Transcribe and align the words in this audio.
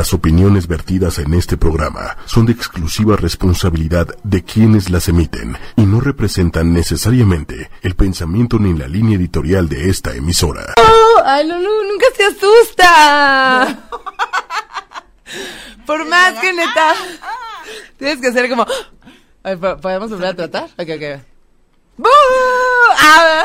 Las 0.00 0.14
opiniones 0.14 0.66
vertidas 0.66 1.18
en 1.18 1.34
este 1.34 1.58
programa 1.58 2.16
son 2.24 2.46
de 2.46 2.52
exclusiva 2.52 3.16
responsabilidad 3.16 4.06
de 4.22 4.42
quienes 4.42 4.88
las 4.88 5.08
emiten 5.08 5.58
y 5.76 5.82
no 5.82 6.00
representan 6.00 6.72
necesariamente 6.72 7.70
el 7.82 7.94
pensamiento 7.96 8.58
ni 8.58 8.72
la 8.72 8.88
línea 8.88 9.18
editorial 9.18 9.68
de 9.68 9.90
esta 9.90 10.14
emisora. 10.14 10.72
¡Oh! 10.78 11.22
¡Ay, 11.22 11.46
Lulu, 11.46 11.82
nunca 11.92 12.06
se 12.16 12.24
asusta! 12.24 13.78
Por 15.86 16.08
más 16.08 16.32
que 16.40 16.54
neta. 16.54 16.94
Tienes 17.98 18.22
que 18.22 18.28
hacer 18.28 18.48
como. 18.48 18.64
Ay, 19.42 19.56
¿Podemos 19.56 20.08
volver 20.08 20.28
a 20.28 20.34
tratar? 20.34 20.64
Ok, 20.78 20.88
ok. 20.96 21.22
Ah, 23.02 23.44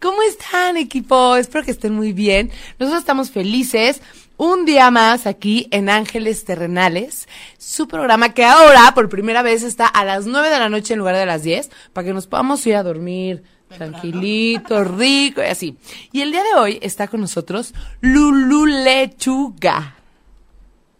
¿Cómo 0.00 0.22
están, 0.22 0.76
equipo? 0.76 1.34
Espero 1.34 1.64
que 1.64 1.72
estén 1.72 1.94
muy 1.94 2.12
bien. 2.12 2.52
Nosotros 2.78 3.00
estamos 3.00 3.32
felices. 3.32 4.00
Un 4.36 4.64
día 4.64 4.90
más 4.90 5.26
aquí 5.28 5.68
en 5.70 5.88
Ángeles 5.88 6.44
Terrenales, 6.44 7.28
su 7.56 7.86
programa 7.86 8.34
que 8.34 8.44
ahora 8.44 8.92
por 8.92 9.08
primera 9.08 9.42
vez 9.42 9.62
está 9.62 9.86
a 9.86 10.04
las 10.04 10.26
9 10.26 10.50
de 10.50 10.58
la 10.58 10.68
noche 10.68 10.94
en 10.94 10.98
lugar 10.98 11.14
de 11.14 11.24
las 11.24 11.44
10, 11.44 11.70
para 11.92 12.04
que 12.04 12.12
nos 12.12 12.26
podamos 12.26 12.66
ir 12.66 12.74
a 12.74 12.82
dormir 12.82 13.44
tranquilito, 13.68 14.82
rico 14.84 15.40
y 15.40 15.46
así. 15.46 15.76
Y 16.10 16.22
el 16.22 16.32
día 16.32 16.42
de 16.42 16.54
hoy 16.58 16.78
está 16.82 17.06
con 17.06 17.20
nosotros 17.20 17.74
Lulu 18.00 18.66
Lechuga. 18.66 19.96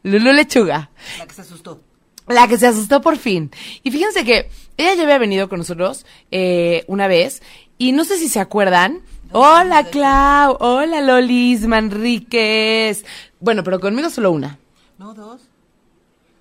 Lulu 0.05 0.33
Lechuga. 0.33 0.91
La 1.19 1.27
que 1.27 1.35
se 1.35 1.43
asustó. 1.43 1.81
La 2.29 2.47
que 2.47 2.57
se 2.57 2.69
asustó 2.69 3.01
por 3.01 3.17
fin. 3.17 3.51
Y 3.83 3.91
fíjense 3.91 4.25
que 4.25 4.49
ella 4.77 4.95
ya 4.95 5.03
había 5.03 5.19
venido 5.19 5.49
con 5.49 5.59
nosotros 5.59 6.07
eh, 6.31 6.85
una 6.87 7.09
vez 7.09 7.43
y 7.79 7.93
no 7.93 8.05
sé 8.05 8.19
si 8.19 8.29
se 8.29 8.41
acuerdan. 8.41 9.03
Hola 9.37 9.83
Clau, 9.91 10.57
hola 10.61 11.01
Lolis 11.01 11.67
Manríquez. 11.67 13.05
Bueno, 13.41 13.65
pero 13.65 13.81
conmigo 13.81 14.09
solo 14.09 14.31
una. 14.31 14.61
No, 14.97 15.13
dos. 15.13 15.43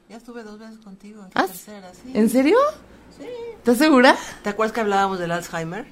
Ya 0.08 0.18
estuve 0.18 0.44
dos 0.44 0.60
veces 0.60 0.78
contigo. 0.78 1.26
¿Ah? 1.34 1.48
Tercera, 1.48 1.92
sí. 1.92 2.12
¿En 2.14 2.30
serio? 2.30 2.56
Sí. 3.18 3.26
¿Estás 3.58 3.80
segura? 3.80 4.16
¿Te 4.44 4.50
acuerdas 4.50 4.74
que 4.76 4.82
hablábamos 4.82 5.18
del 5.18 5.32
Alzheimer? 5.32 5.88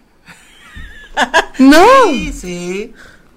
No. 1.57 1.83
Sí, 2.05 2.33
sí. 2.33 2.93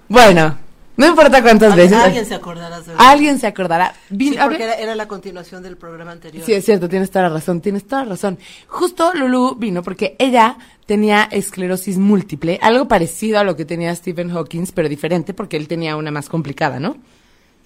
Bueno, 0.08 0.58
no 0.96 1.06
importa 1.08 1.42
cuántas 1.42 1.72
Al- 1.72 1.78
veces. 1.78 1.96
Alguien 1.98 2.24
se 2.26 2.34
acordará. 2.34 2.76
seguro. 2.82 2.96
Alguien 3.02 3.38
se 3.38 3.46
acordará. 3.46 3.94
Vin- 4.10 4.32
Sí, 4.32 4.38
porque 4.42 4.62
era, 4.64 4.74
era 4.74 4.94
la 4.94 5.08
continuación 5.08 5.62
del 5.62 5.76
programa 5.76 6.12
anterior. 6.12 6.44
Sí, 6.44 6.52
es 6.52 6.64
cierto, 6.64 6.88
tienes 6.88 7.10
toda 7.10 7.24
la 7.28 7.34
razón, 7.34 7.60
tienes 7.60 7.86
toda 7.86 8.04
la 8.04 8.10
razón. 8.10 8.38
Justo 8.68 9.12
Lulu 9.14 9.56
vino 9.56 9.82
porque 9.82 10.16
ella 10.18 10.56
tenía 10.86 11.28
esclerosis 11.30 11.98
múltiple, 11.98 12.58
algo 12.62 12.86
parecido 12.88 13.38
a 13.40 13.44
lo 13.44 13.56
que 13.56 13.64
tenía 13.64 13.94
Stephen 13.94 14.30
Hawking, 14.30 14.66
pero 14.74 14.88
diferente 14.88 15.34
porque 15.34 15.56
él 15.56 15.66
tenía 15.68 15.96
una 15.96 16.10
más 16.10 16.28
complicada, 16.28 16.78
¿no? 16.78 16.96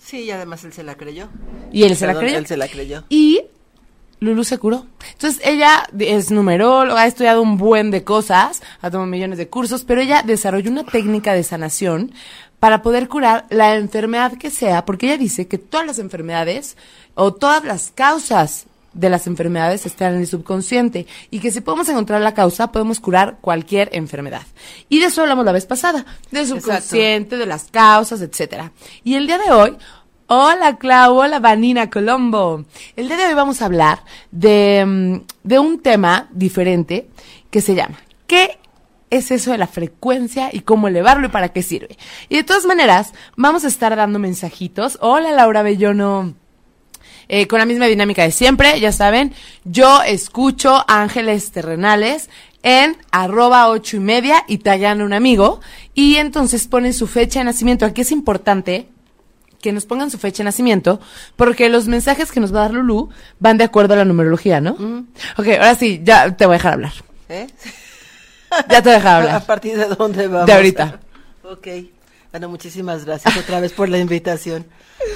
Sí, 0.00 0.20
y 0.22 0.30
además 0.30 0.64
él 0.64 0.72
se 0.72 0.82
la 0.82 0.94
creyó. 0.94 1.28
Y 1.72 1.82
él 1.82 1.96
se 1.96 2.06
la 2.06 2.14
creyó. 2.14 2.38
Él 2.38 2.46
se 2.46 2.56
la 2.56 2.68
creyó. 2.68 3.04
Y 3.08 3.42
Lulu 4.20 4.42
se 4.44 4.58
curó. 4.58 4.86
Entonces 5.12 5.40
ella 5.44 5.84
es 5.98 6.30
numeróloga, 6.30 7.02
ha 7.02 7.06
estudiado 7.06 7.42
un 7.42 7.56
buen 7.56 7.90
de 7.90 8.04
cosas, 8.04 8.62
ha 8.80 8.90
tomado 8.90 9.08
millones 9.10 9.38
de 9.38 9.48
cursos, 9.48 9.84
pero 9.84 10.00
ella 10.00 10.22
desarrolló 10.24 10.70
una 10.70 10.84
técnica 10.84 11.34
de 11.34 11.42
sanación 11.44 12.12
para 12.60 12.82
poder 12.82 13.08
curar 13.08 13.46
la 13.50 13.76
enfermedad 13.76 14.32
que 14.38 14.50
sea, 14.50 14.84
porque 14.84 15.06
ella 15.06 15.18
dice 15.18 15.46
que 15.46 15.58
todas 15.58 15.86
las 15.86 15.98
enfermedades 15.98 16.76
o 17.14 17.32
todas 17.32 17.64
las 17.64 17.92
causas 17.94 18.66
de 18.94 19.10
las 19.10 19.26
enfermedades 19.26 19.86
están 19.86 20.14
en 20.14 20.20
el 20.20 20.26
subconsciente 20.26 21.06
y 21.30 21.40
que 21.40 21.52
si 21.52 21.60
podemos 21.60 21.88
encontrar 21.88 22.20
la 22.20 22.34
causa 22.34 22.72
podemos 22.72 23.00
curar 23.00 23.38
cualquier 23.40 23.90
enfermedad. 23.92 24.42
Y 24.88 24.98
de 24.98 25.06
eso 25.06 25.22
hablamos 25.22 25.44
la 25.44 25.52
vez 25.52 25.66
pasada, 25.66 26.04
del 26.30 26.46
subconsciente, 26.46 27.36
de 27.36 27.46
las 27.46 27.64
causas, 27.64 28.20
etcétera. 28.22 28.72
Y 29.04 29.14
el 29.14 29.26
día 29.26 29.38
de 29.38 29.52
hoy 29.52 29.76
Hola 30.30 30.76
Clau, 30.76 31.16
hola 31.16 31.38
Vanina 31.38 31.88
Colombo. 31.88 32.66
El 32.96 33.08
día 33.08 33.16
de 33.16 33.26
hoy 33.28 33.34
vamos 33.34 33.62
a 33.62 33.64
hablar 33.64 34.04
de, 34.30 34.84
mm, 34.86 35.20
de 35.42 35.58
un 35.58 35.80
tema 35.80 36.28
diferente 36.32 37.08
que 37.50 37.62
se 37.62 37.74
llama 37.74 37.98
¿Qué 38.26 38.58
es 39.10 39.30
eso 39.30 39.52
de 39.52 39.58
la 39.58 39.66
frecuencia 39.66 40.50
y 40.52 40.60
cómo 40.60 40.88
elevarlo 40.88 41.26
y 41.26 41.30
para 41.30 41.50
qué 41.50 41.62
sirve? 41.62 41.96
Y 42.28 42.36
de 42.36 42.44
todas 42.44 42.66
maneras, 42.66 43.12
vamos 43.36 43.64
a 43.64 43.68
estar 43.68 43.94
dando 43.96 44.18
mensajitos. 44.18 44.98
Hola 45.00 45.32
Laura 45.32 45.62
Bellono. 45.62 46.34
Eh, 47.30 47.46
con 47.46 47.58
la 47.58 47.66
misma 47.66 47.86
dinámica 47.86 48.22
de 48.22 48.30
siempre, 48.30 48.80
ya 48.80 48.90
saben, 48.90 49.34
yo 49.64 50.02
escucho 50.02 50.82
Ángeles 50.88 51.50
Terrenales 51.50 52.30
en 52.62 52.96
arroba 53.10 53.68
ocho 53.68 53.98
y 53.98 54.00
media 54.00 54.44
y 54.48 54.58
tallan 54.58 55.02
un 55.02 55.12
amigo 55.12 55.60
y 55.94 56.16
entonces 56.16 56.66
ponen 56.66 56.94
su 56.94 57.06
fecha 57.06 57.40
de 57.40 57.44
nacimiento. 57.44 57.84
Aquí 57.84 58.00
es 58.00 58.12
importante 58.12 58.88
que 59.60 59.72
nos 59.72 59.84
pongan 59.84 60.10
su 60.10 60.18
fecha 60.18 60.38
de 60.38 60.44
nacimiento, 60.44 61.00
porque 61.36 61.68
los 61.68 61.88
mensajes 61.88 62.32
que 62.32 62.40
nos 62.40 62.54
va 62.54 62.60
a 62.60 62.62
dar 62.62 62.74
Lulu 62.74 63.10
van 63.40 63.58
de 63.58 63.64
acuerdo 63.64 63.94
a 63.94 63.98
la 63.98 64.04
numerología, 64.04 64.60
¿no? 64.60 64.70
Ok, 65.36 65.48
ahora 65.48 65.74
sí, 65.74 66.00
ya 66.04 66.36
te 66.36 66.46
voy 66.46 66.54
a 66.54 66.58
dejar 66.58 66.72
hablar. 66.74 66.92
¿Eh? 67.28 67.46
Ya 68.68 68.82
te 68.82 68.88
voy 68.88 68.92
a 68.92 68.96
dejar 68.96 69.06
¿A 69.06 69.16
hablar. 69.18 69.46
partir 69.46 69.76
de 69.78 69.86
dónde 69.86 70.26
vamos? 70.26 70.46
De 70.46 70.52
ahorita. 70.52 71.00
ok. 71.44 71.66
Bueno, 72.30 72.50
muchísimas 72.50 73.06
gracias 73.06 73.34
otra 73.38 73.58
vez 73.58 73.72
por 73.72 73.88
la 73.88 73.98
invitación. 73.98 74.66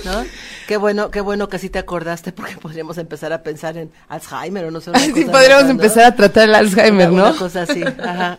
¿No? 0.04 0.24
Qué 0.66 0.76
bueno, 0.78 1.10
qué 1.10 1.20
bueno 1.20 1.48
que 1.48 1.58
sí 1.58 1.68
te 1.68 1.78
acordaste 1.78 2.32
porque 2.32 2.56
podríamos 2.56 2.96
empezar 2.98 3.32
a 3.34 3.42
pensar 3.42 3.76
en 3.76 3.92
Alzheimer 4.08 4.64
o 4.64 4.70
no 4.70 4.80
sé. 4.80 4.90
una 4.90 4.98
Sí, 5.04 5.12
cosa 5.12 5.30
podríamos 5.32 5.68
empezar 5.70 6.04
a 6.04 6.16
tratar 6.16 6.48
el 6.48 6.54
Alzheimer, 6.54 7.10
Una- 7.10 7.22
¿no? 7.24 7.28
Una 7.30 7.38
cosa 7.38 7.62
así, 7.62 7.82
ajá. 7.82 8.38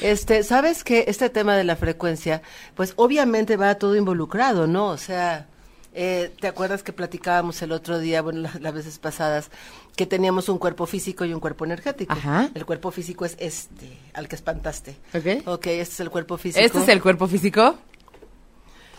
Este, 0.00 0.44
¿sabes 0.44 0.84
que 0.84 1.06
Este 1.08 1.28
tema 1.30 1.56
de 1.56 1.64
la 1.64 1.74
frecuencia, 1.74 2.42
pues 2.76 2.92
obviamente 2.96 3.56
va 3.56 3.74
todo 3.76 3.96
involucrado, 3.96 4.66
¿no? 4.68 4.86
O 4.88 4.96
sea, 4.96 5.46
eh, 5.94 6.30
¿te 6.40 6.46
acuerdas 6.46 6.82
que 6.84 6.92
platicábamos 6.92 7.60
el 7.62 7.72
otro 7.72 7.98
día, 7.98 8.22
bueno, 8.22 8.42
la- 8.42 8.52
las 8.60 8.74
veces 8.74 8.98
pasadas, 9.00 9.50
que 9.98 10.06
teníamos 10.06 10.48
un 10.48 10.58
cuerpo 10.58 10.86
físico 10.86 11.24
y 11.24 11.34
un 11.34 11.40
cuerpo 11.40 11.64
energético? 11.64 12.12
Ajá. 12.12 12.50
El 12.54 12.64
cuerpo 12.64 12.92
físico 12.92 13.24
es 13.24 13.34
este, 13.40 13.98
al 14.14 14.28
que 14.28 14.36
espantaste. 14.36 14.92
Ok. 15.12 15.46
Ok, 15.48 15.66
este 15.66 15.82
es 15.94 16.00
el 16.00 16.08
cuerpo 16.10 16.38
físico. 16.38 16.64
¿Este 16.64 16.78
es 16.78 16.88
el 16.88 17.02
cuerpo 17.02 17.26
físico? 17.26 17.76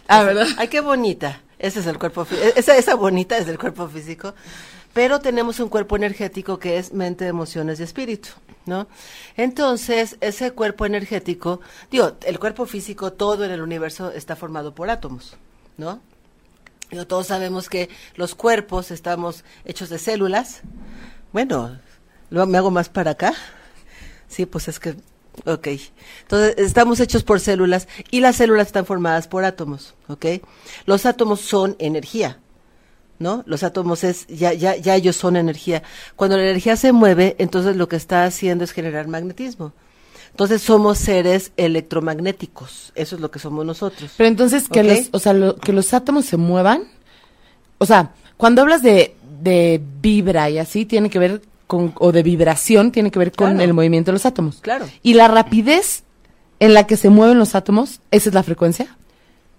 Ah, 0.09 0.23
¿verdad? 0.23 0.47
Ay, 0.57 0.67
qué 0.67 0.81
bonita. 0.81 1.41
Ese 1.57 1.79
es 1.79 1.87
el 1.87 1.97
cuerpo 1.97 2.25
fí- 2.25 2.35
e- 2.37 2.53
esa, 2.59 2.75
esa 2.75 2.95
bonita 2.95 3.37
es 3.37 3.47
el 3.47 3.57
cuerpo 3.57 3.87
físico. 3.87 4.33
Pero 4.93 5.19
tenemos 5.21 5.61
un 5.61 5.69
cuerpo 5.69 5.95
energético 5.95 6.59
que 6.59 6.77
es 6.77 6.91
mente, 6.93 7.27
emociones 7.27 7.79
y 7.79 7.83
espíritu, 7.83 8.29
¿no? 8.65 8.87
Entonces, 9.37 10.17
ese 10.19 10.51
cuerpo 10.51 10.85
energético, 10.85 11.61
digo, 11.91 12.17
el 12.25 12.39
cuerpo 12.39 12.65
físico, 12.65 13.13
todo 13.13 13.45
en 13.45 13.51
el 13.51 13.61
universo 13.61 14.11
está 14.11 14.35
formado 14.35 14.75
por 14.75 14.89
átomos, 14.89 15.37
¿no? 15.77 16.01
Digo, 16.89 17.05
todos 17.05 17.27
sabemos 17.27 17.69
que 17.69 17.87
los 18.15 18.33
cuerpos 18.33 18.89
estamos 18.89 19.43
hechos 19.63 19.89
de 19.89 19.99
células. 19.99 20.61
Bueno, 21.31 21.77
lo, 22.29 22.45
me 22.47 22.57
hago 22.57 22.71
más 22.71 22.89
para 22.89 23.11
acá. 23.11 23.33
Sí, 24.27 24.45
pues 24.45 24.67
es 24.67 24.79
que, 24.79 24.95
ok. 25.45 25.67
Entonces, 26.21 26.55
estamos 26.57 26.99
hechos 26.99 27.23
por 27.23 27.39
células 27.39 27.87
y 28.11 28.19
las 28.21 28.35
células 28.37 28.67
están 28.67 28.85
formadas 28.85 29.27
por 29.27 29.43
átomos, 29.43 29.95
ok. 30.07 30.25
Los 30.85 31.05
átomos 31.05 31.41
son 31.41 31.75
energía, 31.79 32.39
¿no? 33.17 33.43
Los 33.47 33.63
átomos 33.63 34.03
es, 34.03 34.27
ya, 34.27 34.53
ya, 34.53 34.75
ya 34.75 34.95
ellos 34.95 35.15
son 35.15 35.35
energía. 35.35 35.81
Cuando 36.15 36.37
la 36.37 36.43
energía 36.43 36.75
se 36.75 36.91
mueve, 36.91 37.35
entonces 37.39 37.75
lo 37.75 37.87
que 37.87 37.95
está 37.95 38.25
haciendo 38.25 38.63
es 38.63 38.71
generar 38.71 39.07
magnetismo. 39.07 39.73
Entonces 40.31 40.61
somos 40.61 40.99
seres 40.99 41.51
electromagnéticos. 41.57 42.91
Eso 42.95 43.15
es 43.15 43.21
lo 43.21 43.31
que 43.31 43.39
somos 43.39 43.65
nosotros. 43.65 44.11
Pero 44.15 44.27
entonces, 44.29 44.69
que, 44.69 44.83
los, 44.83 45.09
o 45.11 45.19
sea, 45.19 45.33
lo- 45.33 45.55
que 45.55 45.73
los 45.73 45.93
átomos 45.93 46.25
se 46.25 46.37
muevan. 46.37 46.83
O 47.79 47.85
sea, 47.85 48.13
cuando 48.37 48.61
hablas 48.61 48.83
de, 48.83 49.15
de 49.41 49.81
vibra 50.01 50.49
y 50.49 50.57
así, 50.57 50.85
tiene 50.85 51.09
que 51.09 51.19
ver 51.19 51.41
con, 51.67 51.93
o 51.99 52.11
de 52.11 52.23
vibración, 52.23 52.91
tiene 52.91 53.11
que 53.11 53.19
ver 53.19 53.31
con 53.31 53.49
Claro. 53.51 53.63
el 53.63 53.73
movimiento 53.73 54.11
de 54.11 54.13
los 54.13 54.25
átomos. 54.25 54.59
Claro. 54.61 54.85
Y 55.03 55.13
la 55.13 55.27
rapidez 55.27 56.03
en 56.59 56.73
la 56.73 56.85
que 56.87 56.97
se 56.97 57.09
mueven 57.09 57.37
los 57.39 57.55
átomos, 57.55 58.01
esa 58.11 58.29
es 58.29 58.35
la 58.35 58.43
frecuencia. 58.43 58.97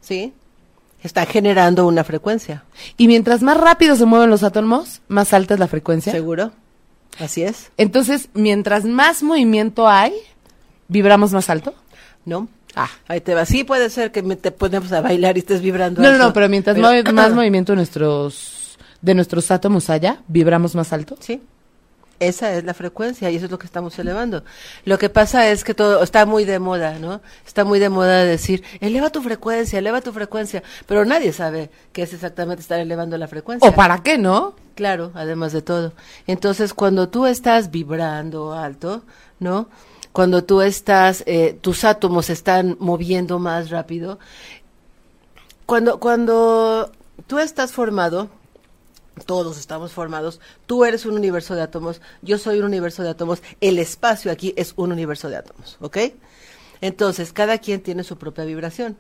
¿Sí? 0.01 0.33
Está 1.03 1.25
generando 1.25 1.87
una 1.87 2.05
frecuencia. 2.05 2.65
Y 2.99 3.07
mientras 3.07 3.43
más 3.43 3.57
rápido 3.57 3.97
se 3.97 4.05
mueven 4.05 4.29
los 4.29 4.43
átomos, 4.43 5.01
más 5.09 5.33
alta 5.33 5.55
es 5.55 5.61
la 5.61 5.69
frecuencia. 5.69 6.13
¿Seguro? 6.13 6.53
Así 7.19 7.43
es. 7.43 7.71
Entonces, 7.79 8.29
mientras 8.35 8.85
más 8.85 9.23
movimiento 9.23 9.89
hay, 9.89 10.13
vibramos 10.89 11.33
más 11.33 11.49
alto. 11.49 11.75
¿No? 12.27 12.49
Ah. 12.75 12.91
Ahí 13.09 13.21
te 13.21 13.35
va. 13.35 13.47
Sí 13.47 13.65
puede 13.65 13.89
ser 13.89 14.13
que 14.13 14.23
te 14.23 14.51
ponemos 14.51 14.93
a 14.93 15.01
bailar 15.01 15.37
y 15.37 15.41
estés 15.41 15.63
vibrando. 15.63 16.03
No, 16.03 16.09
no, 16.09 16.15
alto. 16.15 16.27
no, 16.27 16.33
pero 16.35 16.49
mientras 16.51 16.77
más 17.13 17.33
movimiento 17.33 17.75
nuestros, 17.75 18.60
de 19.03 19.15
nuestros 19.15 19.51
átomos 19.51 19.91
haya, 19.91 20.23
vibramos 20.29 20.75
más 20.75 20.93
alto. 20.93 21.17
Sí. 21.21 21.43
Esa 22.21 22.53
es 22.53 22.65
la 22.65 22.75
frecuencia 22.75 23.31
y 23.31 23.37
eso 23.37 23.47
es 23.47 23.51
lo 23.51 23.59
que 23.59 23.65
estamos 23.65 23.99
elevando. 23.99 24.45
Lo 24.85 24.99
que 24.99 25.09
pasa 25.09 25.49
es 25.49 25.65
que 25.65 25.73
todo 25.73 26.03
está 26.03 26.27
muy 26.27 26.45
de 26.45 26.59
moda, 26.59 26.99
¿no? 26.99 27.23
Está 27.47 27.65
muy 27.65 27.79
de 27.79 27.89
moda 27.89 28.25
decir, 28.25 28.63
eleva 28.81 29.09
tu 29.09 29.23
frecuencia, 29.23 29.79
eleva 29.79 30.03
tu 30.03 30.13
frecuencia, 30.13 30.63
pero 30.87 31.07
nadie 31.07 31.33
sabe 31.33 31.71
qué 31.95 32.03
es 32.03 32.13
exactamente 32.13 32.61
estar 32.61 32.79
elevando 32.79 33.17
la 33.17 33.27
frecuencia. 33.27 33.67
¿O 33.67 33.75
para 33.75 34.03
qué, 34.03 34.19
no? 34.19 34.55
Claro, 34.75 35.13
además 35.15 35.53
de 35.53 35.63
todo. 35.63 35.95
Entonces, 36.27 36.75
cuando 36.75 37.09
tú 37.09 37.25
estás 37.25 37.71
vibrando 37.71 38.53
alto, 38.53 39.03
¿no? 39.39 39.69
Cuando 40.13 40.45
tú 40.45 40.61
estás, 40.61 41.23
eh, 41.27 41.57
tus 41.59 41.85
átomos 41.85 42.27
se 42.27 42.35
están 42.35 42.77
moviendo 42.81 43.39
más 43.39 43.71
rápido. 43.71 44.19
Cuando, 45.65 46.01
cuando 46.01 46.93
tú 47.27 47.39
estás 47.39 47.73
formado 47.73 48.29
todos 49.27 49.59
estamos 49.59 49.93
formados, 49.93 50.41
tú 50.67 50.85
eres 50.85 51.07
un 51.07 51.15
universo 51.15 51.55
de 51.55 51.63
átomos, 51.63 52.01
yo 52.23 52.39
soy 52.39 52.59
un 52.59 52.65
universo 52.65 53.03
de 53.03 53.11
átomos, 53.11 53.43
el 53.61 53.79
espacio 53.79 54.31
aquí 54.31 54.53
es 54.57 54.73
un 54.77 54.93
universo 54.93 55.29
de 55.29 55.37
átomos, 55.37 55.77
¿ok? 55.81 55.99
Entonces, 56.81 57.33
cada 57.33 57.59
quien 57.59 57.83
tiene 57.83 58.05
su 58.05 58.17
propia 58.17 58.45
vibración. 58.45 58.97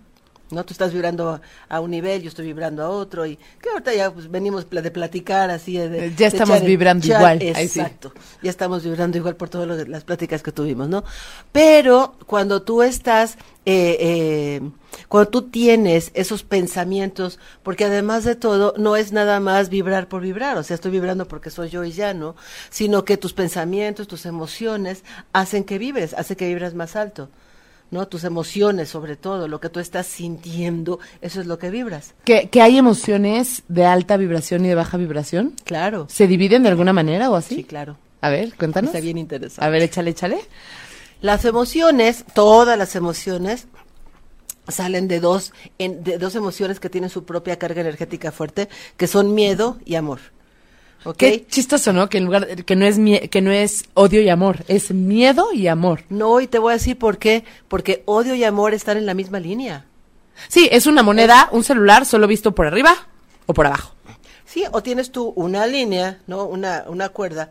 ¿No? 0.53 0.65
Tú 0.65 0.73
estás 0.73 0.93
vibrando 0.93 1.41
a 1.69 1.81
un 1.81 1.91
nivel, 1.91 2.23
yo 2.23 2.29
estoy 2.29 2.47
vibrando 2.47 2.83
a 2.83 2.89
otro, 2.91 3.27
y 3.27 3.37
que 3.37 3.71
ahorita 3.71 3.95
ya 3.95 4.11
pues, 4.11 4.31
venimos 4.31 4.69
de 4.69 4.91
platicar 4.91 5.51
así. 5.51 5.77
De, 5.77 6.11
Ya 6.11 6.17
de 6.17 6.37
estamos 6.37 6.59
el 6.61 6.67
vibrando 6.67 7.07
chat. 7.07 7.17
igual, 7.17 7.39
sí. 7.41 7.49
Exacto. 7.49 8.13
Ya 8.43 8.51
estamos 8.51 8.85
vibrando 8.85 9.19
igual 9.19 9.37
por 9.37 9.49
todas 9.49 9.89
las 9.89 10.05
pláticas 10.05 10.43
que 10.43 10.53
tuvimos, 10.53 10.89
¿no? 10.89 11.05
Pero 11.53 12.15
cuando 12.27 12.63
tú 12.63 12.83
estás, 12.83 13.37
eh, 13.67 13.97
eh, 14.01 14.71
cuando 15.09 15.31
tú 15.31 15.43
tienes 15.51 16.11
esos 16.15 16.43
pensamientos, 16.43 17.39
porque 17.63 17.85
además 17.85 18.25
de 18.25 18.35
todo, 18.37 18.75
no 18.77 18.97
es 18.97 19.13
nada 19.13 19.41
más 19.41 19.69
vibrar 19.69 20.09
por 20.09 20.23
vibrar, 20.23 20.57
o 20.57 20.63
sea, 20.63 20.75
estoy 20.75 20.91
vibrando 20.91 21.27
porque 21.27 21.51
soy 21.51 21.69
yo 21.69 21.85
y 21.85 21.93
ya, 21.93 22.15
¿no? 22.15 22.37
Sino 22.71 23.05
que 23.05 23.17
tus 23.17 23.33
pensamientos, 23.33 24.09
tus 24.09 24.27
emociones 24.27 25.05
hacen 25.33 25.65
que 25.65 25.79
vibres, 25.79 26.15
hacen 26.15 26.37
que 26.37 26.49
vibras 26.49 26.75
más 26.75 26.97
alto. 26.97 27.29
¿No? 27.91 28.07
Tus 28.09 28.25
emociones, 28.25 28.89
sobre 28.89 29.17
todo, 29.17 29.49
lo 29.49 29.61
que 29.61 29.69
tú 29.69 29.81
estás 29.81 30.07
sintiendo, 30.07 30.99
eso 31.21 31.41
es 31.41 31.47
lo 31.47 31.59
que 31.59 31.71
vibras. 31.71 32.15
¿Que, 32.25 32.49
que 32.49 32.63
hay 32.63 32.79
emociones 32.79 33.63
de 33.69 33.85
alta 33.87 34.17
vibración 34.17 34.65
y 34.65 34.69
de 34.69 34.75
baja 34.75 34.97
vibración? 34.97 35.55
Claro. 35.65 36.07
¿Se 36.09 36.27
dividen 36.27 36.63
de 36.63 36.69
alguna 36.69 36.93
manera 36.93 37.31
o 37.31 37.37
así? 37.37 37.57
Sí, 37.57 37.65
claro. 37.65 37.97
A 38.21 38.29
ver, 38.31 38.55
cuéntanos. 38.55 38.91
Está 38.91 39.01
bien 39.03 39.19
interesante. 39.19 39.65
A 39.65 39.69
ver, 39.71 39.83
échale, 39.83 40.11
échale. 40.11 40.39
Las 41.23 41.45
emociones, 41.45 42.25
todas 42.35 42.79
las 42.79 42.95
emociones, 42.97 43.67
salen 44.69 45.09
de 45.09 45.21
dos, 45.21 45.53
en- 45.79 46.05
de 46.05 46.19
dos 46.19 46.35
emociones 46.35 46.81
que 46.81 46.89
tienen 46.91 47.11
su 47.11 47.25
propia 47.25 47.59
carga 47.59 47.81
energética 47.81 48.31
fuerte, 48.31 48.69
que 48.97 49.07
son 49.07 49.35
miedo 49.35 49.79
y 49.85 49.97
amor. 49.97 50.21
¿Ok? 51.05 51.17
Qué 51.17 51.47
chistoso, 51.49 51.93
¿no? 51.93 52.09
Que 52.09 52.19
en 52.19 52.25
lugar 52.27 52.65
que 52.65 52.77
no 52.77 52.85
es 52.85 52.99
mie- 52.99 53.29
que 53.31 53.41
no 53.41 53.51
es 53.51 53.85
odio 53.95 54.21
y 54.21 54.29
amor, 54.29 54.65
es 54.69 54.91
miedo 54.93 55.53
y 55.53 55.67
amor. 55.67 56.03
No, 56.11 56.41
y 56.41 56.47
te 56.47 56.59
voy 56.59 56.73
a 56.73 56.77
decir 56.77 56.99
por 56.99 57.19
qué. 57.19 57.45
Porque 57.69 58.03
odio 58.07 58.35
y 58.35 58.45
amor 58.45 58.75
están 58.75 58.97
en 58.99 59.07
la 59.07 59.15
misma 59.15 59.41
línea. 59.41 59.87
Sí, 60.49 60.69
es 60.73 60.87
una 60.87 61.03
moneda, 61.03 61.49
un 61.53 61.65
celular 61.65 62.05
solo 62.07 62.27
visto 62.27 62.55
por 62.55 62.67
arriba 62.67 62.95
o 63.47 63.55
por 63.55 63.67
abajo. 63.67 63.95
Sí, 64.45 64.65
o 64.73 64.83
tienes 64.83 65.11
tú 65.13 65.33
una 65.37 65.67
línea, 65.67 66.19
¿no? 66.27 66.45
Una, 66.45 66.85
una 66.89 67.09
cuerda. 67.11 67.51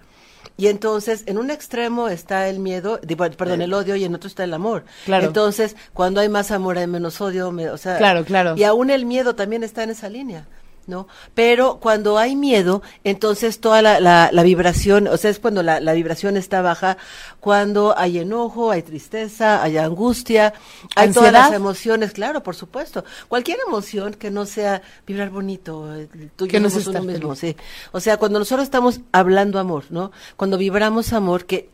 Y 0.57 0.67
entonces, 0.67 1.23
en 1.25 1.37
un 1.37 1.49
extremo 1.51 2.09
está 2.09 2.49
el 2.49 2.59
miedo, 2.59 2.99
perdón, 3.37 3.61
el 3.61 3.73
odio, 3.73 3.95
y 3.95 4.03
en 4.03 4.13
otro 4.13 4.27
está 4.27 4.43
el 4.43 4.53
amor. 4.53 4.83
Claro. 5.05 5.25
Entonces, 5.27 5.77
cuando 5.93 6.19
hay 6.19 6.27
más 6.27 6.51
amor, 6.51 6.77
hay 6.77 6.87
menos 6.87 7.21
odio, 7.21 7.51
me- 7.51 7.69
o 7.69 7.77
sea. 7.77 7.97
Claro, 7.97 8.25
claro. 8.25 8.55
Y 8.57 8.63
aún 8.63 8.89
el 8.89 9.05
miedo 9.05 9.35
también 9.35 9.63
está 9.63 9.83
en 9.83 9.91
esa 9.91 10.09
línea, 10.09 10.47
¿no? 10.89 11.07
Pero 11.33 11.79
cuando 11.79 12.17
hay 12.17 12.35
miedo, 12.35 12.81
entonces 13.03 13.59
toda 13.59 13.81
la, 13.81 13.99
la, 13.99 14.29
la 14.31 14.43
vibración, 14.43 15.07
o 15.07 15.17
sea, 15.17 15.31
es 15.31 15.39
cuando 15.39 15.63
la, 15.63 15.79
la 15.79 15.93
vibración 15.93 16.35
está 16.35 16.61
baja, 16.61 16.97
cuando 17.39 17.97
hay 17.97 18.19
enojo, 18.19 18.71
hay 18.71 18.81
tristeza, 18.81 19.63
hay 19.63 19.77
angustia, 19.77 20.53
hay 20.95 21.11
todas 21.11 21.29
¿Ansiedad? 21.29 21.45
las 21.45 21.53
emociones, 21.53 22.11
claro, 22.11 22.43
por 22.43 22.55
supuesto. 22.55 23.05
Cualquier 23.27 23.59
emoción 23.65 24.13
que 24.13 24.31
no 24.31 24.45
sea 24.45 24.81
vibrar 25.07 25.29
bonito, 25.29 25.95
eh, 25.95 26.09
tú 26.35 26.45
y 26.45 26.47
Que 26.47 26.57
yo 26.57 26.59
no 26.59 26.69
uno 26.89 27.03
mismo, 27.03 27.35
sí. 27.35 27.55
O 27.91 27.99
sea, 27.99 28.17
cuando 28.17 28.39
nosotros 28.39 28.63
estamos 28.63 29.01
hablando 29.11 29.59
amor, 29.59 29.85
¿no? 29.89 30.11
Cuando 30.35 30.57
vibramos 30.57 31.13
amor, 31.13 31.45
que 31.45 31.69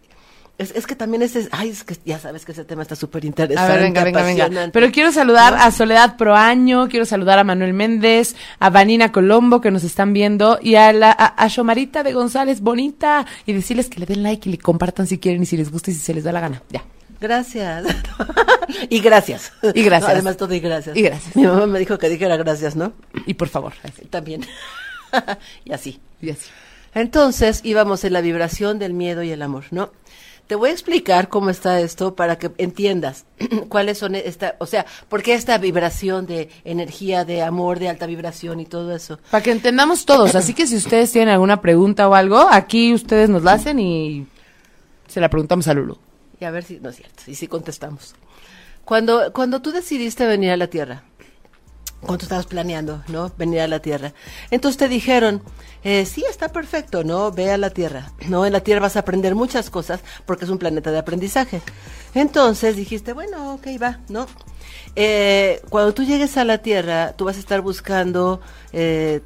es, 0.58 0.72
es 0.72 0.88
que 0.88 0.96
también 0.96 1.22
ese, 1.22 1.50
ay, 1.52 1.70
es 1.70 1.84
que 1.84 1.98
ya 2.06 2.18
sabes 2.18 2.46
que 2.46 2.54
ese 2.54 2.64
tema 2.64 2.82
está 2.82 2.96
súper 2.96 3.24
A 3.24 3.28
interesante, 3.28 3.74
ver, 3.74 3.82
venga, 3.82 4.24
venga. 4.24 4.70
Pero 4.72 4.92
quiero 4.92 5.12
saludar 5.12 5.54
a 5.54 5.70
Soledad 5.72 6.16
Proaño, 6.16 6.88
quiero 6.88 7.06
saludar 7.06 7.40
a 7.40 7.44
Manuel 7.44 7.74
Méndez, 7.74 8.36
a 8.60 8.70
Vanina 8.70 9.12
Colombo 9.12 9.60
que 9.60 9.72
nos 9.72 9.84
están 9.84 10.14
viendo 10.14 10.58
y 10.62 10.76
a 10.76 10.94
la 10.94 11.12
a, 11.12 11.26
a 11.26 11.50
Xomarita 11.50 12.04
de 12.04 12.14
González 12.14 12.62
Bonita 12.62 13.26
y 13.46 13.52
decirles 13.54 13.90
que 13.90 14.00
le 14.00 14.06
den 14.06 14.24
like 14.24 14.48
y 14.48 14.54
le 14.54 14.58
compartan 14.58 15.08
si 15.08 15.18
quieren 15.18 15.44
y 15.44 15.46
si 15.46 15.58
les 15.58 15.72
gusta 15.72 15.92
y 15.92 15.94
si 15.94 16.00
se 16.00 16.14
les 16.14 16.24
da 16.24 16.32
la 16.32 16.40
gana. 16.40 16.64
Ya. 16.70 16.84
Gracias. 17.20 17.86
y 18.90 19.00
gracias. 19.00 19.52
Y 19.74 19.84
gracias. 19.84 20.10
No, 20.10 20.14
además 20.14 20.38
todo 20.38 20.54
y 20.54 20.60
gracias. 20.60 20.96
Y 20.96 21.02
gracias. 21.02 21.36
Mi 21.36 21.44
mamá 21.44 21.66
me 21.66 21.80
dijo 21.80 21.98
que 21.98 22.08
dijera 22.08 22.38
gracias, 22.38 22.76
¿no? 22.76 22.94
Y 23.26 23.34
por 23.34 23.50
favor, 23.50 23.74
así. 23.84 24.06
También. 24.06 24.46
y 25.66 25.74
así. 25.74 26.00
Y 26.22 26.30
así. 26.30 26.50
Entonces 26.94 27.60
íbamos 27.64 28.06
en 28.06 28.14
la 28.14 28.22
vibración 28.22 28.80
del 28.80 28.94
miedo 28.94 29.22
y 29.22 29.32
el 29.32 29.42
amor, 29.42 29.66
¿no? 29.72 29.92
Te 30.48 30.56
voy 30.56 30.70
a 30.70 30.74
explicar 30.74 31.28
cómo 31.30 31.50
está 31.50 31.80
esto 31.80 32.16
para 32.16 32.38
que 32.38 32.52
entiendas 32.58 33.26
cuáles 33.70 33.98
son 33.98 34.14
esta, 34.14 34.56
o 34.60 34.68
sea, 34.68 34.86
por 35.10 35.24
qué 35.24 35.34
esta 35.34 35.58
vibración 35.58 36.28
de 36.28 36.50
energía, 36.64 37.26
de 37.26 37.42
amor, 37.42 37.80
de 37.80 37.90
alta 37.90 38.06
vibración 38.06 38.60
y 38.60 38.66
todo 38.66 38.96
eso. 38.96 39.20
Para 39.32 39.44
que 39.44 39.52
entendamos 39.52 40.06
todos, 40.06 40.36
así 40.36 40.54
que 40.54 40.68
si 40.68 40.76
ustedes 40.76 41.12
tienen 41.12 41.30
alguna 41.30 41.62
pregunta 41.62 42.08
o 42.08 42.14
algo, 42.14 42.48
aquí 42.52 42.94
ustedes 42.94 43.30
nos 43.30 43.44
la 43.44 43.54
hacen 43.54 43.80
y 43.80 44.28
se 45.08 45.20
la 45.20 45.30
preguntamos 45.30 45.68
a 45.68 45.74
Lulu. 45.74 45.98
Y 46.40 46.46
a 46.46 46.52
ver 46.52 46.64
si 46.64 46.80
no 46.80 46.90
es 46.90 46.98
cierto, 46.98 47.24
y 47.26 47.34
si 47.34 47.48
contestamos. 47.48 48.14
Cuando, 48.84 49.34
cuando 49.34 49.64
tú 49.64 49.72
decidiste 49.72 50.28
venir 50.28 50.52
a 50.52 50.58
la 50.58 50.68
Tierra, 50.68 51.04
cuando 52.06 52.24
estabas 52.24 52.46
planeando, 52.46 53.04
¿no? 53.08 53.32
Venir 53.38 53.62
a 53.62 53.68
la 53.68 53.80
Tierra. 53.80 54.14
Entonces 54.52 54.78
te 54.78 54.88
dijeron, 54.88 55.42
eh, 55.84 56.06
sí, 56.06 56.24
está 56.30 56.50
perfecto, 56.50 57.04
¿no? 57.04 57.32
Ve 57.32 57.52
a 57.52 57.58
la 57.58 57.70
Tierra, 57.70 58.12
¿no? 58.28 58.46
En 58.46 58.54
la 58.54 58.62
Tierra 58.62 58.82
vas 58.82 58.96
a 58.96 59.00
aprender 59.00 59.36
muchas 59.36 59.70
cosas 59.70 60.02
porque 60.26 60.46
es 60.46 60.52
un 60.52 60.58
planeta 60.58 60.92
de 60.92 61.00
aprendizaje. 61.00 61.62
Entonces 62.14 62.76
dijiste, 62.76 63.14
bueno, 63.14 63.54
ok, 63.56 63.68
va, 63.82 64.00
¿no? 64.10 64.28
Eh, 64.96 65.62
cuando 65.70 65.94
tú 65.94 66.04
llegues 66.04 66.38
a 66.38 66.46
la 66.46 66.60
Tierra, 66.60 67.14
tú 67.14 67.26
vas 67.26 67.38
a 67.38 67.40
estar 67.40 67.62
buscando 67.62 68.42
eh, 68.72 69.22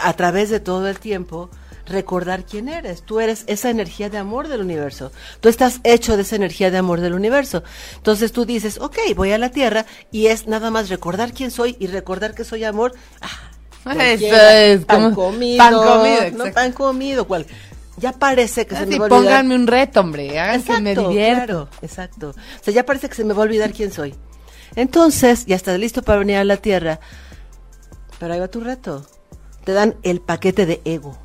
a 0.00 0.12
través 0.14 0.50
de 0.50 0.60
todo 0.60 0.88
el 0.88 0.98
tiempo 0.98 1.50
recordar 1.90 2.44
quién 2.44 2.68
eres. 2.68 3.02
Tú 3.02 3.20
eres 3.20 3.44
esa 3.46 3.68
energía 3.70 4.08
de 4.08 4.18
amor 4.18 4.48
del 4.48 4.60
universo. 4.60 5.12
Tú 5.40 5.48
estás 5.48 5.80
hecho 5.84 6.16
de 6.16 6.22
esa 6.22 6.36
energía 6.36 6.70
de 6.70 6.78
amor 6.78 7.00
del 7.00 7.14
universo. 7.14 7.62
Entonces 7.96 8.32
tú 8.32 8.44
dices, 8.46 8.78
ok, 8.78 8.96
voy 9.16 9.32
a 9.32 9.38
la 9.38 9.50
Tierra 9.50 9.86
y 10.10 10.26
es 10.28 10.46
nada 10.46 10.70
más 10.70 10.88
recordar 10.88 11.32
quién 11.32 11.50
soy 11.50 11.76
y 11.78 11.86
recordar 11.88 12.34
que 12.34 12.44
soy 12.44 12.64
amor. 12.64 12.94
Ah, 13.20 14.04
es 14.06 14.84
pan 14.84 15.14
comido. 15.14 15.58
pan 15.58 15.74
comido, 15.74 16.44
no 16.44 16.52
pan 16.52 16.72
comido. 16.72 17.26
cual- 17.26 17.46
Ya 17.96 18.12
parece 18.12 18.66
que 18.66 18.74
se 18.76 18.86
me 18.86 18.98
va 18.98 19.04
a 19.04 19.08
olvidar. 19.08 19.22
pónganme 19.22 19.54
un 19.54 19.66
reto, 19.66 20.00
hombre, 20.00 20.38
hagan 20.38 20.62
que 20.62 20.80
me 20.80 20.90
Exacto, 20.92 21.10
divierta. 21.10 21.44
Claro, 21.46 21.68
exacto. 21.82 22.28
O 22.30 22.64
sea, 22.64 22.72
ya 22.72 22.86
parece 22.86 23.08
que 23.08 23.14
se 23.14 23.24
me 23.24 23.34
va 23.34 23.40
a 23.40 23.44
olvidar 23.44 23.72
quién 23.72 23.92
soy. 23.92 24.14
Entonces, 24.76 25.44
ya 25.46 25.56
estás 25.56 25.78
listo 25.78 26.02
para 26.02 26.18
venir 26.20 26.36
a 26.36 26.44
la 26.44 26.56
Tierra. 26.56 27.00
Pero 28.18 28.34
ahí 28.34 28.40
va 28.40 28.48
tu 28.48 28.60
reto. 28.60 29.04
Te 29.64 29.72
dan 29.72 29.96
el 30.02 30.20
paquete 30.20 30.64
de 30.66 30.80
ego. 30.84 31.18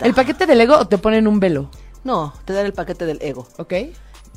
¿El 0.00 0.14
paquete 0.14 0.46
del 0.46 0.60
ego 0.60 0.76
o 0.78 0.86
te 0.86 0.98
ponen 0.98 1.26
un 1.26 1.40
velo? 1.40 1.70
No, 2.04 2.32
te 2.44 2.52
dan 2.52 2.66
el 2.66 2.72
paquete 2.72 3.06
del 3.06 3.18
ego. 3.22 3.46
¿Ok? 3.58 3.74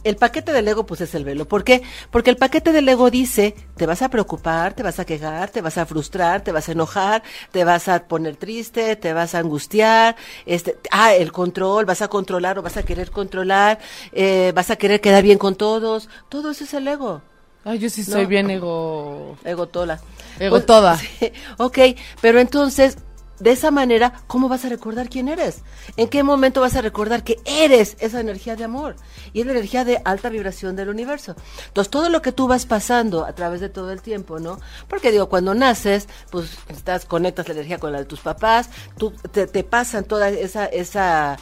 El 0.04 0.18
paquete 0.18 0.54
del 0.54 0.68
ego, 0.68 0.86
pues 0.86 1.02
es 1.02 1.16
el 1.16 1.24
velo. 1.26 1.48
¿Por 1.48 1.64
qué? 1.64 1.82
Porque 2.12 2.30
el 2.30 2.38
paquete 2.38 2.72
del 2.72 2.88
ego 2.88 3.10
dice, 3.10 3.56
te 3.76 3.88
vas 3.88 4.04
a 4.04 4.10
preocupar, 4.10 4.74
te 4.76 4.84
vas 4.84 5.00
a 5.00 5.06
quejar, 5.06 5.50
te 5.50 5.62
vas 5.62 5.80
a 5.80 5.86
frustrar, 5.88 6.44
te 6.44 6.52
vas 6.52 6.70
a 6.70 6.74
enojar, 6.74 7.24
te 7.52 7.64
vas 7.64 7.88
a 7.88 8.04
poner 8.08 8.36
triste, 8.36 8.96
te 8.98 9.14
vas 9.14 9.34
a 9.34 9.40
angustiar, 9.40 10.16
este, 10.46 10.78
ah, 10.92 11.16
el 11.16 11.32
control, 11.32 11.86
vas 11.86 12.04
a 12.04 12.08
controlar 12.08 12.60
o 12.60 12.62
vas 12.62 12.78
a 12.78 12.84
querer 12.84 13.10
controlar, 13.10 13.80
eh, 14.12 14.52
vas 14.54 14.70
a 14.70 14.76
querer 14.76 15.02
quedar 15.02 15.24
bien 15.24 15.40
con 15.40 15.56
todos. 15.56 16.08
Todo 16.30 16.52
eso 16.52 16.66
es 16.66 16.74
el 16.76 16.88
ego. 16.88 17.24
Ay, 17.64 17.80
yo 17.80 17.90
sí 17.90 18.02
No. 18.02 18.14
soy 18.14 18.28
bien 18.28 18.48
ego. 18.52 19.38
Ego 19.44 19.68
tola. 19.70 20.00
Ego 20.40 20.62
toda. 20.62 20.98
sí, 21.20 21.32
ok, 21.58 21.80
pero 22.22 22.40
entonces, 22.40 23.00
de 23.40 23.52
esa 23.52 23.70
manera, 23.72 24.22
¿cómo 24.28 24.48
vas 24.48 24.64
a 24.66 24.70
recordar 24.70 25.10
quién 25.10 25.28
eres? 25.28 25.58
¿En 25.98 26.08
qué 26.08 26.24
momento 26.24 26.62
vas 26.62 26.76
a 26.76 26.82
recordar 26.82 27.24
que 27.24 27.38
eres 27.46 27.98
esa 28.00 28.20
energía 28.22 28.56
de 28.56 28.64
amor? 28.64 28.96
Y 29.34 29.42
es 29.42 29.46
la 29.46 29.52
energía 29.52 29.84
de 29.84 30.02
alta 30.06 30.30
vibración 30.30 30.76
del 30.76 30.90
universo. 30.90 31.36
Entonces, 31.68 31.92
todo 31.92 32.10
lo 32.10 32.22
que 32.22 32.32
tú 32.32 32.48
vas 32.48 32.66
pasando 32.66 33.26
a 33.26 33.34
través 33.34 33.60
de 33.62 33.70
todo 33.70 33.92
el 33.92 34.02
tiempo, 34.02 34.40
¿no? 34.40 34.60
Porque 34.88 35.12
digo, 35.12 35.28
cuando 35.28 35.54
naces, 35.54 36.08
pues 36.32 36.50
estás, 36.70 37.06
conectas 37.06 37.48
la 37.48 37.54
energía 37.56 37.78
con 37.78 37.92
la 37.92 38.00
de 38.00 38.06
tus 38.06 38.22
papás, 38.22 38.70
tú, 38.98 39.12
te, 39.32 39.48
te 39.48 39.64
pasan 39.66 40.06
toda 40.06 40.30
esa, 40.30 40.66
esa, 40.66 41.38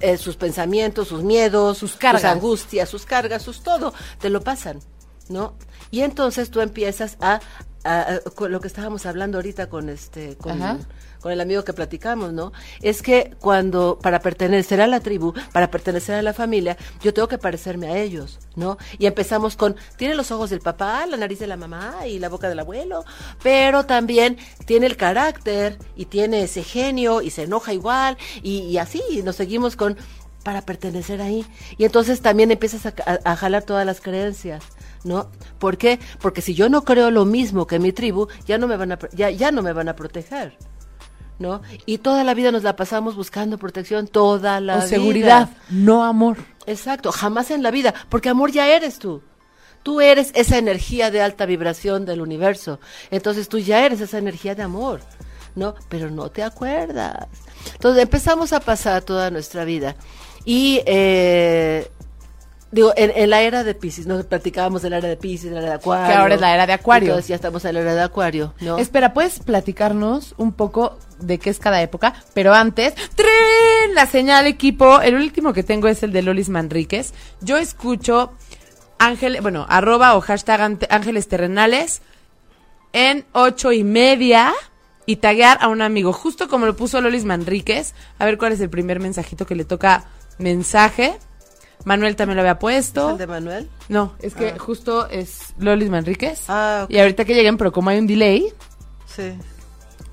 eh, 0.00 0.16
sus 0.16 0.36
pensamientos, 0.36 1.08
sus 1.08 1.22
miedos, 1.22 1.78
Sus 1.78 1.94
cargas. 1.94 2.22
sus 2.22 2.30
angustias, 2.30 2.88
sus 2.88 3.06
cargas, 3.06 3.42
sus 3.42 3.62
todo, 3.62 3.94
te 4.20 4.28
lo 4.30 4.40
pasan, 4.42 4.80
¿no? 5.28 5.54
Y 5.90 6.00
entonces 6.02 6.50
tú 6.50 6.60
empiezas 6.60 7.16
a, 7.20 7.40
a- 7.84 8.00
a- 8.00 8.20
con 8.34 8.50
lo 8.52 8.60
que 8.60 8.66
estábamos 8.66 9.06
hablando 9.06 9.38
ahorita 9.38 9.68
con 9.68 9.88
este, 9.88 10.36
con, 10.36 10.60
Ajá. 10.62 10.78
Con 11.20 11.32
el 11.32 11.40
amigo 11.40 11.64
que 11.64 11.72
platicamos, 11.72 12.32
¿no? 12.32 12.52
Es 12.82 13.02
que 13.02 13.34
cuando, 13.40 13.98
para 14.00 14.20
pertenecer 14.20 14.80
a 14.80 14.86
la 14.86 15.00
tribu, 15.00 15.32
para 15.52 15.70
pertenecer 15.70 16.14
a 16.16 16.22
la 16.22 16.32
familia, 16.32 16.76
yo 17.02 17.12
tengo 17.14 17.28
que 17.28 17.38
parecerme 17.38 17.88
a 17.88 17.98
ellos, 17.98 18.38
¿no? 18.56 18.78
Y 18.98 19.06
empezamos 19.06 19.56
con, 19.56 19.76
tiene 19.96 20.14
los 20.14 20.30
ojos 20.30 20.50
del 20.50 20.60
papá, 20.60 21.06
la 21.06 21.16
nariz 21.16 21.38
de 21.38 21.46
la 21.46 21.56
mamá 21.56 22.06
y 22.06 22.18
la 22.18 22.28
boca 22.28 22.48
del 22.48 22.60
abuelo, 22.60 23.04
pero 23.42 23.84
también 23.86 24.38
tiene 24.66 24.86
el 24.86 24.96
carácter 24.96 25.78
y 25.96 26.06
tiene 26.06 26.42
ese 26.42 26.62
genio 26.62 27.20
y 27.22 27.30
se 27.30 27.44
enoja 27.44 27.72
igual 27.72 28.16
y, 28.42 28.60
y 28.60 28.78
así, 28.78 29.02
nos 29.24 29.36
seguimos 29.36 29.76
con, 29.76 29.96
para 30.44 30.62
pertenecer 30.62 31.20
ahí. 31.20 31.44
Y 31.76 31.84
entonces 31.84 32.20
también 32.22 32.50
empiezas 32.50 32.86
a, 32.86 32.94
a- 33.24 33.36
jalar 33.36 33.64
todas 33.64 33.84
las 33.84 34.00
creencias, 34.00 34.64
¿no? 35.04 35.30
¿Por 35.58 35.76
qué? 35.78 35.98
Porque 36.20 36.40
si 36.42 36.54
yo 36.54 36.68
no 36.68 36.84
creo 36.84 37.10
lo 37.10 37.24
mismo 37.24 37.66
que 37.66 37.78
mi 37.78 37.92
tribu, 37.92 38.28
ya 38.46 38.56
no 38.58 38.66
me 38.68 38.76
van 38.76 38.92
a, 38.92 38.98
ya, 39.12 39.30
ya 39.30 39.50
no 39.50 39.62
me 39.62 39.72
van 39.72 39.88
a 39.88 39.96
proteger. 39.96 40.56
¿No? 41.38 41.62
Y 41.86 41.98
toda 41.98 42.24
la 42.24 42.34
vida 42.34 42.50
nos 42.52 42.62
la 42.62 42.76
pasamos 42.76 43.16
buscando 43.16 43.58
protección, 43.58 44.08
toda 44.08 44.60
la 44.60 44.74
O 44.74 44.76
vida. 44.78 44.88
seguridad, 44.88 45.48
no 45.70 46.04
amor. 46.04 46.36
Exacto, 46.66 47.12
jamás 47.12 47.50
en 47.50 47.62
la 47.62 47.70
vida, 47.70 47.94
porque 48.08 48.28
amor 48.28 48.50
ya 48.52 48.68
eres 48.68 48.98
tú. 48.98 49.22
Tú 49.82 50.00
eres 50.00 50.32
esa 50.34 50.58
energía 50.58 51.10
de 51.10 51.22
alta 51.22 51.46
vibración 51.46 52.04
del 52.04 52.20
universo. 52.20 52.80
Entonces 53.10 53.48
tú 53.48 53.58
ya 53.58 53.86
eres 53.86 54.00
esa 54.00 54.18
energía 54.18 54.54
de 54.54 54.62
amor, 54.62 55.00
¿no? 55.54 55.74
Pero 55.88 56.10
no 56.10 56.30
te 56.30 56.42
acuerdas. 56.42 57.28
Entonces 57.74 58.02
empezamos 58.02 58.52
a 58.52 58.60
pasar 58.60 59.02
toda 59.02 59.30
nuestra 59.30 59.64
vida. 59.64 59.96
Y, 60.44 60.82
eh, 60.84 61.90
digo, 62.70 62.92
en, 62.96 63.12
en 63.14 63.30
la 63.30 63.42
era 63.42 63.64
de 63.64 63.74
Pisces, 63.74 64.06
nos 64.06 64.24
platicábamos 64.24 64.82
de 64.82 64.90
la 64.90 64.98
era 64.98 65.08
de 65.08 65.16
Pisces, 65.16 65.50
de 65.50 65.56
la 65.56 65.60
era 65.60 65.68
de 65.70 65.74
Acuario. 65.76 66.06
Que 66.06 66.14
ahora 66.14 66.34
es 66.34 66.40
la 66.40 66.54
era 66.54 66.66
de 66.66 66.72
Acuario. 66.72 67.08
Entonces 67.08 67.28
ya 67.28 67.34
estamos 67.34 67.64
en 67.64 67.74
la 67.74 67.80
era 67.80 67.94
de 67.94 68.02
Acuario, 68.02 68.54
¿no? 68.60 68.78
Espera, 68.78 69.14
¿puedes 69.14 69.40
platicarnos 69.40 70.34
un 70.36 70.52
poco 70.52 70.98
de 71.18 71.38
qué 71.38 71.50
es 71.50 71.58
cada 71.58 71.82
época? 71.82 72.14
Pero 72.34 72.54
antes, 72.54 72.94
¡tren! 73.14 73.94
La 73.94 74.06
señal 74.06 74.46
equipo. 74.46 75.00
El 75.00 75.14
último 75.14 75.52
que 75.52 75.62
tengo 75.62 75.88
es 75.88 76.02
el 76.02 76.12
de 76.12 76.22
Lolis 76.22 76.48
Manríquez. 76.48 77.14
Yo 77.40 77.56
escucho 77.56 78.32
Ángel, 78.98 79.40
bueno, 79.40 79.66
arroba 79.68 80.16
o 80.16 80.20
hashtag 80.20 80.78
ángeles 80.90 81.28
terrenales 81.28 82.02
en 82.92 83.24
ocho 83.32 83.72
y 83.72 83.84
media 83.84 84.52
y 85.06 85.16
taguear 85.16 85.58
a 85.60 85.68
un 85.68 85.80
amigo, 85.80 86.12
justo 86.12 86.48
como 86.48 86.66
lo 86.66 86.76
puso 86.76 87.00
Lolis 87.00 87.24
Manríquez. 87.24 87.94
A 88.18 88.26
ver 88.26 88.36
cuál 88.36 88.52
es 88.52 88.60
el 88.60 88.68
primer 88.68 89.00
mensajito 89.00 89.46
que 89.46 89.54
le 89.54 89.64
toca 89.64 90.04
mensaje. 90.38 91.18
Manuel 91.84 92.16
también 92.16 92.36
lo 92.36 92.42
había 92.42 92.52
¿Es 92.52 92.58
puesto. 92.58 93.10
el 93.10 93.18
de 93.18 93.26
Manuel? 93.26 93.68
No, 93.88 94.14
es 94.20 94.34
que 94.34 94.58
justo 94.58 95.08
es 95.08 95.54
Lolis 95.58 95.88
Manríquez. 95.90 96.44
Ah, 96.48 96.82
ok. 96.84 96.90
Y 96.90 96.98
ahorita 96.98 97.24
que 97.24 97.34
lleguen, 97.34 97.56
pero 97.56 97.72
como 97.72 97.90
hay 97.90 97.98
un 97.98 98.06
delay, 98.06 98.52
Sí. 99.06 99.32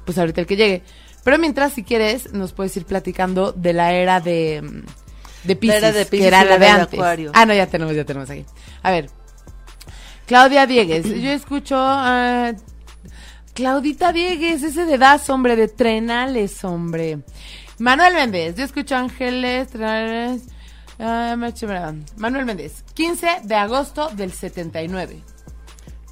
pues 0.06 0.18
ahorita 0.18 0.42
el 0.42 0.48
que 0.48 0.56
llegue. 0.56 0.84
Pero 1.24 1.38
mientras, 1.40 1.74
si 1.74 1.84
quieres, 1.84 2.34
nos 2.34 2.54
puedes 2.54 2.76
ir 2.78 2.86
platicando 2.86 3.52
de 3.52 3.74
la 3.74 3.94
era 3.94 4.20
de, 4.22 4.62
mm, 4.64 5.48
de 5.48 5.56
Pisces, 5.56 5.78
era 5.78 5.92
de 5.92 6.06
Piscis 6.06 6.20
que 6.22 6.28
era 6.28 6.44
la 6.44 6.52
la 6.52 6.58
de 6.60 6.68
antes. 6.68 6.94
Acuario. 7.00 7.32
Ah, 7.34 7.46
no, 7.46 7.54
ya 7.54 7.68
tenemos, 7.68 7.96
ya 7.96 8.06
tenemos 8.06 8.30
aquí. 8.30 8.46
A 8.84 8.92
ver. 8.92 9.10
Claudia 10.28 10.66
Diegues. 10.68 11.06
Yo 11.06 11.32
escucho... 11.32 11.76
ah, 11.78 12.54
Claudita 13.54 14.12
Diegues, 14.12 14.64
ese 14.64 14.86
de 14.86 14.98
Das, 14.98 15.30
hombre, 15.30 15.56
de 15.56 15.68
Trenales, 15.70 16.64
hombre. 16.64 17.20
Manuel 17.80 18.14
Méndez. 18.14 18.56
Yo 18.56 18.64
escucho 18.66 18.96
Ángeles, 18.96 19.70
Trenales... 19.70 20.44
ah. 21.00 21.36
Manuel 22.18 22.46
Méndez. 22.46 22.84
15 22.94 23.42
de 23.44 23.56
agosto 23.56 24.10
del 24.10 24.32
79. 24.32 25.22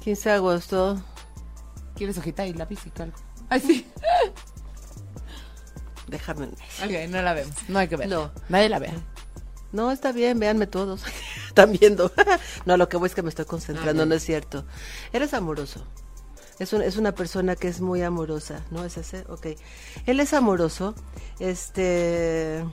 15 0.00 0.28
de 0.28 0.34
agosto. 0.34 1.02
¿Quieres 1.96 2.18
hojita 2.18 2.46
y 2.46 2.52
lápiz 2.52 2.80
y 2.86 3.02
algo? 3.02 3.16
Ay, 3.48 3.60
sí. 3.60 3.86
Déjame. 6.08 6.46
Ok, 6.46 7.08
no 7.08 7.22
la 7.22 7.34
vemos. 7.34 7.54
No 7.68 7.78
hay 7.78 7.88
que 7.88 7.96
ver. 7.96 8.08
No. 8.08 8.30
Nadie 8.48 8.68
la 8.68 8.78
ve. 8.78 8.90
No, 9.72 9.90
está 9.90 10.12
bien, 10.12 10.38
véanme 10.38 10.66
todos. 10.66 11.02
Están 11.48 11.72
viendo. 11.72 12.12
no, 12.66 12.76
lo 12.76 12.88
que 12.88 12.96
voy 12.96 13.08
es 13.08 13.14
que 13.14 13.22
me 13.22 13.28
estoy 13.30 13.46
concentrando, 13.46 14.06
no 14.06 14.14
es 14.14 14.24
cierto. 14.24 14.64
Eres 15.12 15.34
amoroso. 15.34 15.86
Es, 16.58 16.72
un- 16.72 16.82
es 16.82 16.96
una 16.96 17.12
persona 17.12 17.56
que 17.56 17.66
es 17.68 17.80
muy 17.80 18.02
amorosa, 18.02 18.62
¿no? 18.70 18.84
¿Es 18.84 18.96
ese? 18.96 19.24
Ok. 19.28 19.46
Él 20.06 20.20
es 20.20 20.34
amoroso. 20.34 20.94
Este. 21.40 22.64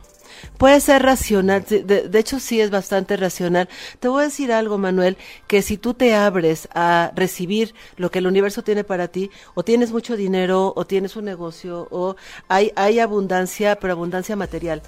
Puede 0.57 0.79
ser 0.79 1.03
racional. 1.03 1.65
de, 1.65 2.19
hecho, 2.19 2.39
sí 2.39 2.61
es 2.61 2.69
bastante 2.69 3.17
racional. 3.17 3.69
Te 4.00 4.07
voy 4.07 4.21
a 4.21 4.25
decir 4.25 4.51
algo, 4.51 4.77
Manuel, 4.77 5.17
que 5.47 5.61
si 5.61 5.77
tú 5.77 5.93
te 5.93 6.13
abres 6.13 6.67
a 6.73 7.11
recibir 7.15 7.73
lo 7.97 8.11
que 8.11 8.19
el 8.19 8.27
universo 8.27 8.63
tiene 8.63 8.83
para 8.83 9.07
ti, 9.07 9.31
o 9.53 9.63
tienes 9.63 9.91
mucho 9.91 10.15
dinero, 10.15 10.73
o 10.75 10.85
tienes 10.85 11.15
un 11.15 11.25
negocio, 11.25 11.88
o 11.91 12.15
hay, 12.47 12.71
hay 12.75 13.00
abundancia, 13.00 13.77
pero 13.77 13.93
abundancia 13.93 14.35
material. 14.35 14.81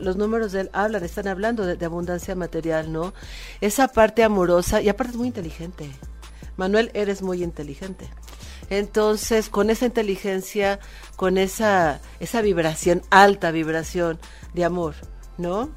Los 0.00 0.16
números 0.16 0.52
de 0.52 0.62
él 0.62 0.70
hablan, 0.72 1.04
están 1.04 1.28
hablando 1.28 1.66
de, 1.66 1.76
de 1.76 1.86
abundancia 1.86 2.34
material, 2.34 2.92
¿no? 2.92 3.14
Esa 3.60 3.88
parte 3.88 4.22
amorosa, 4.22 4.80
y 4.80 4.88
aparte 4.88 5.12
es 5.12 5.16
muy 5.16 5.28
inteligente. 5.28 5.90
Manuel, 6.56 6.90
eres 6.94 7.22
muy 7.22 7.42
inteligente. 7.42 8.08
Entonces, 8.70 9.48
con 9.48 9.68
esa 9.68 9.86
inteligencia, 9.86 10.78
con 11.16 11.38
esa, 11.38 12.00
esa 12.20 12.40
vibración, 12.40 13.02
alta 13.10 13.50
vibración 13.50 14.18
de 14.54 14.64
amor, 14.64 14.94
¿no? 15.38 15.70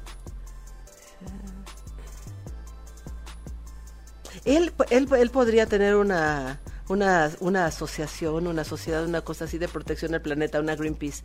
Él, 4.44 4.72
él, 4.90 5.08
él 5.16 5.30
podría 5.30 5.66
tener 5.66 5.96
una, 5.96 6.60
una, 6.88 7.30
una 7.40 7.66
asociación, 7.66 8.46
una 8.46 8.64
sociedad, 8.64 9.04
una 9.04 9.22
cosa 9.22 9.46
así 9.46 9.56
de 9.56 9.68
protección 9.68 10.14
al 10.14 10.20
planeta, 10.20 10.60
una 10.60 10.76
Greenpeace. 10.76 11.24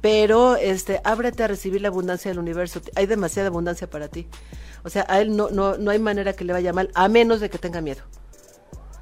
Pero 0.00 0.56
este, 0.56 1.00
ábrete 1.04 1.42
a 1.42 1.48
recibir 1.48 1.80
la 1.80 1.88
abundancia 1.88 2.30
del 2.30 2.38
universo. 2.38 2.80
Hay 2.94 3.06
demasiada 3.06 3.48
abundancia 3.48 3.90
para 3.90 4.08
ti. 4.08 4.28
O 4.84 4.90
sea, 4.90 5.04
a 5.08 5.20
él 5.20 5.36
no, 5.36 5.50
no, 5.50 5.76
no 5.78 5.90
hay 5.90 5.98
manera 5.98 6.32
que 6.34 6.44
le 6.44 6.52
vaya 6.52 6.72
mal, 6.72 6.90
a 6.94 7.08
menos 7.08 7.40
de 7.40 7.50
que 7.50 7.58
tenga 7.58 7.80
miedo. 7.80 8.02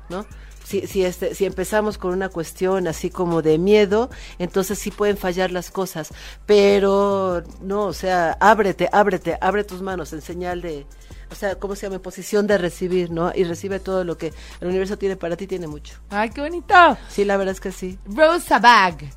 ¿no? 0.08 0.26
Si, 0.68 0.86
si, 0.86 1.02
este, 1.02 1.34
si 1.34 1.46
empezamos 1.46 1.96
con 1.96 2.12
una 2.12 2.28
cuestión 2.28 2.88
así 2.88 3.08
como 3.08 3.40
de 3.40 3.56
miedo, 3.56 4.10
entonces 4.38 4.78
sí 4.78 4.90
pueden 4.90 5.16
fallar 5.16 5.50
las 5.50 5.70
cosas, 5.70 6.10
pero 6.44 7.42
no, 7.62 7.84
o 7.84 7.94
sea, 7.94 8.36
ábrete, 8.38 8.86
ábrete, 8.92 9.38
abre 9.40 9.64
tus 9.64 9.80
manos 9.80 10.12
en 10.12 10.20
señal 10.20 10.60
de, 10.60 10.84
o 11.30 11.34
sea, 11.34 11.54
¿cómo 11.54 11.74
se 11.74 11.86
llama? 11.86 11.96
En 11.96 12.02
posición 12.02 12.46
de 12.46 12.58
recibir, 12.58 13.10
¿no? 13.10 13.32
Y 13.34 13.44
recibe 13.44 13.80
todo 13.80 14.04
lo 14.04 14.18
que 14.18 14.34
el 14.60 14.68
universo 14.68 14.98
tiene 14.98 15.16
para 15.16 15.36
ti, 15.36 15.46
tiene 15.46 15.66
mucho. 15.68 15.94
Ay, 16.10 16.28
qué 16.28 16.42
bonito. 16.42 16.74
Sí, 17.08 17.24
la 17.24 17.38
verdad 17.38 17.52
es 17.52 17.60
que 17.62 17.72
sí. 17.72 17.98
Rosa 18.04 18.58
Bag. 18.58 19.10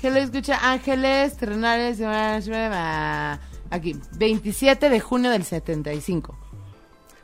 Que 0.00 0.10
lo 0.10 0.18
escucha 0.18 0.58
Ángeles 0.60 1.36
Terrenales. 1.36 2.00
Aquí, 3.70 3.96
27 4.16 4.90
de 4.90 4.98
junio 4.98 5.30
del 5.30 5.44
75. 5.44 6.36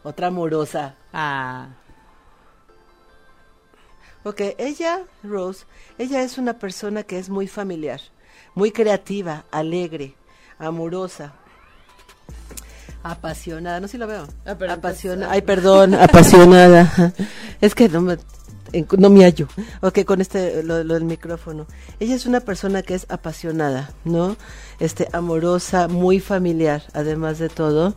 Otra 0.05 0.29
amorosa. 0.29 0.95
Ah. 1.13 1.67
Ok, 4.27 4.41
ella, 4.59 5.05
Rose, 5.23 5.67
ella 5.99 6.21
es 6.23 6.37
una 6.37 6.55
persona 6.55 7.05
que 7.05 7.17
es 7.17 7.29
muy 7.31 7.47
familiar, 7.47 8.01
muy 8.57 8.73
creativa, 8.73 9.45
alegre, 9.53 10.17
amorosa, 10.59 11.35
apasionada. 13.05 13.79
No 13.79 13.87
sé 13.87 13.93
si 13.93 13.99
lo 13.99 14.09
veo. 14.09 14.27
Ah, 14.45 14.57
apasionada. 14.69 15.31
Ay, 15.31 15.43
perdón, 15.43 15.95
apasionada. 15.95 17.13
Es 17.61 17.77
que 17.77 17.89
no 17.89 18.01
me, 18.01 18.19
no 18.99 19.11
me 19.11 19.23
hallo. 19.23 19.47
Ok, 19.81 20.01
con 20.05 20.21
este, 20.21 20.65
lo, 20.65 20.83
lo 20.83 20.95
del 20.95 21.05
micrófono. 21.05 21.69
Ella 22.01 22.17
es 22.17 22.27
una 22.27 22.41
persona 22.41 22.83
que 22.83 22.97
es 22.97 23.07
apasionada, 23.09 23.95
¿no? 24.05 24.37
Este, 24.81 25.09
amorosa, 25.13 25.87
muy 25.87 26.19
familiar, 26.19 26.83
además 26.95 27.39
de 27.39 27.49
todo. 27.49 27.95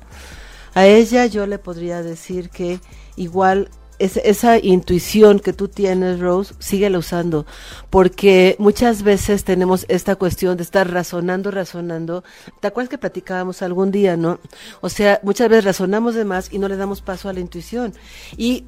A 0.75 0.85
ella 0.85 1.25
yo 1.25 1.47
le 1.47 1.57
podría 1.57 2.03
decir 2.03 2.51
que 2.51 2.79
igual 3.15 3.71
es- 3.99 4.17
esa 4.17 4.57
intuición 4.57 5.39
que 5.39 5.53
tú 5.53 5.67
tienes, 5.67 6.19
Rose, 6.19 6.53
síguela 6.59 6.97
usando, 6.97 7.45
porque 7.89 8.55
muchas 8.59 9.03
veces 9.03 9.43
tenemos 9.43 9.85
esta 9.89 10.15
cuestión 10.15 10.57
de 10.57 10.63
estar 10.63 10.91
razonando, 10.91 11.51
razonando. 11.51 12.23
¿Te 12.61 12.67
acuerdas 12.67 12.89
que 12.89 12.97
platicábamos 12.97 13.61
algún 13.61 13.91
día, 13.91 14.17
no? 14.17 14.39
O 14.81 14.89
sea, 14.89 15.19
muchas 15.23 15.49
veces 15.49 15.65
razonamos 15.65 16.15
de 16.15 16.25
más 16.25 16.51
y 16.51 16.59
no 16.59 16.67
le 16.67 16.77
damos 16.77 17.01
paso 17.01 17.29
a 17.29 17.33
la 17.33 17.39
intuición. 17.39 17.93
Y 18.37 18.65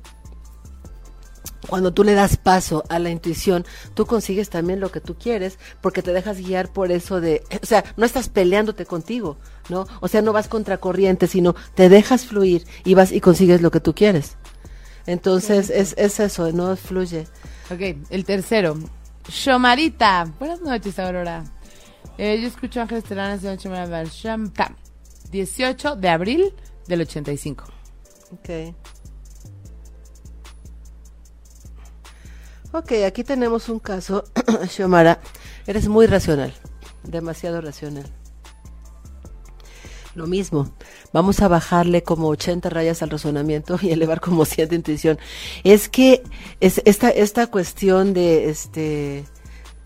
cuando 1.67 1.93
tú 1.93 2.03
le 2.03 2.13
das 2.13 2.38
paso 2.38 2.83
a 2.89 3.00
la 3.00 3.09
intuición, 3.09 3.65
tú 3.93 4.05
consigues 4.05 4.50
también 4.50 4.79
lo 4.79 4.91
que 4.91 5.00
tú 5.00 5.15
quieres, 5.15 5.57
porque 5.79 6.01
te 6.01 6.11
dejas 6.11 6.39
guiar 6.39 6.73
por 6.73 6.91
eso 6.91 7.21
de, 7.21 7.43
o 7.63 7.65
sea, 7.65 7.83
no 7.97 8.05
estás 8.05 8.29
peleándote 8.29 8.85
contigo, 8.85 9.38
¿no? 9.69 9.88
O 10.01 10.07
sea, 10.07 10.21
no 10.21 10.33
vas 10.33 10.47
contra 10.47 10.77
corriente, 10.77 11.27
sino 11.27 11.55
te 11.75 11.88
dejas 11.88 12.25
fluir 12.25 12.65
y 12.83 12.95
vas 12.95 13.11
y 13.11 13.21
consigues 13.21 13.61
lo 13.61 13.71
que 13.71 13.79
tú 13.79 13.93
quieres. 13.93 14.38
Entonces, 15.05 15.70
es, 15.70 15.93
es 15.98 16.20
eso, 16.20 16.51
no 16.51 16.75
fluye. 16.75 17.27
Ok, 17.70 18.08
el 18.10 18.25
tercero. 18.25 18.77
Shomarita. 19.27 20.31
Buenas 20.39 20.62
noches, 20.62 20.98
Aurora. 21.00 21.43
Eh, 22.17 22.39
yo 22.41 22.48
escucho 22.48 22.81
Ángeles 22.81 23.03
Terrenales 23.03 23.41
de. 23.41 24.05
Shamka. 24.05 24.75
18 25.31 25.96
de 25.96 26.10
abril 26.10 26.53
del 26.88 27.01
85. 27.01 27.63
Ok. 28.34 28.75
Ok, 32.74 32.91
aquí 33.05 33.24
tenemos 33.24 33.67
un 33.67 33.79
caso, 33.79 34.24
Xiomara. 34.70 35.20
Eres 35.67 35.88
muy 35.88 36.08
racional, 36.08 36.53
demasiado 37.03 37.60
racional. 37.60 38.05
Lo 40.13 40.27
mismo, 40.27 40.70
vamos 41.13 41.39
a 41.41 41.48
bajarle 41.48 42.03
como 42.03 42.27
80 42.27 42.70
rayas 42.70 43.01
al 43.01 43.10
razonamiento 43.12 43.80
y 43.82 43.89
elevar 43.91 44.20
como 44.20 44.44
100 44.46 44.70
de 44.70 44.75
intuición. 44.75 45.20
Es 45.63 45.88
que 45.88 46.22
es 46.60 46.82
esta, 46.86 47.10
esta 47.10 47.48
cuestión 47.48 48.13
de, 48.13 48.50
este, 48.50 49.24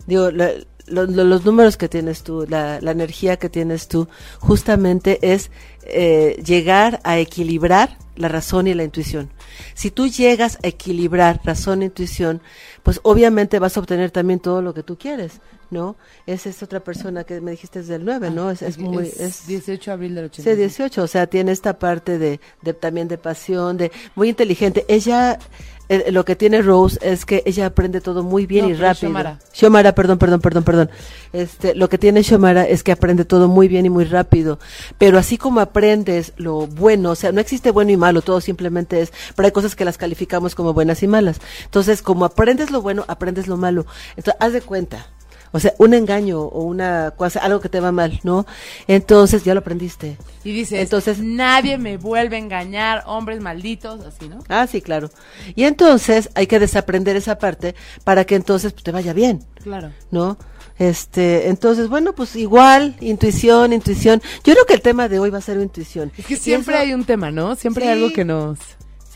digo, 0.06 0.30
la- 0.32 0.50
lo- 0.86 1.06
lo- 1.06 1.24
los 1.24 1.44
números 1.44 1.76
que 1.76 1.88
tienes 1.88 2.22
tú, 2.24 2.44
la, 2.48 2.80
la 2.80 2.90
energía 2.90 3.36
que 3.38 3.48
tienes 3.48 3.86
tú, 3.88 4.08
justamente 4.40 5.18
es 5.32 5.50
eh, 5.82 6.42
llegar 6.44 7.00
a 7.04 7.18
equilibrar 7.18 7.96
la 8.16 8.28
razón 8.28 8.66
y 8.66 8.74
la 8.74 8.84
intuición. 8.84 9.30
Si 9.74 9.90
tú 9.90 10.06
llegas 10.08 10.58
a 10.62 10.68
equilibrar 10.68 11.40
razón 11.44 11.82
e 11.82 11.86
intuición, 11.86 12.40
pues 12.82 13.00
obviamente 13.02 13.58
vas 13.58 13.76
a 13.76 13.80
obtener 13.80 14.10
también 14.10 14.40
todo 14.40 14.62
lo 14.62 14.72
que 14.74 14.82
tú 14.82 14.96
quieres, 14.98 15.40
¿no? 15.70 15.96
Es 16.26 16.62
otra 16.62 16.80
persona 16.80 17.24
que 17.24 17.40
me 17.40 17.50
dijiste 17.50 17.80
es 17.80 17.88
del 17.88 18.04
9, 18.04 18.30
¿no? 18.30 18.50
Es, 18.50 18.62
es 18.62 18.78
muy... 18.78 19.06
es- 19.06 19.46
18 19.46 19.90
de 19.90 19.94
abril 19.94 20.14
del 20.14 20.24
Sí, 20.32 20.40
86. 20.42 20.56
18, 20.58 21.02
o 21.02 21.06
sea, 21.06 21.26
tiene 21.26 21.52
esta 21.52 21.78
parte 21.78 22.18
de, 22.18 22.40
de 22.62 22.74
también 22.74 23.08
de 23.08 23.18
pasión, 23.18 23.76
de 23.76 23.90
muy 24.14 24.28
inteligente. 24.28 24.84
Ella, 24.88 25.38
eh, 25.88 26.10
lo 26.10 26.24
que 26.24 26.36
tiene 26.36 26.62
Rose 26.62 26.98
es 27.00 27.24
que 27.24 27.42
ella 27.46 27.66
aprende 27.66 28.00
todo 28.00 28.22
muy 28.22 28.46
bien 28.46 28.64
No, 28.66 28.70
y 28.70 28.74
rápido. 28.74 28.94
Xiomara. 28.94 29.38
Xiomara, 29.52 29.94
perdón, 29.94 30.18
perdón, 30.18 30.40
perdón, 30.40 30.64
perdón. 30.64 30.90
Este, 31.32 31.74
lo 31.74 31.88
que 31.88 31.98
tiene 31.98 32.22
Xiomara 32.22 32.66
es 32.66 32.82
que 32.82 32.92
aprende 32.92 33.24
todo 33.24 33.48
muy 33.48 33.68
bien 33.68 33.86
y 33.86 33.90
muy 33.90 34.04
rápido. 34.04 34.58
Pero 34.98 35.18
así 35.18 35.38
como 35.38 35.60
aprendes 35.60 36.32
lo 36.36 36.66
bueno, 36.66 37.12
o 37.12 37.14
sea, 37.14 37.32
no 37.32 37.40
existe 37.40 37.70
bueno 37.70 37.90
y 37.92 37.96
malo, 37.96 38.22
todo 38.22 38.40
simplemente 38.40 39.00
es, 39.00 39.12
pero 39.34 39.46
hay 39.46 39.52
cosas 39.52 39.76
que 39.76 39.84
las 39.84 39.98
calificamos 39.98 40.54
como 40.54 40.72
buenas 40.72 41.02
y 41.02 41.06
malas. 41.06 41.40
Entonces, 41.64 42.02
como 42.02 42.24
aprendes 42.24 42.70
lo 42.70 42.82
bueno, 42.82 43.04
aprendes 43.08 43.46
lo 43.46 43.56
malo. 43.56 43.86
Entonces, 44.16 44.36
haz 44.40 44.52
de 44.52 44.62
cuenta. 44.62 45.06
O 45.52 45.60
sea, 45.60 45.72
un 45.78 45.94
engaño 45.94 46.40
o 46.40 46.64
una 46.64 47.12
cosa, 47.16 47.40
algo 47.40 47.60
que 47.60 47.68
te 47.68 47.80
va 47.80 47.92
mal, 47.92 48.20
¿no? 48.24 48.46
Entonces, 48.88 49.44
ya 49.44 49.54
lo 49.54 49.60
aprendiste. 49.60 50.16
Y 50.44 50.52
dices, 50.52 50.80
Entonces- 50.80 51.18
nadie 51.18 51.78
me 51.78 51.96
vuelve 51.96 52.36
a 52.36 52.38
engañar, 52.38 53.02
hombres 53.06 53.40
malditos, 53.40 54.00
así, 54.04 54.28
¿no? 54.28 54.38
Ah, 54.48 54.66
sí, 54.66 54.80
claro. 54.82 55.10
Y 55.54 55.64
entonces 55.64 56.30
hay 56.34 56.46
que 56.46 56.58
desaprender 56.58 57.16
esa 57.16 57.38
parte 57.38 57.74
para 58.04 58.24
que 58.24 58.34
entonces 58.34 58.72
pues, 58.72 58.84
te 58.84 58.92
vaya 58.92 59.12
bien, 59.12 59.44
Claro. 59.62 59.90
¿no? 60.10 60.36
Este, 60.78 61.48
entonces, 61.48 61.88
bueno, 61.88 62.12
pues 62.12 62.36
igual, 62.36 62.96
intuición, 63.00 63.72
intuición. 63.72 64.20
Yo 64.44 64.52
creo 64.52 64.66
que 64.66 64.74
el 64.74 64.82
tema 64.82 65.08
de 65.08 65.18
hoy 65.18 65.30
va 65.30 65.38
a 65.38 65.40
ser 65.40 65.58
intuición. 65.58 66.12
Es 66.18 66.26
que 66.26 66.36
siempre 66.36 66.74
eso- 66.74 66.82
hay 66.84 66.92
un 66.92 67.04
tema, 67.04 67.30
¿no? 67.30 67.56
Siempre 67.56 67.86
hay 67.88 67.92
algo 67.94 68.12
que 68.12 68.24
nos... 68.26 68.58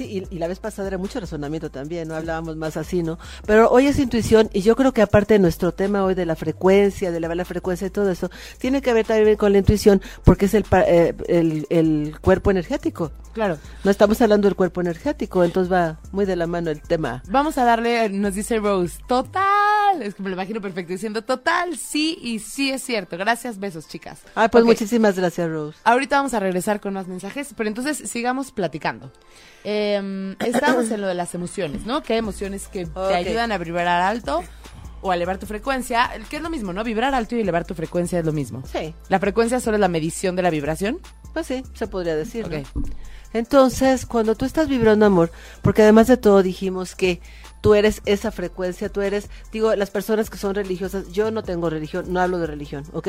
Sí, 0.00 0.24
y, 0.30 0.34
y 0.34 0.38
la 0.38 0.48
vez 0.48 0.58
pasada 0.60 0.88
era 0.88 0.96
mucho 0.96 1.20
razonamiento 1.20 1.70
también, 1.70 2.08
no 2.08 2.14
hablábamos 2.14 2.56
más 2.56 2.78
así, 2.78 3.02
¿no? 3.02 3.18
Pero 3.44 3.68
hoy 3.68 3.86
es 3.86 3.98
intuición 3.98 4.48
y 4.54 4.62
yo 4.62 4.74
creo 4.74 4.92
que 4.92 5.02
aparte 5.02 5.34
de 5.34 5.40
nuestro 5.40 5.72
tema 5.72 6.04
hoy 6.04 6.14
de 6.14 6.24
la 6.24 6.36
frecuencia, 6.36 7.10
de 7.10 7.18
elevar 7.18 7.36
la 7.36 7.44
frecuencia 7.44 7.86
y 7.86 7.90
todo 7.90 8.10
eso, 8.10 8.30
tiene 8.56 8.80
que 8.80 8.94
ver 8.94 9.04
también 9.04 9.36
con 9.36 9.52
la 9.52 9.58
intuición 9.58 10.00
porque 10.24 10.46
es 10.46 10.54
el, 10.54 10.64
eh, 10.86 11.14
el, 11.28 11.66
el 11.68 12.18
cuerpo 12.22 12.50
energético. 12.50 13.12
Claro. 13.34 13.58
No 13.84 13.90
estamos 13.90 14.18
hablando 14.22 14.48
del 14.48 14.56
cuerpo 14.56 14.80
energético, 14.80 15.44
entonces 15.44 15.70
va 15.70 16.00
muy 16.12 16.24
de 16.24 16.36
la 16.36 16.46
mano 16.46 16.70
el 16.70 16.80
tema. 16.80 17.22
Vamos 17.28 17.58
a 17.58 17.64
darle, 17.66 18.08
nos 18.08 18.34
dice 18.34 18.56
Rose, 18.58 18.96
total. 19.06 19.44
Es 20.00 20.14
que 20.14 20.22
me 20.22 20.28
lo 20.28 20.34
imagino 20.34 20.60
perfecto 20.60 20.92
diciendo 20.92 21.22
total, 21.22 21.76
sí 21.76 22.18
y 22.20 22.38
sí 22.38 22.70
es 22.70 22.82
cierto. 22.82 23.16
Gracias, 23.16 23.58
besos, 23.58 23.88
chicas. 23.88 24.20
Ay, 24.34 24.48
pues 24.48 24.64
muchísimas 24.64 25.16
gracias, 25.16 25.48
Rose. 25.48 25.78
Ahorita 25.84 26.16
vamos 26.16 26.34
a 26.34 26.40
regresar 26.40 26.80
con 26.80 26.94
más 26.94 27.08
mensajes, 27.08 27.54
pero 27.56 27.68
entonces 27.68 28.08
sigamos 28.10 28.52
platicando. 28.52 29.12
Eh, 29.64 30.36
estamos 30.46 30.90
en 30.90 31.00
lo 31.00 31.06
de 31.06 31.14
las 31.14 31.34
emociones, 31.34 31.84
¿no? 31.86 32.02
¿Qué 32.02 32.16
emociones 32.16 32.68
que 32.68 32.86
te 32.86 33.14
ayudan 33.14 33.52
a 33.52 33.58
vibrar 33.58 33.86
alto 33.88 34.42
o 35.02 35.10
a 35.10 35.14
elevar 35.14 35.38
tu 35.38 35.46
frecuencia? 35.46 36.10
Que 36.28 36.36
es 36.36 36.42
lo 36.42 36.50
mismo, 36.50 36.72
¿no? 36.72 36.84
Vibrar 36.84 37.14
alto 37.14 37.36
y 37.36 37.40
elevar 37.40 37.64
tu 37.64 37.74
frecuencia 37.74 38.18
es 38.18 38.24
lo 38.24 38.32
mismo. 38.32 38.62
Sí, 38.70 38.94
La 39.08 39.18
frecuencia 39.18 39.60
solo 39.60 39.76
es 39.76 39.80
la 39.80 39.88
medición 39.88 40.36
de 40.36 40.42
la 40.42 40.50
vibración. 40.50 40.98
pues 41.32 41.46
sí, 41.46 41.62
se 41.74 41.86
podría 41.86 42.16
decir. 42.16 42.46
Entonces, 43.32 44.06
cuando 44.06 44.34
tú 44.34 44.44
estás 44.44 44.68
vibrando 44.68 45.06
amor, 45.06 45.30
porque 45.62 45.82
además 45.82 46.08
de 46.08 46.16
todo 46.16 46.42
dijimos 46.42 46.94
que 46.96 47.20
tú 47.60 47.74
eres 47.74 48.02
esa 48.06 48.30
frecuencia, 48.30 48.88
tú 48.88 49.00
eres, 49.00 49.28
digo, 49.52 49.74
las 49.76 49.90
personas 49.90 50.30
que 50.30 50.38
son 50.38 50.54
religiosas, 50.54 51.10
yo 51.12 51.30
no 51.30 51.42
tengo 51.42 51.70
religión, 51.70 52.12
no 52.12 52.20
hablo 52.20 52.38
de 52.38 52.46
religión, 52.46 52.84
¿ok? 52.92 53.08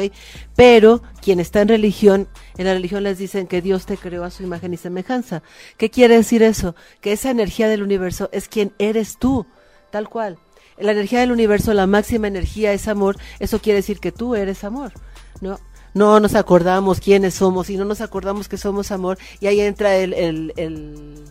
Pero 0.56 1.02
quien 1.22 1.40
está 1.40 1.62
en 1.62 1.70
religión, 1.70 2.28
en 2.58 2.66
la 2.66 2.74
religión 2.74 3.04
les 3.04 3.18
dicen 3.18 3.48
que 3.48 3.62
Dios 3.62 3.86
te 3.86 3.98
creó 3.98 4.24
a 4.24 4.32
su 4.32 4.44
imagen 4.44 4.74
y 4.74 4.78
semejanza. 4.78 5.44
¿Qué 5.78 5.90
quiere 5.90 6.18
decir 6.18 6.44
eso? 6.44 6.76
Que 7.00 7.14
esa 7.14 7.30
energía 7.30 7.68
del 7.70 7.84
universo 7.84 8.30
es 8.32 8.48
quien 8.48 8.74
eres 8.80 9.18
tú, 9.18 9.46
tal 9.90 10.10
cual. 10.10 10.38
La 10.78 10.92
energía 10.92 11.20
del 11.20 11.32
universo, 11.32 11.74
la 11.74 11.88
máxima 11.88 12.28
energía 12.28 12.74
es 12.74 12.88
amor, 12.88 13.18
eso 13.40 13.60
quiere 13.60 13.78
decir 13.78 14.00
que 14.00 14.12
tú 14.12 14.36
eres 14.36 14.64
amor, 14.64 14.94
¿no? 15.42 15.60
no 15.94 16.20
nos 16.20 16.36
acordamos 16.36 17.00
quiénes 17.00 17.36
somos 17.36 17.70
y 17.70 17.78
no 17.78 17.86
nos 17.86 18.02
acordamos 18.02 18.48
que 18.48 18.58
somos 18.58 18.92
amor 18.92 19.18
y 19.40 19.48
ahí 19.48 19.60
entra 19.60 19.96
el, 19.98 20.14
el, 20.14 20.54
el 20.56 21.24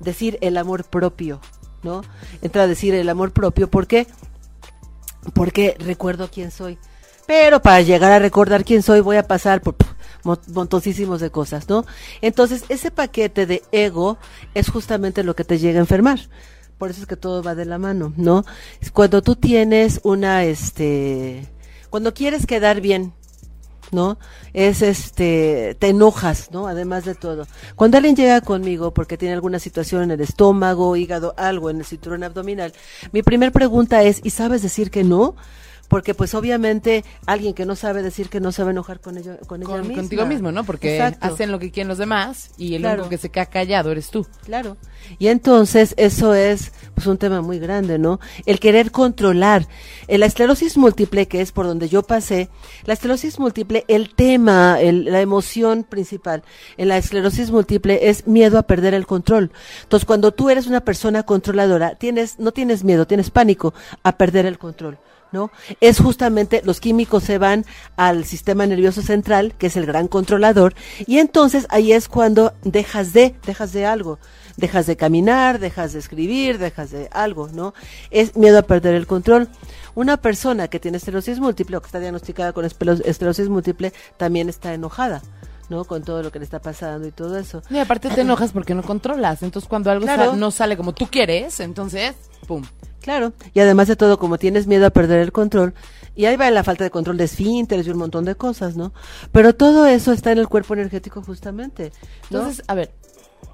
decir 0.00 0.38
el 0.40 0.56
amor 0.56 0.84
propio, 0.84 1.40
¿no? 1.82 2.02
Entra 2.42 2.62
a 2.62 2.66
decir 2.66 2.94
el 2.94 3.08
amor 3.08 3.32
propio, 3.32 3.70
¿por 3.70 3.86
qué? 3.86 4.06
Porque 5.34 5.76
recuerdo 5.78 6.30
quién 6.30 6.50
soy. 6.50 6.78
Pero 7.26 7.60
para 7.60 7.82
llegar 7.82 8.12
a 8.12 8.18
recordar 8.18 8.64
quién 8.64 8.82
soy 8.82 9.00
voy 9.00 9.16
a 9.16 9.26
pasar 9.26 9.60
por 9.60 9.76
montoncísimos 10.46 11.20
de 11.20 11.30
cosas, 11.30 11.68
¿no? 11.68 11.84
Entonces 12.22 12.64
ese 12.68 12.90
paquete 12.90 13.46
de 13.46 13.62
ego 13.72 14.18
es 14.54 14.68
justamente 14.68 15.22
lo 15.22 15.36
que 15.36 15.44
te 15.44 15.58
llega 15.58 15.78
a 15.78 15.82
enfermar. 15.82 16.20
Por 16.78 16.90
eso 16.90 17.00
es 17.02 17.06
que 17.06 17.16
todo 17.16 17.42
va 17.42 17.54
de 17.54 17.64
la 17.64 17.78
mano, 17.78 18.12
¿no? 18.16 18.44
Cuando 18.92 19.20
tú 19.20 19.36
tienes 19.36 20.00
una, 20.04 20.44
este, 20.44 21.46
cuando 21.90 22.14
quieres 22.14 22.46
quedar 22.46 22.80
bien, 22.80 23.12
¿no? 23.92 24.18
Es 24.52 24.82
este, 24.82 25.76
te 25.78 25.88
enojas, 25.88 26.50
¿no? 26.52 26.66
Además 26.66 27.04
de 27.04 27.14
todo. 27.14 27.46
Cuando 27.76 27.96
alguien 27.96 28.16
llega 28.16 28.40
conmigo 28.40 28.92
porque 28.92 29.16
tiene 29.16 29.34
alguna 29.34 29.58
situación 29.58 30.02
en 30.02 30.10
el 30.12 30.20
estómago, 30.20 30.96
hígado, 30.96 31.34
algo 31.36 31.70
en 31.70 31.78
el 31.78 31.84
cinturón 31.84 32.24
abdominal, 32.24 32.72
mi 33.12 33.22
primer 33.22 33.52
pregunta 33.52 34.02
es, 34.02 34.20
¿y 34.24 34.30
sabes 34.30 34.62
decir 34.62 34.90
que 34.90 35.04
no? 35.04 35.34
Porque 35.88 36.14
pues 36.14 36.34
obviamente 36.34 37.04
alguien 37.26 37.54
que 37.54 37.64
no 37.64 37.74
sabe 37.74 38.02
decir 38.02 38.28
que 38.28 38.40
no 38.40 38.52
se 38.52 38.62
va 38.62 38.68
a 38.68 38.72
enojar 38.72 39.00
con 39.00 39.16
ella, 39.16 39.38
con 39.46 39.62
ella 39.62 39.70
Con- 39.70 39.80
misma. 39.88 39.94
contigo 40.02 40.26
mismo, 40.26 40.52
¿no? 40.52 40.64
Porque 40.64 40.96
Exacto. 40.96 41.26
hacen 41.26 41.50
lo 41.50 41.58
que 41.58 41.70
quieren 41.70 41.88
los 41.88 41.96
demás 41.98 42.50
y 42.58 42.74
el 42.74 42.82
Claro. 42.82 42.96
único 43.02 43.08
que 43.10 43.18
se 43.18 43.30
queda 43.30 43.46
callado 43.46 43.90
eres 43.90 44.10
tú. 44.10 44.26
Claro. 44.44 44.76
Y 45.18 45.28
entonces 45.28 45.94
eso 45.96 46.34
es 46.34 46.72
pues 46.94 47.06
un 47.06 47.16
tema 47.16 47.40
muy 47.40 47.58
grande, 47.58 47.98
¿no? 47.98 48.20
El 48.44 48.60
querer 48.60 48.90
controlar. 48.90 49.66
La 50.08 50.26
esclerosis 50.26 50.76
múltiple, 50.76 51.26
que 51.28 51.40
es 51.40 51.52
por 51.52 51.66
donde 51.66 51.88
yo 51.88 52.02
pasé, 52.02 52.48
la 52.84 52.92
esclerosis 52.94 53.38
múltiple, 53.38 53.84
el 53.88 54.14
tema, 54.14 54.80
el- 54.80 55.04
la 55.06 55.20
emoción 55.20 55.84
principal 55.84 56.42
en 56.76 56.88
la 56.88 56.98
esclerosis 56.98 57.50
múltiple 57.50 58.08
es 58.10 58.26
miedo 58.26 58.58
a 58.58 58.62
perder 58.64 58.94
el 58.94 59.06
control. 59.06 59.52
Entonces, 59.84 60.04
cuando 60.06 60.32
tú 60.32 60.50
eres 60.50 60.66
una 60.66 60.80
persona 60.80 61.22
controladora, 61.22 61.94
tienes, 61.94 62.38
no 62.38 62.52
tienes 62.52 62.84
miedo, 62.84 63.06
tienes 63.06 63.30
pánico 63.30 63.72
a 64.02 64.18
perder 64.18 64.44
el 64.44 64.58
control. 64.58 64.98
¿No? 65.32 65.50
Es 65.80 66.00
justamente 66.00 66.62
los 66.64 66.80
químicos 66.80 67.24
se 67.24 67.38
van 67.38 67.64
al 67.96 68.24
sistema 68.24 68.66
nervioso 68.66 69.02
central, 69.02 69.54
que 69.58 69.68
es 69.68 69.76
el 69.76 69.86
gran 69.86 70.08
controlador, 70.08 70.74
y 71.06 71.18
entonces 71.18 71.66
ahí 71.70 71.92
es 71.92 72.08
cuando 72.08 72.52
dejas 72.62 73.12
de, 73.12 73.34
dejas 73.46 73.72
de 73.72 73.86
algo, 73.86 74.18
dejas 74.56 74.86
de 74.86 74.96
caminar, 74.96 75.58
dejas 75.58 75.92
de 75.92 75.98
escribir, 75.98 76.58
dejas 76.58 76.90
de 76.90 77.08
algo, 77.12 77.48
¿no? 77.48 77.74
Es 78.10 78.36
miedo 78.36 78.58
a 78.58 78.62
perder 78.62 78.94
el 78.94 79.06
control. 79.06 79.48
Una 79.94 80.16
persona 80.16 80.68
que 80.68 80.78
tiene 80.78 80.98
esclerosis 80.98 81.40
múltiple 81.40 81.76
o 81.76 81.80
que 81.80 81.86
está 81.86 81.98
diagnosticada 81.98 82.52
con 82.52 82.64
esclerosis 82.64 83.48
múltiple 83.48 83.92
también 84.16 84.48
está 84.48 84.72
enojada. 84.74 85.22
¿No? 85.68 85.84
Con 85.84 86.02
todo 86.02 86.22
lo 86.22 86.30
que 86.30 86.38
le 86.38 86.44
está 86.44 86.60
pasando 86.60 87.06
y 87.06 87.10
todo 87.10 87.38
eso. 87.38 87.62
Y 87.70 87.78
aparte 87.78 88.08
te 88.10 88.20
enojas 88.22 88.52
porque 88.52 88.74
no 88.74 88.82
controlas. 88.82 89.42
Entonces 89.42 89.68
cuando 89.68 89.90
algo 89.90 90.04
Claro. 90.06 90.36
no 90.36 90.50
sale 90.50 90.76
como 90.76 90.92
tú 90.94 91.06
quieres, 91.10 91.60
entonces, 91.60 92.14
pum. 92.46 92.64
Claro, 93.00 93.32
y 93.54 93.60
además 93.60 93.88
de 93.88 93.96
todo, 93.96 94.18
como 94.18 94.38
tienes 94.38 94.66
miedo 94.66 94.84
a 94.86 94.90
perder 94.90 95.20
el 95.20 95.32
control, 95.32 95.72
y 96.14 96.26
ahí 96.26 96.36
va 96.36 96.50
la 96.50 96.64
falta 96.64 96.84
de 96.84 96.90
control 96.90 97.16
de 97.16 97.24
esfínteres 97.24 97.86
y 97.86 97.90
un 97.90 97.98
montón 97.98 98.24
de 98.24 98.34
cosas, 98.34 98.76
¿no? 98.76 98.92
Pero 99.32 99.54
todo 99.54 99.86
eso 99.86 100.12
está 100.12 100.32
en 100.32 100.38
el 100.38 100.48
cuerpo 100.48 100.74
energético 100.74 101.22
justamente, 101.22 101.92
¿no? 102.30 102.40
Entonces, 102.40 102.64
a 102.66 102.74
ver, 102.74 102.90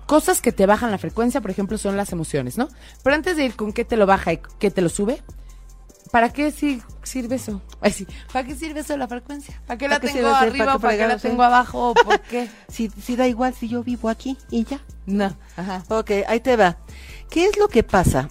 cosas 0.07 0.40
que 0.40 0.50
te 0.50 0.66
bajan 0.66 0.90
la 0.90 0.98
frecuencia, 0.98 1.40
por 1.40 1.50
ejemplo, 1.50 1.77
son 1.79 1.96
las 1.96 2.11
emociones, 2.11 2.57
¿no? 2.59 2.68
Pero 3.03 3.14
antes 3.14 3.37
de 3.37 3.44
ir 3.44 3.55
con 3.55 3.72
qué 3.72 3.85
te 3.85 3.96
lo 3.96 4.07
baja 4.07 4.33
y 4.33 4.40
qué 4.59 4.70
te 4.70 4.81
lo 4.81 4.88
sube, 4.88 5.22
¿para 6.14 6.33
qué 6.33 6.53
si- 6.53 6.81
sirve 7.03 7.35
eso? 7.35 7.61
Ay, 7.81 7.90
sí, 7.90 8.07
¿para 8.33 8.46
qué 8.46 8.55
sirve 8.55 8.81
eso 8.81 8.96
la 8.96 9.09
frecuencia? 9.09 9.61
¿Para 9.66 9.77
qué 9.77 9.88
la 9.88 9.96
¿Para 9.98 10.07
qué 10.12 10.14
tengo 10.14 10.29
arriba? 10.33 10.64
¿Para 10.66 10.79
¿Para 10.79 10.96
qué 10.96 11.07
la 11.09 11.18
tengo 11.18 11.42
abajo? 11.42 11.92
¿Por 12.05 12.20
qué? 12.20 12.48
si, 12.68 12.88
si 13.03 13.16
da 13.16 13.27
igual 13.27 13.53
si 13.53 13.66
yo 13.68 13.83
vivo 13.83 14.09
aquí 14.09 14.38
y 14.48 14.62
ya. 14.64 14.79
No, 15.07 15.37
ajá. 15.57 15.83
Ok, 15.88 16.12
ahí 16.29 16.38
te 16.38 16.55
va. 16.57 16.77
¿Qué 17.31 17.46
es 17.46 17.59
lo 17.59 17.66
que 17.66 17.83
pasa 17.83 18.29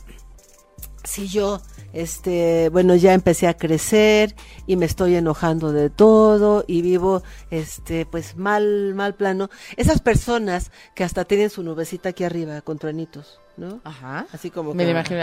si 1.03 1.27
yo, 1.27 1.61
este, 1.91 2.69
bueno, 2.69 2.95
ya 2.95 3.13
empecé 3.13 3.47
a 3.49 3.53
crecer 3.55 4.33
y 4.65 4.77
me 4.77 4.85
estoy 4.85 5.15
enojando 5.17 5.73
de 5.73 5.89
todo 5.89 6.63
y 6.65 6.81
vivo, 6.81 7.21
este, 7.51 8.05
pues 8.05 8.37
mal, 8.37 8.93
mal 8.95 9.13
plano? 9.15 9.49
Esas 9.75 9.99
personas 9.99 10.71
que 10.95 11.03
hasta 11.03 11.25
tienen 11.25 11.49
su 11.49 11.63
nubecita 11.63 12.07
aquí 12.09 12.23
arriba 12.23 12.61
con 12.61 12.79
truenitos, 12.79 13.41
¿no? 13.57 13.81
Ajá. 13.83 14.25
Así 14.31 14.49
como 14.51 14.73
Me 14.73 14.83
que- 14.85 14.93
lo 14.93 14.99
imagino. 14.99 15.19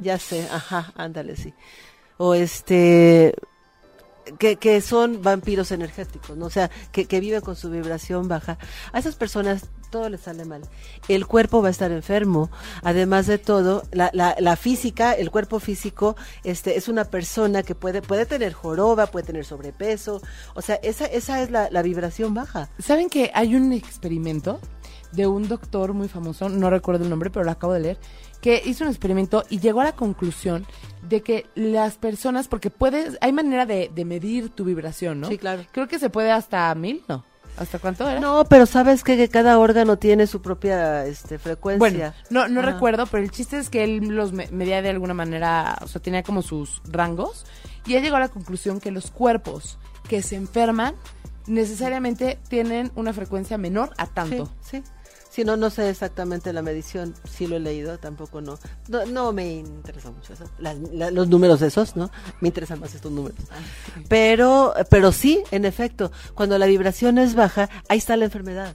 Ya 0.00 0.18
sé, 0.18 0.48
ajá, 0.50 0.90
ándale, 0.96 1.36
sí. 1.36 1.52
O 2.18 2.34
este, 2.34 3.34
que, 4.38 4.56
que 4.56 4.80
son 4.80 5.22
vampiros 5.22 5.70
energéticos, 5.72 6.36
¿no? 6.36 6.46
O 6.46 6.50
sea, 6.50 6.70
que, 6.92 7.06
que 7.06 7.20
viven 7.20 7.40
con 7.40 7.56
su 7.56 7.70
vibración 7.70 8.28
baja. 8.28 8.58
A 8.92 8.98
esas 8.98 9.16
personas 9.16 9.68
todo 9.90 10.08
le 10.08 10.18
sale 10.18 10.44
mal. 10.44 10.62
El 11.08 11.26
cuerpo 11.26 11.62
va 11.62 11.68
a 11.68 11.70
estar 11.70 11.90
enfermo. 11.92 12.50
Además 12.82 13.26
de 13.26 13.38
todo, 13.38 13.82
la, 13.92 14.10
la, 14.12 14.36
la 14.38 14.56
física, 14.56 15.12
el 15.12 15.30
cuerpo 15.30 15.60
físico, 15.60 16.16
este, 16.44 16.76
es 16.76 16.88
una 16.88 17.04
persona 17.04 17.62
que 17.62 17.74
puede, 17.74 18.02
puede 18.02 18.26
tener 18.26 18.52
joroba, 18.52 19.06
puede 19.06 19.26
tener 19.26 19.44
sobrepeso. 19.44 20.20
O 20.54 20.62
sea, 20.62 20.76
esa, 20.76 21.06
esa 21.06 21.42
es 21.42 21.50
la, 21.50 21.68
la 21.70 21.82
vibración 21.82 22.34
baja. 22.34 22.68
¿Saben 22.78 23.08
que 23.08 23.30
hay 23.34 23.54
un 23.54 23.72
experimento 23.72 24.60
de 25.12 25.26
un 25.26 25.48
doctor 25.48 25.94
muy 25.94 26.08
famoso, 26.08 26.48
no 26.50 26.68
recuerdo 26.68 27.04
el 27.04 27.10
nombre, 27.10 27.30
pero 27.30 27.44
lo 27.44 27.50
acabo 27.50 27.72
de 27.72 27.80
leer, 27.80 27.98
que 28.40 28.62
hizo 28.64 28.84
un 28.84 28.90
experimento 28.90 29.44
y 29.50 29.58
llegó 29.60 29.80
a 29.80 29.84
la 29.84 29.92
conclusión 29.96 30.66
de 31.02 31.22
que 31.22 31.46
las 31.54 31.96
personas, 31.96 32.46
porque 32.48 32.70
puedes, 32.70 33.18
hay 33.20 33.32
manera 33.32 33.66
de, 33.66 33.90
de 33.94 34.04
medir 34.04 34.50
tu 34.50 34.64
vibración, 34.64 35.20
¿no? 35.20 35.28
Sí, 35.28 35.38
claro. 35.38 35.64
Creo 35.72 35.88
que 35.88 35.98
se 35.98 36.10
puede 36.10 36.30
hasta 36.30 36.72
mil, 36.74 37.02
¿no? 37.08 37.24
¿Hasta 37.56 37.80
cuánto 37.80 38.08
era? 38.08 38.20
No, 38.20 38.44
pero 38.44 38.66
sabes 38.66 39.02
que, 39.02 39.16
que 39.16 39.28
cada 39.28 39.58
órgano 39.58 39.96
tiene 39.98 40.28
su 40.28 40.40
propia 40.40 41.04
este, 41.06 41.40
frecuencia. 41.40 42.14
Bueno, 42.30 42.46
no, 42.46 42.48
no 42.48 42.60
Ajá. 42.60 42.70
recuerdo, 42.70 43.06
pero 43.06 43.24
el 43.24 43.32
chiste 43.32 43.58
es 43.58 43.68
que 43.68 43.82
él 43.82 43.98
los 44.10 44.32
me- 44.32 44.46
medía 44.52 44.80
de 44.80 44.90
alguna 44.90 45.14
manera, 45.14 45.76
o 45.82 45.88
sea, 45.88 46.00
tenía 46.00 46.22
como 46.22 46.42
sus 46.42 46.80
rangos, 46.84 47.46
y 47.84 47.94
él 47.94 48.04
llegó 48.04 48.14
a 48.14 48.20
la 48.20 48.28
conclusión 48.28 48.78
que 48.78 48.92
los 48.92 49.10
cuerpos 49.10 49.76
que 50.08 50.22
se 50.22 50.36
enferman 50.36 50.94
necesariamente 51.48 52.38
tienen 52.48 52.92
una 52.94 53.12
frecuencia 53.12 53.58
menor 53.58 53.90
a 53.96 54.06
tanto. 54.06 54.46
Sí, 54.60 54.78
sí. 54.78 54.82
Sí, 55.38 55.44
no, 55.44 55.56
no 55.56 55.70
sé 55.70 55.88
exactamente 55.88 56.52
la 56.52 56.62
medición, 56.62 57.14
sí 57.22 57.46
lo 57.46 57.54
he 57.54 57.60
leído, 57.60 57.96
tampoco 57.98 58.40
no. 58.40 58.58
No, 58.88 59.06
no 59.06 59.32
me 59.32 59.58
interesa 59.58 60.10
mucho 60.10 60.32
eso, 60.32 60.50
la- 60.58 60.74
los 61.12 61.28
números 61.28 61.62
esos, 61.62 61.94
¿no? 61.94 62.10
Me 62.40 62.48
interesan 62.48 62.80
más 62.80 62.92
estos 62.96 63.12
números. 63.12 63.38
Pero, 64.08 64.74
pero 64.90 65.12
sí, 65.12 65.44
en 65.52 65.64
efecto, 65.64 66.10
cuando 66.34 66.58
la 66.58 66.66
vibración 66.66 67.18
es 67.18 67.36
baja, 67.36 67.70
ahí 67.88 67.98
está 67.98 68.16
la 68.16 68.24
enfermedad, 68.24 68.74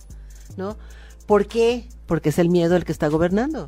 ¿no? 0.55 0.77
¿Por 1.25 1.47
qué? 1.47 1.89
Porque 2.05 2.29
es 2.29 2.39
el 2.39 2.47
miedo 2.47 2.77
el 2.77 2.85
que 2.85 2.93
está 2.93 3.09
gobernando. 3.09 3.67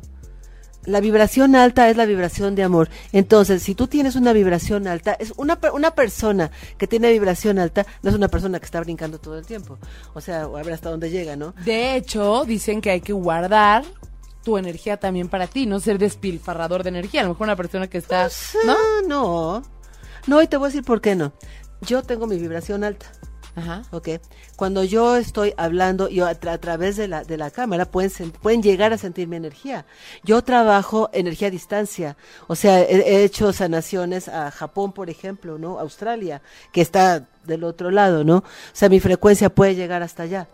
La 0.86 1.00
vibración 1.00 1.56
alta 1.56 1.90
es 1.90 1.96
la 1.96 2.06
vibración 2.06 2.54
de 2.54 2.62
amor. 2.62 2.88
Entonces, 3.12 3.62
si 3.62 3.74
tú 3.74 3.88
tienes 3.88 4.16
una 4.16 4.32
vibración 4.32 4.86
alta, 4.86 5.14
es 5.18 5.32
una, 5.36 5.58
una 5.72 5.90
persona 5.90 6.50
que 6.78 6.86
tiene 6.86 7.12
vibración 7.12 7.58
alta, 7.58 7.86
no 8.02 8.10
es 8.10 8.16
una 8.16 8.28
persona 8.28 8.58
que 8.58 8.64
está 8.64 8.80
brincando 8.80 9.18
todo 9.18 9.38
el 9.38 9.44
tiempo. 9.44 9.78
O 10.14 10.20
sea, 10.20 10.42
a 10.42 10.48
ver 10.48 10.72
hasta 10.72 10.90
dónde 10.90 11.10
llega, 11.10 11.36
¿no? 11.36 11.54
De 11.64 11.96
hecho, 11.96 12.44
dicen 12.44 12.80
que 12.80 12.90
hay 12.90 13.00
que 13.00 13.12
guardar 13.12 13.84
tu 14.44 14.56
energía 14.56 14.96
también 14.96 15.28
para 15.28 15.48
ti, 15.48 15.66
no 15.66 15.80
ser 15.80 15.98
despilfarrador 15.98 16.84
de 16.84 16.90
energía. 16.90 17.22
A 17.22 17.24
lo 17.24 17.30
mejor 17.30 17.46
una 17.46 17.56
persona 17.56 17.88
que 17.88 17.98
está, 17.98 18.28
¿no? 18.64 18.76
No. 19.08 19.62
No, 20.28 20.40
y 20.40 20.46
te 20.46 20.56
voy 20.56 20.66
a 20.66 20.68
decir 20.68 20.84
por 20.84 21.00
qué 21.00 21.16
no. 21.16 21.32
Yo 21.80 22.04
tengo 22.04 22.28
mi 22.28 22.38
vibración 22.38 22.84
alta, 22.84 23.06
Ajá. 23.56 23.82
¿ok? 23.90 24.08
Cuando 24.54 24.84
yo 24.84 25.16
estoy 25.16 25.54
hablando, 25.56 26.08
yo 26.10 26.26
a, 26.26 26.34
tra- 26.38 26.52
a 26.52 26.58
través 26.58 26.96
de 26.96 27.08
la, 27.08 27.24
de 27.24 27.38
la 27.38 27.50
cámara 27.50 27.86
pueden, 27.86 28.10
pueden 28.42 28.62
llegar 28.62 28.92
a 28.92 28.98
sentir 28.98 29.26
mi 29.28 29.36
energía. 29.36 29.86
Yo 30.24 30.42
trabajo 30.42 31.08
energía 31.14 31.48
a 31.48 31.50
distancia, 31.50 32.16
o 32.48 32.54
sea, 32.54 32.82
he, 32.82 32.96
he 33.00 33.24
hecho 33.24 33.52
sanaciones 33.54 34.28
a 34.28 34.50
Japón, 34.50 34.92
por 34.92 35.08
ejemplo, 35.10 35.58
¿no? 35.58 35.80
Australia, 35.80 36.42
que 36.70 36.82
está 36.82 37.26
del 37.44 37.64
otro 37.64 37.90
lado, 37.90 38.24
¿no? 38.24 38.36
O 38.38 38.44
sea, 38.74 38.88
mi 38.90 39.00
frecuencia 39.00 39.48
puede 39.48 39.74
llegar 39.74 40.02
hasta 40.02 40.24
allá. 40.24 40.46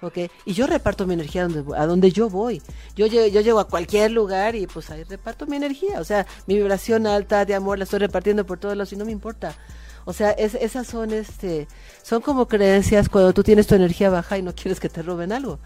¿ok? 0.00 0.18
Y 0.46 0.52
yo 0.54 0.66
reparto 0.66 1.06
mi 1.06 1.14
energía 1.14 1.46
donde, 1.46 1.76
a 1.78 1.86
donde 1.86 2.10
yo 2.10 2.28
voy. 2.28 2.60
Yo, 2.96 3.06
lle- 3.06 3.30
yo 3.30 3.40
llego 3.40 3.60
a 3.60 3.68
cualquier 3.68 4.10
lugar 4.10 4.56
y 4.56 4.66
pues 4.66 4.90
ahí 4.90 5.04
reparto 5.04 5.46
mi 5.46 5.54
energía. 5.56 6.00
O 6.00 6.04
sea, 6.04 6.26
mi 6.48 6.56
vibración 6.56 7.06
alta 7.06 7.44
de 7.44 7.54
amor 7.54 7.78
la 7.78 7.84
estoy 7.84 8.00
repartiendo 8.00 8.44
por 8.44 8.58
todos 8.58 8.76
lados 8.76 8.92
y 8.92 8.96
no 8.96 9.04
me 9.04 9.12
importa. 9.12 9.54
O 10.04 10.12
sea, 10.12 10.30
es, 10.32 10.54
esas 10.54 10.86
son, 10.86 11.12
este, 11.12 11.68
son 12.02 12.20
como 12.22 12.48
creencias 12.48 13.08
cuando 13.08 13.32
tú 13.32 13.42
tienes 13.42 13.66
tu 13.66 13.74
energía 13.74 14.10
baja 14.10 14.38
y 14.38 14.42
no 14.42 14.54
quieres 14.54 14.80
que 14.80 14.88
te 14.88 15.02
roben 15.02 15.32
algo. 15.32 15.58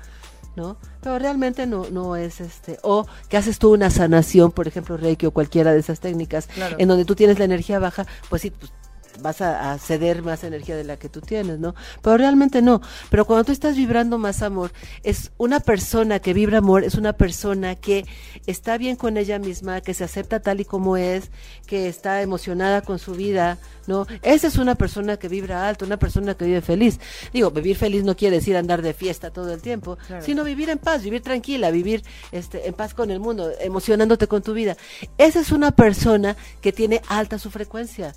¿no? 0.57 0.79
Pero 1.03 1.19
realmente 1.19 1.67
no, 1.67 1.91
no 1.91 2.17
es 2.17 2.41
este, 2.41 2.79
o 2.83 3.07
que 3.29 3.37
haces 3.37 3.59
tú 3.59 3.75
una 3.75 3.91
sanación, 3.91 4.53
por 4.53 4.67
ejemplo, 4.67 4.97
Reiki 4.97 5.27
o 5.27 5.31
cualquiera 5.31 5.75
de 5.75 5.81
esas 5.81 6.01
técnicas, 6.01 6.47
Claro. 6.47 6.77
en 6.79 6.89
donde 6.89 7.05
tú 7.05 7.15
tienes 7.15 7.39
la 7.39 7.45
energía 7.45 7.79
baja, 7.79 8.07
pues 8.31 8.41
sí, 8.41 8.51
pues, 8.51 8.73
vas 9.21 9.41
a, 9.41 9.73
a 9.73 9.79
ceder 9.79 10.23
más 10.23 10.45
energía 10.45 10.77
de 10.77 10.85
la 10.85 10.97
que 10.97 11.09
tú 11.09 11.21
tienes, 11.21 11.59
¿no? 11.59 11.75
Pero 12.03 12.17
realmente 12.17 12.63
no. 12.63 12.81
Pero 13.11 13.25
cuando 13.25 13.45
tú 13.45 13.53
estás 13.53 13.77
vibrando 13.77 14.19
más 14.19 14.43
amor, 14.43 14.73
es 15.03 15.31
una 15.39 15.61
persona 15.61 16.19
que 16.21 16.33
vibra 16.35 16.59
amor, 16.59 16.85
es 16.85 16.95
una 16.95 17.13
persona 17.15 17.75
que 17.75 18.07
está 18.47 18.79
bien 18.79 18.97
con 18.97 19.17
ella 19.17 19.39
misma, 19.39 19.81
que 19.81 19.95
se 19.95 20.05
acepta 20.05 20.41
tal 20.41 20.61
y 20.61 20.65
como 20.65 20.97
es, 20.97 21.31
que 21.67 21.89
está 21.89 22.23
emocionada 22.23 22.83
con 22.83 22.99
su 22.99 23.13
vida, 23.15 23.59
¿no? 23.87 24.07
Esa 24.23 24.47
es 24.49 24.57
una 24.57 24.75
persona 24.75 25.17
que 25.17 25.29
vibra 25.29 25.69
alto, 25.69 25.85
una 25.85 25.99
persona 25.99 26.35
que 26.35 26.45
vive 26.45 26.61
feliz. 26.61 26.99
Digo, 27.33 27.51
vivir 27.51 27.77
feliz 27.77 28.05
no 28.05 28.17
quiere 28.17 28.37
decir 28.37 28.57
andar 28.57 28.83
de 28.83 28.95
fiesta 28.95 29.31
todo 29.31 29.53
el 29.53 29.61
tiempo, 29.63 29.97
Claro. 30.07 30.25
sino 30.25 30.45
vivir 30.45 30.71
en 30.71 30.79
paz, 30.79 31.03
vivir 31.03 31.23
tranquila, 31.23 31.71
vivir 31.71 32.03
este, 32.33 32.67
en 32.69 32.75
paz 32.75 32.95
con 32.95 33.11
el 33.11 33.21
mundo, 33.21 33.51
emocionándote 33.61 34.27
con 34.27 34.43
tu 34.43 34.53
vida. 34.55 34.77
Esa 35.19 35.41
es 35.41 35.53
una 35.53 35.71
persona 35.73 36.37
que 36.61 36.73
tiene 36.73 37.01
alta 37.09 37.39
su 37.39 37.51
frecuencia. 37.51 38.15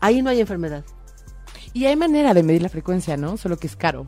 Ahí 0.00 0.22
no 0.22 0.30
hay 0.30 0.40
enfermedad. 0.40 0.84
Y 1.72 1.86
hay 1.86 1.96
manera 1.96 2.34
de 2.34 2.42
medir 2.42 2.62
la 2.62 2.68
frecuencia, 2.68 3.16
¿no? 3.16 3.36
Solo 3.36 3.56
que 3.56 3.66
es 3.66 3.76
caro. 3.76 4.06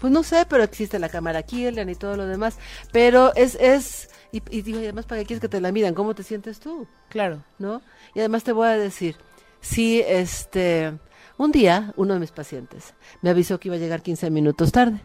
Pues 0.00 0.12
no 0.12 0.22
sé, 0.22 0.46
pero 0.48 0.62
existe 0.62 0.98
la 0.98 1.08
cámara 1.08 1.42
Kirlian 1.42 1.88
y 1.88 1.94
todo 1.94 2.16
lo 2.16 2.26
demás. 2.26 2.58
Pero 2.92 3.34
es, 3.34 3.54
es, 3.56 4.08
y, 4.32 4.42
y 4.50 4.62
digo, 4.62 4.78
y 4.80 4.84
además, 4.84 5.06
¿para 5.06 5.20
qué 5.20 5.26
quieres 5.26 5.40
que 5.40 5.48
te 5.48 5.60
la 5.60 5.72
midan? 5.72 5.94
¿Cómo 5.94 6.14
te 6.14 6.22
sientes 6.22 6.60
tú? 6.60 6.86
Claro. 7.08 7.42
¿No? 7.58 7.82
Y 8.14 8.20
además 8.20 8.44
te 8.44 8.52
voy 8.52 8.68
a 8.68 8.78
decir, 8.78 9.16
si 9.60 10.00
este, 10.00 10.98
un 11.38 11.52
día 11.52 11.92
uno 11.96 12.14
de 12.14 12.20
mis 12.20 12.30
pacientes 12.30 12.94
me 13.22 13.30
avisó 13.30 13.58
que 13.58 13.68
iba 13.68 13.76
a 13.76 13.80
llegar 13.80 14.02
15 14.02 14.30
minutos 14.30 14.72
tarde. 14.72 15.00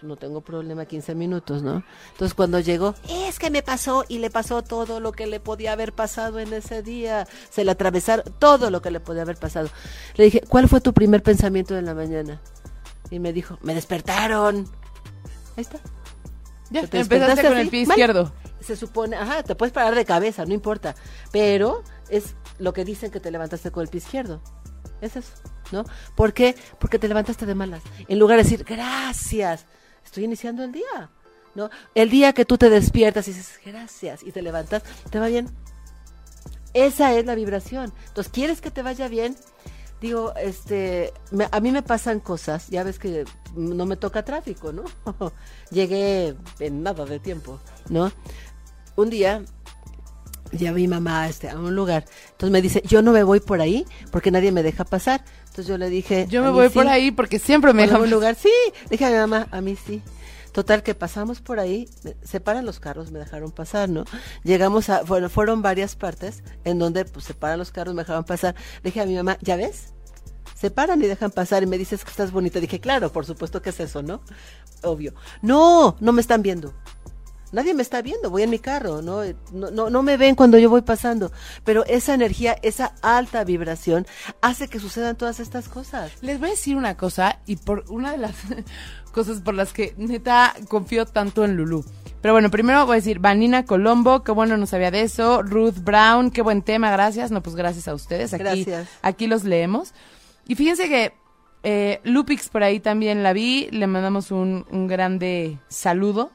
No 0.00 0.16
tengo 0.16 0.40
problema 0.42 0.86
15 0.86 1.14
minutos, 1.16 1.62
¿no? 1.62 1.82
Entonces 2.12 2.34
cuando 2.34 2.60
llegó, 2.60 2.94
es 3.08 3.38
que 3.40 3.50
me 3.50 3.62
pasó 3.62 4.04
y 4.08 4.18
le 4.18 4.30
pasó 4.30 4.62
todo 4.62 5.00
lo 5.00 5.10
que 5.12 5.26
le 5.26 5.40
podía 5.40 5.72
haber 5.72 5.92
pasado 5.92 6.38
en 6.38 6.52
ese 6.52 6.82
día. 6.82 7.26
Se 7.50 7.64
le 7.64 7.72
atravesaron 7.72 8.24
todo 8.38 8.70
lo 8.70 8.80
que 8.80 8.92
le 8.92 9.00
podía 9.00 9.22
haber 9.22 9.36
pasado. 9.36 9.68
Le 10.14 10.24
dije, 10.24 10.40
¿cuál 10.48 10.68
fue 10.68 10.80
tu 10.80 10.92
primer 10.92 11.22
pensamiento 11.22 11.74
de 11.74 11.82
la 11.82 11.94
mañana? 11.94 12.40
Y 13.10 13.18
me 13.18 13.32
dijo, 13.32 13.58
me 13.62 13.74
despertaron. 13.74 14.68
Ahí 15.56 15.62
está. 15.62 15.80
Ya, 16.70 16.86
¿Te 16.86 17.00
empezaste 17.00 17.42
con 17.42 17.52
así? 17.52 17.60
el 17.62 17.68
pie 17.68 17.86
Mal. 17.86 17.98
izquierdo. 17.98 18.32
Se 18.60 18.76
supone, 18.76 19.16
ajá, 19.16 19.42
te 19.42 19.54
puedes 19.54 19.72
parar 19.72 19.94
de 19.94 20.04
cabeza, 20.04 20.44
no 20.44 20.54
importa. 20.54 20.94
Pero 21.32 21.82
es 22.08 22.34
lo 22.58 22.72
que 22.72 22.84
dicen 22.84 23.10
que 23.10 23.18
te 23.20 23.30
levantaste 23.32 23.70
con 23.72 23.82
el 23.82 23.88
pie 23.88 23.98
izquierdo. 23.98 24.40
Es 25.00 25.16
eso, 25.16 25.32
¿no? 25.72 25.84
¿Por 26.14 26.32
qué? 26.32 26.54
Porque 26.78 26.98
te 26.98 27.08
levantaste 27.08 27.46
de 27.46 27.54
malas. 27.54 27.82
En 28.06 28.18
lugar 28.18 28.36
de 28.36 28.42
decir, 28.44 28.64
gracias, 28.64 29.64
estoy 30.08 30.24
iniciando 30.24 30.64
el 30.64 30.72
día, 30.72 31.10
¿no? 31.54 31.70
El 31.94 32.10
día 32.10 32.32
que 32.32 32.44
tú 32.44 32.58
te 32.58 32.68
despiertas 32.70 33.28
y 33.28 33.32
dices, 33.32 33.60
gracias, 33.64 34.22
y 34.22 34.32
te 34.32 34.42
levantas, 34.42 34.82
te 35.10 35.18
va 35.18 35.28
bien. 35.28 35.48
Esa 36.74 37.14
es 37.14 37.24
la 37.24 37.34
vibración. 37.34 37.92
Entonces, 38.08 38.32
¿quieres 38.32 38.60
que 38.60 38.70
te 38.70 38.82
vaya 38.82 39.08
bien? 39.08 39.36
Digo, 40.00 40.32
este, 40.36 41.12
me- 41.32 41.48
a 41.50 41.60
mí 41.60 41.72
me 41.72 41.82
pasan 41.82 42.20
cosas, 42.20 42.68
ya 42.68 42.84
ves 42.84 42.98
que 42.98 43.24
no 43.56 43.84
me 43.86 43.96
toca 43.96 44.24
tráfico, 44.24 44.72
¿no? 44.72 44.84
Llegué 45.70 46.36
en 46.60 46.82
nada 46.82 47.04
de 47.04 47.18
tiempo, 47.18 47.58
¿no? 47.88 48.12
Un 48.96 49.10
día 49.10 49.42
ya 50.52 50.72
vi 50.72 50.88
mamá 50.88 51.28
este, 51.28 51.48
a 51.50 51.58
un 51.58 51.74
lugar, 51.74 52.04
entonces 52.32 52.50
me 52.52 52.62
dice, 52.62 52.82
yo 52.86 53.02
no 53.02 53.12
me 53.12 53.22
voy 53.22 53.40
por 53.40 53.60
ahí 53.60 53.84
porque 54.10 54.30
nadie 54.30 54.52
me 54.52 54.62
deja 54.62 54.84
pasar. 54.84 55.24
Entonces 55.40 55.66
yo 55.66 55.78
le 55.78 55.90
dije, 55.90 56.26
Yo 56.28 56.40
me 56.42 56.48
"A 56.48 56.50
mí 56.50 56.56
voy 56.56 56.68
sí". 56.68 56.74
por 56.74 56.86
ahí 56.88 57.10
porque 57.10 57.38
siempre 57.38 57.72
me 57.72 57.82
¿Por 57.82 57.86
dejan 57.88 57.96
algún 57.96 58.10
lugar? 58.10 58.34
Sí, 58.36 58.50
dije 58.90 59.04
a 59.06 59.10
mi 59.10 59.16
mamá, 59.16 59.48
a 59.50 59.60
mí 59.60 59.76
sí. 59.76 60.02
Total, 60.52 60.82
que 60.82 60.94
pasamos 60.94 61.40
por 61.40 61.60
ahí, 61.60 61.88
me- 62.04 62.16
se 62.22 62.40
paran 62.40 62.64
los 62.64 62.80
carros, 62.80 63.10
me 63.10 63.18
dejaron 63.18 63.50
pasar, 63.52 63.88
¿no? 63.88 64.04
Llegamos 64.44 64.88
a, 64.88 65.02
bueno, 65.02 65.28
fueron 65.28 65.60
varias 65.62 65.94
partes 65.96 66.42
en 66.64 66.78
donde 66.78 67.04
pues 67.04 67.24
se 67.26 67.34
paran 67.34 67.58
los 67.58 67.70
carros, 67.70 67.94
me 67.94 68.02
dejaron 68.02 68.24
pasar. 68.24 68.54
Le 68.82 68.90
dije 68.90 69.00
a 69.00 69.06
mi 69.06 69.14
mamá, 69.16 69.36
¿ya 69.40 69.56
ves? 69.56 69.92
Se 70.54 70.70
paran 70.72 71.00
y 71.02 71.06
dejan 71.06 71.30
pasar 71.30 71.62
y 71.62 71.66
me 71.66 71.78
dices 71.78 72.04
que 72.04 72.10
estás 72.10 72.32
bonita. 72.32 72.58
Dije, 72.58 72.80
claro, 72.80 73.12
por 73.12 73.24
supuesto 73.26 73.62
que 73.62 73.70
es 73.70 73.78
eso, 73.78 74.02
¿no? 74.02 74.20
Obvio. 74.82 75.12
No, 75.42 75.96
no 76.00 76.12
me 76.12 76.20
están 76.20 76.42
viendo. 76.42 76.74
Nadie 77.52 77.74
me 77.74 77.82
está 77.82 78.02
viendo, 78.02 78.30
voy 78.30 78.42
en 78.42 78.50
mi 78.50 78.58
carro, 78.58 79.00
¿no? 79.02 79.22
No, 79.52 79.70
no, 79.70 79.90
no 79.90 80.02
me 80.02 80.16
ven 80.16 80.34
cuando 80.34 80.58
yo 80.58 80.68
voy 80.68 80.82
pasando. 80.82 81.32
Pero 81.64 81.84
esa 81.86 82.14
energía, 82.14 82.56
esa 82.62 82.94
alta 83.02 83.44
vibración 83.44 84.06
hace 84.42 84.68
que 84.68 84.80
sucedan 84.80 85.16
todas 85.16 85.40
estas 85.40 85.68
cosas. 85.68 86.12
Les 86.20 86.38
voy 86.38 86.48
a 86.48 86.52
decir 86.52 86.76
una 86.76 86.96
cosa 86.96 87.38
y 87.46 87.56
por 87.56 87.84
una 87.88 88.12
de 88.12 88.18
las 88.18 88.34
cosas 89.12 89.40
por 89.40 89.54
las 89.54 89.72
que 89.72 89.94
neta 89.96 90.54
confío 90.68 91.06
tanto 91.06 91.44
en 91.44 91.56
Lulu. 91.56 91.84
Pero 92.20 92.34
bueno, 92.34 92.50
primero 92.50 92.84
voy 92.84 92.94
a 92.94 92.96
decir 92.96 93.20
Vanina 93.20 93.64
Colombo, 93.64 94.24
qué 94.24 94.32
bueno 94.32 94.56
no 94.56 94.66
sabía 94.66 94.90
de 94.90 95.02
eso. 95.02 95.42
Ruth 95.42 95.76
Brown, 95.78 96.30
qué 96.30 96.42
buen 96.42 96.62
tema, 96.62 96.90
gracias. 96.90 97.30
No, 97.30 97.42
pues 97.42 97.54
gracias 97.56 97.86
a 97.88 97.94
ustedes. 97.94 98.34
Aquí, 98.34 98.42
Gracias. 98.42 98.88
aquí 99.02 99.26
los 99.26 99.44
leemos. 99.44 99.94
Y 100.46 100.54
fíjense 100.56 100.88
que 100.88 101.12
eh, 101.62 102.00
Lupix 102.04 102.48
por 102.48 102.62
ahí 102.62 102.80
también 102.80 103.22
la 103.22 103.32
vi, 103.32 103.68
le 103.70 103.86
mandamos 103.86 104.30
un, 104.30 104.66
un 104.70 104.86
grande 104.88 105.58
saludo. 105.68 106.30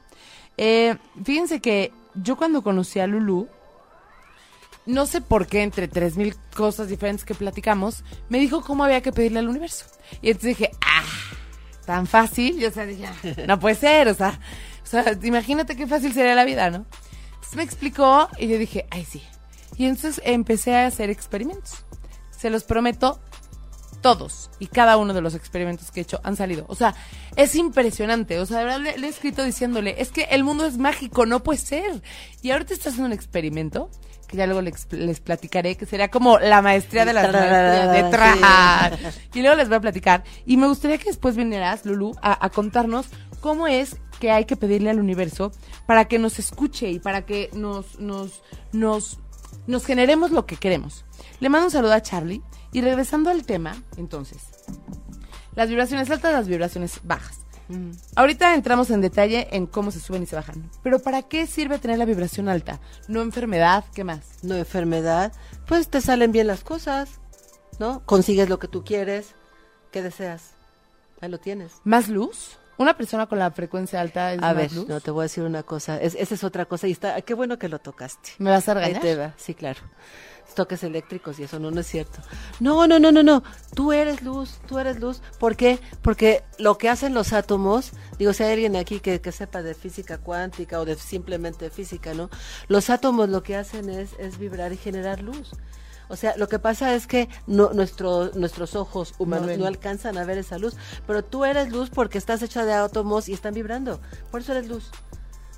Eh, 0.56 0.96
fíjense 1.24 1.60
que 1.60 1.92
yo 2.14 2.36
cuando 2.36 2.62
conocí 2.62 3.00
a 3.00 3.06
Lulu, 3.06 3.48
no 4.86 5.06
sé 5.06 5.20
por 5.20 5.46
qué, 5.46 5.62
entre 5.62 5.88
tres 5.88 6.16
mil 6.16 6.34
cosas 6.54 6.88
diferentes 6.88 7.24
que 7.24 7.34
platicamos, 7.34 8.04
me 8.28 8.38
dijo 8.38 8.62
cómo 8.62 8.84
había 8.84 9.00
que 9.00 9.12
pedirle 9.12 9.38
al 9.38 9.48
universo. 9.48 9.86
Y 10.20 10.28
entonces 10.28 10.58
dije, 10.58 10.70
ah, 10.82 11.02
tan 11.86 12.06
fácil. 12.06 12.58
Yo 12.58 12.68
o 12.68 12.72
sea, 12.72 12.84
dije, 12.86 13.06
"Ah, 13.06 13.14
no 13.46 13.58
puede 13.58 13.74
ser, 13.76 14.08
o 14.08 14.14
sea, 14.14 14.38
O 14.84 14.86
sea, 14.86 15.18
imagínate 15.22 15.76
qué 15.76 15.86
fácil 15.86 16.12
sería 16.12 16.34
la 16.34 16.44
vida, 16.44 16.68
¿no? 16.70 16.84
Entonces 17.36 17.56
me 17.56 17.62
explicó 17.62 18.28
y 18.38 18.48
yo 18.48 18.58
dije, 18.58 18.86
ay, 18.90 19.04
sí. 19.06 19.22
Y 19.78 19.86
entonces 19.86 20.20
empecé 20.26 20.76
a 20.76 20.86
hacer 20.86 21.08
experimentos. 21.08 21.86
Se 22.30 22.50
los 22.50 22.64
prometo, 22.64 23.18
todos 24.04 24.50
y 24.58 24.66
cada 24.66 24.98
uno 24.98 25.14
de 25.14 25.22
los 25.22 25.34
experimentos 25.34 25.90
que 25.90 26.00
he 26.00 26.02
hecho 26.02 26.20
han 26.24 26.36
salido. 26.36 26.66
O 26.68 26.74
sea, 26.74 26.94
es 27.36 27.54
impresionante. 27.54 28.38
O 28.38 28.44
sea, 28.44 28.58
de 28.58 28.64
verdad 28.64 28.80
le, 28.80 28.98
le 28.98 29.06
he 29.06 29.08
escrito 29.10 29.42
diciéndole, 29.42 29.94
es 29.96 30.10
que 30.10 30.24
el 30.24 30.44
mundo 30.44 30.66
es 30.66 30.76
mágico, 30.76 31.24
no 31.24 31.42
puede 31.42 31.58
ser. 31.58 32.02
Y 32.42 32.50
ahorita 32.50 32.74
está 32.74 32.90
haciendo 32.90 33.06
un 33.06 33.14
experimento 33.14 33.88
que 34.28 34.36
ya 34.36 34.44
luego 34.44 34.60
les, 34.60 34.92
les 34.92 35.20
platicaré, 35.20 35.78
que 35.78 35.86
sería 35.86 36.10
como 36.10 36.38
la 36.38 36.60
maestría 36.60 37.06
de 37.06 37.14
las 37.14 37.32
maestrías 37.32 37.92
de 37.92 38.10
trajar. 38.10 38.98
Y 39.32 39.40
luego 39.40 39.56
les 39.56 39.68
voy 39.68 39.78
a 39.78 39.80
platicar. 39.80 40.22
Y 40.44 40.58
me 40.58 40.66
gustaría 40.66 40.98
que 40.98 41.06
después 41.06 41.34
vinieras, 41.34 41.86
Lulu, 41.86 42.12
a, 42.20 42.44
a 42.44 42.50
contarnos 42.50 43.06
cómo 43.40 43.66
es 43.68 43.96
que 44.20 44.30
hay 44.30 44.44
que 44.44 44.56
pedirle 44.56 44.90
al 44.90 45.00
universo 45.00 45.50
para 45.86 46.04
que 46.08 46.18
nos 46.18 46.38
escuche 46.38 46.90
y 46.90 46.98
para 46.98 47.24
que 47.24 47.48
nos, 47.54 47.98
nos, 47.98 48.42
nos, 48.72 49.18
nos 49.66 49.86
generemos 49.86 50.30
lo 50.30 50.44
que 50.44 50.56
queremos. 50.56 51.06
Le 51.40 51.48
mando 51.48 51.68
un 51.68 51.72
saludo 51.72 51.94
a 51.94 52.02
Charlie 52.02 52.42
y 52.74 52.82
regresando 52.82 53.30
al 53.30 53.44
tema, 53.46 53.74
entonces, 53.96 54.42
las 55.54 55.68
vibraciones 55.70 56.10
altas, 56.10 56.32
las 56.34 56.46
vibraciones 56.48 57.00
bajas. 57.04 57.38
Ahorita 58.14 58.54
entramos 58.54 58.90
en 58.90 59.00
detalle 59.00 59.48
en 59.52 59.66
cómo 59.66 59.90
se 59.90 59.98
suben 59.98 60.22
y 60.24 60.26
se 60.26 60.36
bajan. 60.36 60.70
Pero 60.82 60.98
¿para 60.98 61.22
qué 61.22 61.46
sirve 61.46 61.78
tener 61.78 61.96
la 61.98 62.04
vibración 62.04 62.50
alta? 62.50 62.78
No 63.08 63.22
enfermedad, 63.22 63.84
¿qué 63.94 64.04
más? 64.04 64.20
No 64.42 64.54
enfermedad, 64.54 65.32
pues 65.66 65.88
te 65.88 66.02
salen 66.02 66.30
bien 66.30 66.46
las 66.46 66.62
cosas, 66.62 67.08
¿no? 67.78 68.02
Consigues 68.04 68.50
lo 68.50 68.58
que 68.58 68.68
tú 68.68 68.84
quieres, 68.84 69.34
¿qué 69.92 70.02
deseas? 70.02 70.50
Ahí 71.22 71.30
lo 71.30 71.38
tienes. 71.38 71.72
¿Más 71.84 72.08
luz? 72.10 72.58
¿Una 72.76 72.96
persona 72.98 73.26
con 73.28 73.38
la 73.38 73.50
frecuencia 73.52 74.00
alta 74.00 74.34
es 74.34 74.40
A 74.42 74.48
más 74.48 74.56
ver, 74.56 74.72
luz? 74.72 74.88
no 74.88 75.00
te 75.00 75.10
voy 75.10 75.22
a 75.22 75.26
decir 75.26 75.44
una 75.44 75.62
cosa, 75.62 75.96
es, 75.98 76.16
esa 76.16 76.34
es 76.34 76.44
otra 76.44 76.66
cosa 76.66 76.86
y 76.86 76.92
está, 76.92 77.18
qué 77.22 77.32
bueno 77.32 77.58
que 77.58 77.68
lo 77.70 77.78
tocaste. 77.78 78.32
¿Me 78.38 78.50
vas 78.50 78.68
a 78.68 78.72
Ahí 78.72 78.78
regañar? 78.78 79.00
te 79.00 79.16
va, 79.16 79.34
sí, 79.38 79.54
claro. 79.54 79.80
Toques 80.54 80.84
eléctricos 80.84 81.38
y 81.38 81.44
eso 81.44 81.58
no, 81.58 81.70
no 81.70 81.80
es 81.80 81.86
cierto. 81.86 82.20
No, 82.60 82.86
no, 82.86 82.98
no, 82.98 83.10
no, 83.10 83.22
no. 83.22 83.42
Tú 83.74 83.92
eres 83.92 84.22
luz, 84.22 84.58
tú 84.68 84.78
eres 84.78 85.00
luz. 85.00 85.20
¿Por 85.38 85.56
qué? 85.56 85.80
Porque 86.02 86.44
lo 86.58 86.78
que 86.78 86.88
hacen 86.88 87.14
los 87.14 87.32
átomos, 87.32 87.92
digo, 88.18 88.32
si 88.32 88.44
hay 88.44 88.52
alguien 88.52 88.76
aquí 88.76 89.00
que, 89.00 89.20
que 89.20 89.32
sepa 89.32 89.62
de 89.62 89.74
física 89.74 90.18
cuántica 90.18 90.80
o 90.80 90.84
de 90.84 90.96
simplemente 90.96 91.70
física, 91.70 92.14
¿no? 92.14 92.30
Los 92.68 92.90
átomos 92.90 93.28
lo 93.28 93.42
que 93.42 93.56
hacen 93.56 93.90
es, 93.90 94.10
es 94.18 94.38
vibrar 94.38 94.72
y 94.72 94.76
generar 94.76 95.20
luz. 95.20 95.52
O 96.08 96.16
sea, 96.16 96.36
lo 96.36 96.48
que 96.48 96.58
pasa 96.58 96.94
es 96.94 97.06
que 97.06 97.28
no, 97.46 97.72
nuestro, 97.72 98.30
nuestros 98.34 98.76
ojos 98.76 99.14
humanos 99.18 99.46
ven. 99.46 99.60
no 99.60 99.66
alcanzan 99.66 100.18
a 100.18 100.24
ver 100.24 100.38
esa 100.38 100.58
luz, 100.58 100.76
pero 101.06 101.24
tú 101.24 101.44
eres 101.44 101.70
luz 101.70 101.90
porque 101.90 102.18
estás 102.18 102.42
hecha 102.42 102.64
de 102.64 102.74
átomos 102.74 103.28
y 103.28 103.32
están 103.32 103.54
vibrando. 103.54 104.00
Por 104.30 104.42
eso 104.42 104.52
eres 104.52 104.68
luz. 104.68 104.90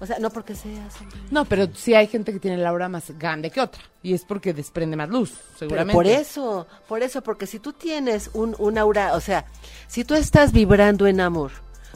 O 0.00 0.06
sea, 0.06 0.18
no 0.18 0.30
porque 0.30 0.52
hombre. 0.52 0.82
No, 1.30 1.44
pero 1.46 1.68
sí 1.74 1.94
hay 1.94 2.06
gente 2.06 2.32
que 2.32 2.38
tiene 2.38 2.58
la 2.58 2.68
aura 2.68 2.88
más 2.88 3.10
grande 3.18 3.50
que 3.50 3.60
otra. 3.60 3.80
Y 4.02 4.12
es 4.12 4.24
porque 4.24 4.52
desprende 4.52 4.96
más 4.96 5.08
luz, 5.08 5.32
Pero 5.32 5.58
seguramente. 5.58 5.94
por 5.94 6.06
eso, 6.06 6.66
por 6.86 7.02
eso, 7.02 7.22
porque 7.22 7.46
si 7.46 7.58
tú 7.58 7.72
tienes 7.72 8.30
un, 8.34 8.54
un 8.58 8.76
aura, 8.78 9.14
o 9.14 9.20
sea, 9.20 9.46
si 9.88 10.04
tú 10.04 10.14
estás 10.14 10.52
vibrando 10.52 11.06
en 11.06 11.20
amor, 11.20 11.50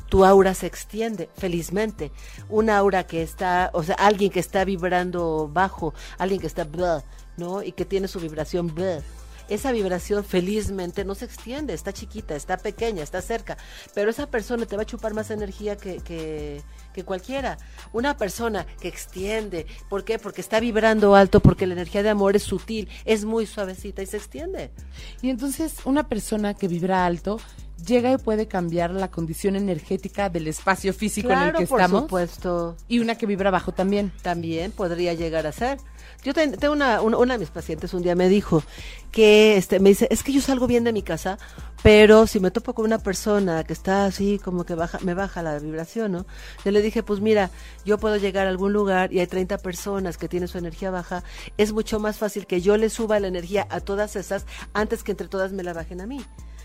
tu 0.08 0.24
aura 0.24 0.54
se 0.54 0.66
extiende, 0.66 1.28
felizmente. 1.36 2.10
Un 2.48 2.70
aura 2.70 3.06
que 3.06 3.22
está, 3.22 3.70
o 3.74 3.82
sea, 3.82 3.94
alguien 3.96 4.30
que 4.30 4.40
está 4.40 4.64
vibrando 4.64 5.48
bajo, 5.52 5.94
alguien 6.18 6.40
que 6.40 6.46
está, 6.46 6.64
blah, 6.64 7.04
¿no? 7.36 7.62
Y 7.62 7.72
que 7.72 7.84
tiene 7.84 8.08
su 8.08 8.18
vibración, 8.18 8.74
blah. 8.74 9.00
Esa 9.50 9.72
vibración 9.72 10.24
felizmente 10.24 11.04
no 11.04 11.14
se 11.14 11.26
extiende, 11.26 11.74
está 11.74 11.92
chiquita, 11.92 12.34
está 12.34 12.56
pequeña, 12.56 13.02
está 13.02 13.20
cerca, 13.20 13.58
pero 13.94 14.10
esa 14.10 14.28
persona 14.28 14.64
te 14.64 14.76
va 14.76 14.82
a 14.82 14.86
chupar 14.86 15.12
más 15.12 15.30
energía 15.30 15.76
que, 15.76 15.98
que, 15.98 16.62
que 16.94 17.04
cualquiera. 17.04 17.58
Una 17.92 18.16
persona 18.16 18.64
que 18.80 18.88
extiende, 18.88 19.66
¿por 19.88 20.04
qué? 20.04 20.18
Porque 20.18 20.40
está 20.40 20.60
vibrando 20.60 21.14
alto, 21.14 21.40
porque 21.40 21.66
la 21.66 21.74
energía 21.74 22.02
de 22.02 22.10
amor 22.10 22.36
es 22.36 22.44
sutil, 22.44 22.88
es 23.04 23.24
muy 23.24 23.44
suavecita 23.44 24.02
y 24.02 24.06
se 24.06 24.16
extiende. 24.16 24.70
Y 25.20 25.30
entonces 25.30 25.78
una 25.84 26.08
persona 26.08 26.54
que 26.54 26.68
vibra 26.68 27.04
alto 27.04 27.38
llega 27.86 28.12
y 28.12 28.18
puede 28.18 28.46
cambiar 28.46 28.90
la 28.90 29.10
condición 29.10 29.56
energética 29.56 30.28
del 30.28 30.48
espacio 30.48 30.92
físico 30.92 31.30
en 31.30 31.38
el 31.38 31.52
que 31.54 31.66
por 31.66 31.80
estamos. 31.80 32.02
supuesto. 32.02 32.76
Y 32.88 32.98
una 33.00 33.16
que 33.16 33.26
vibra 33.26 33.50
bajo 33.50 33.72
también. 33.72 34.12
También 34.22 34.72
podría 34.72 35.14
llegar 35.14 35.46
a 35.46 35.52
ser. 35.52 35.78
Yo 36.22 36.34
ten- 36.34 36.52
tengo 36.52 36.74
una, 36.74 37.00
una, 37.00 37.16
una 37.16 37.34
de 37.34 37.38
mis 37.38 37.48
pacientes 37.50 37.94
un 37.94 38.02
día 38.02 38.14
me 38.14 38.28
dijo 38.28 38.62
que 39.10 39.56
este 39.56 39.80
me 39.80 39.88
dice, 39.88 40.06
es 40.10 40.22
que 40.22 40.32
yo 40.32 40.40
salgo 40.42 40.66
bien 40.66 40.84
de 40.84 40.92
mi 40.92 41.02
casa, 41.02 41.38
pero 41.82 42.26
si 42.26 42.40
me 42.40 42.50
topo 42.50 42.74
con 42.74 42.84
una 42.84 42.98
persona 42.98 43.64
que 43.64 43.72
está 43.72 44.04
así 44.04 44.38
como 44.38 44.64
que 44.64 44.74
baja, 44.74 44.98
me 45.02 45.14
baja 45.14 45.42
la 45.42 45.58
vibración, 45.58 46.12
¿no? 46.12 46.26
Yo 46.64 46.72
le 46.72 46.82
dije, 46.82 47.02
pues 47.02 47.20
mira, 47.20 47.50
yo 47.86 47.96
puedo 47.98 48.16
llegar 48.16 48.46
a 48.46 48.50
algún 48.50 48.72
lugar 48.74 49.12
y 49.12 49.20
hay 49.20 49.26
30 49.26 49.58
personas 49.58 50.18
que 50.18 50.28
tienen 50.28 50.48
su 50.48 50.58
energía 50.58 50.90
baja, 50.90 51.24
es 51.56 51.72
mucho 51.72 51.98
más 52.00 52.18
fácil 52.18 52.46
que 52.46 52.60
yo 52.60 52.76
le 52.76 52.90
suba 52.90 53.18
la 53.18 53.28
energía 53.28 53.66
a 53.70 53.80
todas 53.80 54.14
esas 54.14 54.44
antes 54.74 55.02
que 55.02 55.12
entre 55.12 55.26
todas 55.28 55.52
me 55.52 55.62
la 55.62 55.72
bajen 55.72 56.02
a 56.02 56.06
mí. 56.06 56.20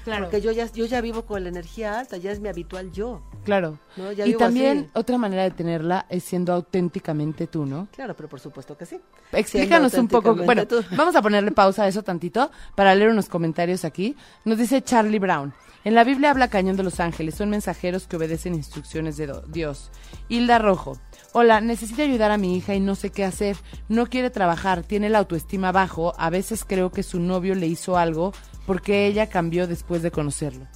Claro. 0.06 0.26
Porque 0.26 0.40
yo 0.40 0.52
ya, 0.52 0.72
yo 0.72 0.86
ya 0.86 1.02
vivo 1.02 1.26
con 1.26 1.42
la 1.42 1.50
energía 1.50 1.98
alta, 1.98 2.18
ya 2.18 2.32
es 2.32 2.40
mi 2.40 2.48
habitual 2.48 2.92
yo. 2.92 3.24
Claro. 3.44 3.80
No, 3.98 4.12
ya 4.12 4.24
y 4.24 4.30
vivo 4.30 4.40
también 4.40 4.78
así. 4.78 4.90
otra 4.94 5.18
manera 5.18 5.42
de 5.42 5.50
tenerla 5.50 6.06
es 6.10 6.24
siendo 6.24 6.54
auténticamente 6.54 7.48
tú, 7.48 7.66
¿no? 7.66 7.88
Claro, 7.92 8.16
pero 8.16 8.30
por 8.30 8.40
supuesto 8.40 8.78
que 8.78 8.86
sí. 8.86 9.02
Explícanos 9.32 9.96
un 9.96 10.08
poco. 10.08 10.36
Bueno, 10.36 10.68
tú. 10.68 10.84
vamos 10.92 11.16
a 11.16 11.24
ponerle 11.24 11.52
pausa 11.52 11.84
a 11.84 11.88
eso 11.88 12.04
tantito 12.04 12.52
para 12.76 12.94
leer 12.94 13.10
unos 13.10 13.28
comentarios 13.30 13.84
aquí. 13.84 14.16
Nos 14.44 14.60
dice 14.60 14.84
Charlie 14.84 15.18
Brown. 15.18 15.56
En 15.84 15.96
la 15.96 16.04
Biblia 16.04 16.32
habla 16.32 16.50
cañón 16.50 16.78
de 16.78 16.84
los 16.84 17.00
ángeles. 17.00 17.36
Son 17.36 17.50
mensajeros 17.50 18.06
que 18.06 18.16
obedecen 18.16 18.54
instrucciones 18.54 19.18
de 19.18 19.32
Dios. 19.48 19.92
Hilda 20.30 20.60
Rojo. 20.60 21.00
Hola, 21.32 21.62
necesito 21.62 22.02
ayudar 22.02 22.32
a 22.32 22.38
mi 22.38 22.56
hija 22.56 22.76
y 22.76 22.80
no 22.80 22.96
sé 22.96 23.10
qué 23.10 23.24
hacer. 23.24 23.58
No 23.90 24.08
quiere 24.08 24.30
trabajar, 24.30 24.84
tiene 24.84 25.10
la 25.10 25.20
autoestima 25.20 25.72
bajo. 25.72 26.14
A 26.18 26.30
veces 26.30 26.64
creo 26.64 26.92
que 26.92 27.04
su 27.04 27.20
novio 27.20 27.56
le 27.56 27.68
hizo 27.68 27.98
algo 27.98 28.34
porque 28.66 29.08
ella 29.08 29.28
cambió 29.28 29.68
después 29.68 30.02
de 30.02 30.12
conocerlo. 30.12 30.68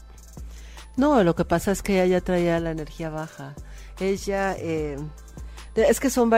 No, 0.97 1.23
lo 1.23 1.35
que 1.35 1.45
pasa 1.45 1.71
es 1.71 1.81
que 1.81 2.03
ella 2.03 2.21
traía 2.21 2.59
la 2.59 2.71
energía 2.71 3.09
baja. 3.09 3.55
Ella, 3.99 4.55
eh, 4.57 4.97
es 5.75 5.99
que 5.99 6.09
son, 6.09 6.31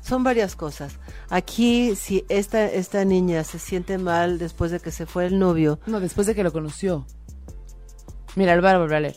son 0.00 0.24
varias 0.24 0.56
cosas. 0.56 0.98
Aquí, 1.28 1.94
si 1.94 2.24
esta, 2.28 2.64
esta 2.64 3.04
niña 3.04 3.44
se 3.44 3.58
siente 3.58 3.98
mal 3.98 4.38
después 4.38 4.70
de 4.70 4.80
que 4.80 4.90
se 4.90 5.06
fue 5.06 5.26
el 5.26 5.38
novio, 5.38 5.78
No, 5.86 6.00
después 6.00 6.26
de 6.26 6.34
que 6.34 6.42
lo 6.42 6.52
conoció. 6.52 7.06
Mira, 8.36 8.52
a 8.52 8.78
volver 8.78 8.94
a 8.94 9.00
leer. 9.00 9.16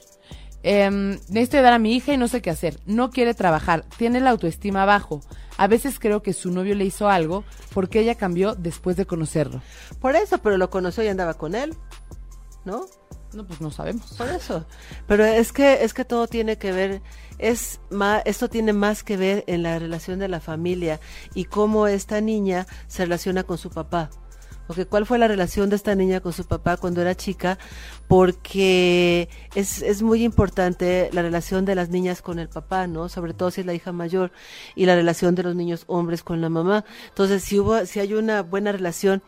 Em, 0.64 1.20
necesito 1.28 1.58
ayudar 1.58 1.74
a 1.74 1.80
mi 1.80 1.94
hija 1.94 2.14
y 2.14 2.18
no 2.18 2.28
sé 2.28 2.42
qué 2.42 2.50
hacer. 2.50 2.80
No 2.86 3.12
quiere 3.12 3.34
trabajar, 3.34 3.86
tiene 3.98 4.22
la 4.22 4.30
autoestima 4.30 4.86
bajo. 4.86 5.22
A 5.58 5.68
veces 5.68 6.00
creo 6.00 6.24
que 6.24 6.34
su 6.34 6.52
novio 6.52 6.76
le 6.76 6.86
hizo 6.86 7.10
algo 7.10 7.44
porque 7.74 8.00
ella 8.00 8.16
cambió 8.16 8.56
después 8.56 8.98
de 8.98 9.06
conocerlo. 9.06 9.62
por 10.00 10.16
eso, 10.16 10.40
pero 10.40 10.58
lo 10.58 10.70
conoció 10.70 11.04
y 11.04 11.08
andaba 11.08 11.36
con 11.36 11.56
él, 11.56 11.76
¿no? 12.66 12.86
No, 13.34 13.46
pues 13.48 13.62
no 13.62 13.72
sabemos. 13.72 14.14
Por 14.14 14.28
eso. 14.30 14.66
Pero 15.08 15.26
es 15.26 15.52
que 15.52 15.84
es 15.84 15.94
que 15.94 16.06
todo 16.06 16.28
tiene 16.28 16.58
que 16.58 16.72
ver 16.72 17.02
es 17.40 17.82
más 17.90 18.22
esto 18.26 18.50
tiene 18.50 18.74
más 18.74 19.04
que 19.04 19.18
ver 19.18 19.44
en 19.48 19.64
la 19.64 19.80
relación 19.80 20.20
de 20.20 20.28
la 20.28 20.40
familia 20.40 21.00
y 21.34 21.46
cómo 21.46 21.88
esta 21.88 22.22
niña 22.22 22.68
se 22.88 23.04
relaciona 23.04 23.44
con 23.44 23.58
su 23.58 23.70
papá. 23.70 24.10
Ok, 24.68 24.88
¿cuál 24.90 25.06
fue 25.06 25.18
la 25.18 25.28
relación 25.28 25.70
de 25.70 25.76
esta 25.76 25.94
niña 25.94 26.22
con 26.22 26.32
su 26.32 26.46
papá 26.46 26.78
cuando 26.78 27.02
era 27.02 27.16
chica? 27.16 27.58
Porque 28.08 29.28
es, 29.56 29.82
es 29.82 30.02
muy 30.02 30.24
importante 30.24 31.10
la 31.12 31.22
relación 31.22 31.66
de 31.66 31.76
las 31.76 31.90
niñas 31.90 32.22
con 32.22 32.40
el 32.40 32.48
papá, 32.48 32.88
¿no? 32.88 33.10
Sobre 33.10 33.34
todo 33.34 33.52
si 33.52 33.62
es 33.62 33.68
la 33.68 33.74
hija 33.74 33.92
mayor 33.92 34.32
y 34.76 34.86
la 34.86 34.96
relación 34.96 35.36
de 35.36 35.44
los 35.44 35.56
niños 35.56 35.84
hombres 35.88 36.24
con 36.24 36.40
la 36.40 36.50
mamá. 36.50 36.86
Entonces, 37.10 37.44
si 37.44 37.60
hubo, 37.60 37.86
si 37.86 38.00
hay 38.00 38.14
una 38.14 38.42
buena 38.42 38.72
relación, 38.72 39.22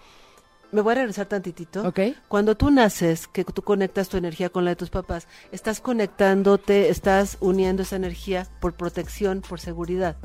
me 0.71 0.81
voy 0.81 0.93
a 0.93 0.95
regresar 0.95 1.25
tantitito. 1.25 1.87
Ok. 1.87 1.99
Cuando 2.27 2.55
tú 2.55 2.71
naces, 2.71 3.27
que 3.27 3.43
tú 3.43 3.61
conectas 3.61 4.09
tu 4.09 4.17
energía 4.17 4.49
con 4.49 4.65
la 4.65 4.71
de 4.71 4.75
tus 4.75 4.89
papás, 4.89 5.27
estás 5.51 5.79
conectándote, 5.79 6.89
estás 6.89 7.37
uniendo 7.39 7.83
esa 7.83 7.95
energía 7.95 8.47
por 8.59 8.73
protección, 8.73 9.41
por 9.41 9.59
seguridad. 9.59 10.17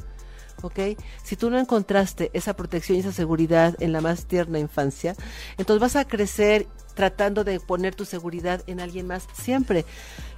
¿Ok? 0.62 0.78
Si 1.22 1.36
tú 1.36 1.50
no 1.50 1.58
encontraste 1.58 2.30
esa 2.32 2.54
protección 2.54 2.96
y 2.96 3.00
esa 3.00 3.12
seguridad 3.12 3.76
en 3.80 3.92
la 3.92 4.00
más 4.00 4.26
tierna 4.26 4.58
infancia, 4.58 5.14
entonces 5.58 5.80
vas 5.80 5.96
a 5.96 6.06
crecer 6.06 6.66
tratando 6.94 7.44
de 7.44 7.60
poner 7.60 7.94
tu 7.94 8.04
seguridad 8.04 8.62
en 8.66 8.80
alguien 8.80 9.06
más 9.06 9.26
siempre. 9.32 9.84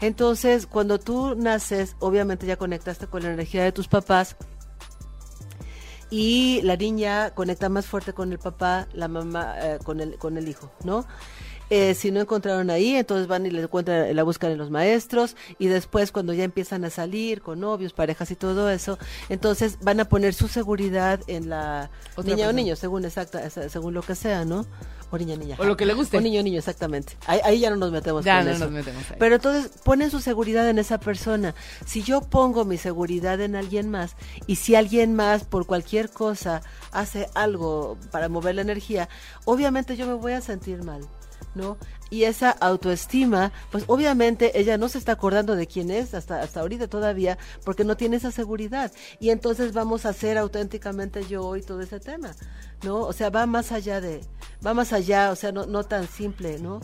Entonces, 0.01 0.67
cuando 0.67 1.01
tú 1.01 1.35
naces, 1.35 1.97
obviamente 1.99 2.47
ya 2.47 2.57
conectaste 2.57 3.07
con 3.07 3.23
la 3.23 3.33
energía 3.33 3.65
de 3.65 3.73
tus 3.73 3.89
papás, 3.89 4.37
y 6.13 6.61
la 6.63 6.77
niña 6.77 7.31
conecta 7.31 7.71
más 7.71 7.87
fuerte 7.87 8.13
con 8.13 8.33
el 8.33 8.39
papá, 8.39 8.87
la 8.93 9.09
mamá 9.09 9.55
eh, 9.63 9.79
con 9.83 9.99
el 9.99 10.19
con 10.19 10.37
el 10.37 10.47
hijo, 10.47 10.71
¿no? 10.85 11.07
Eh, 11.75 11.95
si 11.95 12.11
no 12.11 12.21
encontraron 12.21 12.69
ahí, 12.69 12.97
entonces 12.97 13.27
van 13.29 13.47
y 13.47 13.51
le 13.51 13.63
encuentran, 13.63 14.15
la 14.15 14.23
buscan 14.25 14.51
en 14.51 14.59
los 14.59 14.69
maestros 14.69 15.37
y 15.59 15.69
después 15.69 16.13
cuando 16.13 16.35
ya 16.35 16.45
empiezan 16.45 16.85
a 16.85 16.91
salir 16.91 17.41
con 17.41 17.61
novios, 17.61 17.95
parejas 17.95 18.31
y 18.31 18.37
todo 18.37 18.69
eso, 18.69 18.99
entonces 19.31 19.79
van 19.81 19.99
a 19.99 20.05
poner 20.05 20.35
su 20.35 20.49
seguridad 20.49 21.21
en 21.29 21.49
la 21.49 21.89
Otra 22.15 22.35
niña 22.35 22.51
o 22.51 22.53
niño, 22.53 22.77
según 22.77 23.07
exacta, 23.07 23.49
según 23.49 23.95
lo 23.95 24.03
que 24.03 24.15
sea, 24.15 24.45
¿no? 24.45 24.67
O 25.11 25.17
niña, 25.17 25.35
niña. 25.37 25.57
O 25.59 25.65
lo 25.65 25.75
que 25.79 25.87
le 25.87 25.95
guste. 25.95 26.19
O 26.19 26.21
niño, 26.21 26.43
niño, 26.43 26.59
exactamente. 26.59 27.17
Ahí, 27.27 27.41
ahí 27.43 27.61
ya 27.61 27.71
no 27.71 27.77
nos 27.77 27.91
metemos 27.91 28.23
Ya 28.23 28.37
con 28.41 28.47
no 28.47 28.51
eso. 28.53 28.65
nos 28.65 28.71
metemos 28.73 29.11
ahí. 29.11 29.17
Pero 29.19 29.37
entonces 29.37 29.71
ponen 29.83 30.11
su 30.11 30.21
seguridad 30.21 30.69
en 30.69 30.79
esa 30.79 31.01
persona. 31.01 31.55
Si 31.87 32.03
yo 32.03 32.21
pongo 32.21 32.67
mi 32.67 32.77
seguridad 32.77 33.41
en 33.41 33.57
alguien 33.57 33.89
más 33.89 34.15
y 34.47 34.57
si 34.57 34.75
alguien 34.75 35.15
más 35.15 35.45
por 35.45 35.65
cualquier 35.67 36.11
cosa 36.11 36.61
hace 36.93 37.29
algo 37.35 37.97
para 38.11 38.29
mover 38.29 38.57
la 38.57 38.61
energía, 38.63 39.09
obviamente 39.47 39.97
yo 39.97 40.07
me 40.07 40.13
voy 40.15 40.33
a 40.33 40.43
sentir 40.43 40.83
mal, 40.83 41.01
¿no? 41.55 41.77
Y 42.11 42.25
esa 42.25 42.51
autoestima, 42.51 43.53
pues 43.71 43.85
obviamente 43.87 44.59
ella 44.59 44.77
no 44.79 44.89
se 44.89 44.99
está 44.99 45.13
acordando 45.13 45.57
de 45.57 45.67
quién 45.67 45.91
es 45.91 46.15
hasta, 46.15 46.43
hasta 46.43 46.61
ahorita 46.61 46.89
todavía 46.89 47.39
porque 47.65 47.85
no 47.85 47.97
tiene 47.97 48.17
esa 48.17 48.31
seguridad. 48.31 48.93
Y 49.21 49.31
entonces 49.31 49.73
vamos 49.73 50.05
a 50.07 50.11
hacer 50.11 50.39
auténticamente 50.39 51.25
yo 51.27 51.45
hoy 51.47 51.63
todo 51.63 51.81
ese 51.81 52.01
tema, 52.01 52.35
¿no? 52.83 53.01
O 53.01 53.13
sea, 53.13 53.31
va 53.31 53.47
más 53.47 53.73
allá 53.73 54.01
de, 54.01 54.21
va 54.67 54.75
más 54.75 54.93
allá, 54.93 55.31
o 55.31 55.37
sea, 55.37 55.53
no, 55.53 55.67
no 55.67 55.85
tan 55.85 56.07
simple, 56.09 56.59
¿no? 56.59 56.81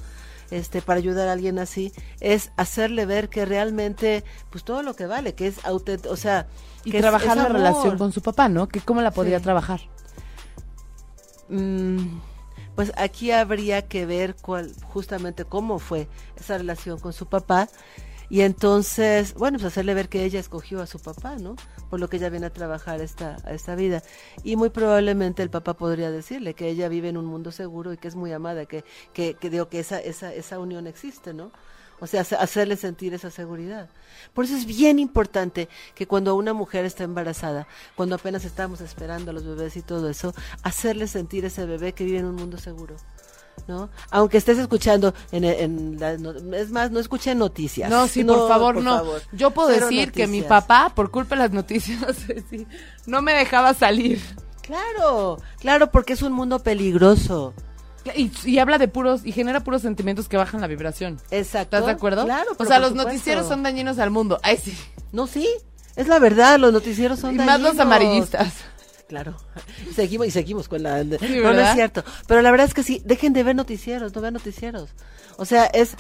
este 0.50 0.80
para 0.80 0.96
ayudar 0.96 1.28
a 1.28 1.32
alguien 1.32 1.58
así 1.58 1.92
es 2.20 2.52
hacerle 2.56 3.04
ver 3.04 3.28
que 3.28 3.44
realmente 3.44 4.24
pues 4.48 4.64
todo 4.64 4.82
lo 4.82 4.96
que 4.96 5.04
vale 5.04 5.34
que 5.34 5.46
es 5.46 5.62
auténtico 5.66 6.10
o 6.10 6.16
sea 6.16 6.46
Y 6.84 6.90
que 6.90 6.96
es- 6.96 7.02
trabajar 7.02 7.32
es 7.32 7.36
la 7.36 7.42
amor. 7.42 7.52
relación 7.52 7.98
con 7.98 8.12
su 8.12 8.22
papá, 8.22 8.48
¿no? 8.48 8.66
Que 8.66 8.80
cómo 8.80 9.02
la 9.02 9.10
podría 9.10 9.36
Sí. 9.40 9.44
trabajar. 9.44 9.80
Mm, 11.50 12.18
pues 12.78 12.92
aquí 12.96 13.32
habría 13.32 13.88
que 13.88 14.06
ver 14.06 14.36
cuál 14.36 14.72
justamente 14.84 15.44
cómo 15.44 15.80
fue 15.80 16.06
esa 16.36 16.58
relación 16.58 17.00
con 17.00 17.12
su 17.12 17.26
papá. 17.26 17.68
Y 18.30 18.42
entonces 18.42 19.34
bueno 19.34 19.58
pues 19.58 19.66
hacerle 19.66 19.94
ver 19.94 20.08
que 20.08 20.22
ella 20.22 20.38
escogió 20.38 20.80
a 20.80 20.86
su 20.86 21.00
papá 21.00 21.38
no 21.40 21.56
por 21.90 21.98
lo 21.98 22.08
que 22.08 22.18
ella 22.18 22.28
viene 22.28 22.46
a 22.46 22.52
trabajar 22.52 23.00
esta 23.00 23.38
a 23.44 23.52
esta 23.52 23.74
vida. 23.74 24.04
Y 24.44 24.54
muy 24.54 24.70
probablemente 24.70 25.42
el 25.42 25.50
papá 25.50 25.74
podría 25.74 26.12
decirle 26.12 26.54
que 26.54 26.68
ella 26.68 26.88
vive 26.88 27.08
en 27.08 27.16
un 27.16 27.24
mundo 27.26 27.50
seguro 27.50 27.92
y 27.92 27.96
que 27.96 28.06
es 28.06 28.14
muy 28.14 28.30
amada 28.32 28.64
que 28.66 28.84
que, 29.12 29.34
que 29.34 29.50
digo 29.50 29.68
que 29.68 29.80
esa 29.80 29.98
esa 29.98 30.32
esa 30.32 30.60
unión 30.60 30.86
existe 30.86 31.34
no 31.34 31.50
o 32.00 32.06
sea, 32.06 32.20
hace- 32.22 32.36
hacerle 32.36 32.76
sentir 32.76 33.14
esa 33.14 33.30
seguridad. 33.30 33.88
Por 34.34 34.44
eso 34.44 34.56
es 34.56 34.66
bien 34.66 34.98
importante 34.98 35.68
que 35.94 36.06
cuando 36.06 36.34
una 36.36 36.52
mujer 36.52 36.84
está 36.84 37.04
embarazada, 37.04 37.66
cuando 37.96 38.14
apenas 38.16 38.44
estamos 38.44 38.80
esperando 38.80 39.30
a 39.30 39.34
los 39.34 39.44
bebés 39.44 39.76
y 39.76 39.82
todo 39.82 40.08
eso, 40.08 40.34
hacerle 40.62 41.06
sentir 41.08 41.44
ese 41.44 41.64
bebé 41.66 41.92
que 41.92 42.04
vive 42.04 42.18
en 42.18 42.26
un 42.26 42.34
mundo 42.36 42.58
seguro. 42.58 42.96
¿No? 43.66 43.90
Aunque 44.10 44.38
estés 44.38 44.56
escuchando 44.56 45.12
en, 45.32 45.44
en 45.44 45.96
la 45.98 46.16
no- 46.16 46.30
es 46.54 46.70
más, 46.70 46.90
no 46.92 47.00
escuchen 47.00 47.38
noticias. 47.38 47.90
No, 47.90 48.06
sí, 48.06 48.22
por 48.24 48.48
favor, 48.48 48.74
por 48.76 48.84
no. 48.84 48.96
favor. 48.96 49.22
Yo 49.32 49.50
puedo 49.50 49.68
Cero 49.70 49.86
decir 49.88 50.12
que 50.12 50.26
mi 50.28 50.42
papá, 50.42 50.92
por 50.94 51.10
culpa 51.10 51.34
de 51.34 51.42
las 51.42 51.50
noticias, 51.50 51.98
no 53.06 53.20
me 53.20 53.34
dejaba 53.34 53.74
salir. 53.74 54.20
Claro, 54.62 55.38
claro, 55.58 55.90
porque 55.90 56.12
es 56.12 56.22
un 56.22 56.32
mundo 56.32 56.60
peligroso. 56.60 57.52
Y, 58.16 58.30
y 58.44 58.58
habla 58.58 58.78
de 58.78 58.88
puros, 58.88 59.24
y 59.24 59.32
genera 59.32 59.60
puros 59.60 59.82
sentimientos 59.82 60.28
que 60.28 60.36
bajan 60.36 60.60
la 60.60 60.66
vibración. 60.66 61.20
Exacto. 61.30 61.76
¿Estás 61.76 61.86
de 61.86 61.92
acuerdo? 61.92 62.24
Claro, 62.24 62.50
O 62.58 62.64
sea, 62.64 62.78
los 62.78 62.90
supuesto. 62.90 63.10
noticieros 63.10 63.48
son 63.48 63.62
dañinos 63.62 63.98
al 63.98 64.10
mundo. 64.10 64.38
Ay, 64.42 64.56
sí. 64.56 64.76
No, 65.12 65.26
sí, 65.26 65.48
es 65.96 66.06
la 66.08 66.18
verdad, 66.18 66.58
los 66.58 66.72
noticieros 66.72 67.18
son 67.18 67.34
y 67.34 67.38
más 67.38 67.60
los 67.60 67.78
amarillistas. 67.78 68.54
Claro. 69.08 69.34
Y 69.90 69.94
seguimos 69.94 70.26
y 70.26 70.30
seguimos 70.30 70.68
con 70.68 70.82
la 70.82 71.02
no, 71.02 71.16
es 71.16 71.74
cierto, 71.74 72.04
pero 72.26 72.42
la 72.42 72.50
verdad 72.50 72.66
es 72.66 72.74
que 72.74 72.82
sí, 72.82 73.00
dejen 73.06 73.32
de 73.32 73.42
ver 73.42 73.56
noticieros, 73.56 74.14
no 74.14 74.20
vean 74.20 74.34
noticieros. 74.34 74.90
O 75.38 75.46
sea, 75.46 75.64
es 75.64 75.96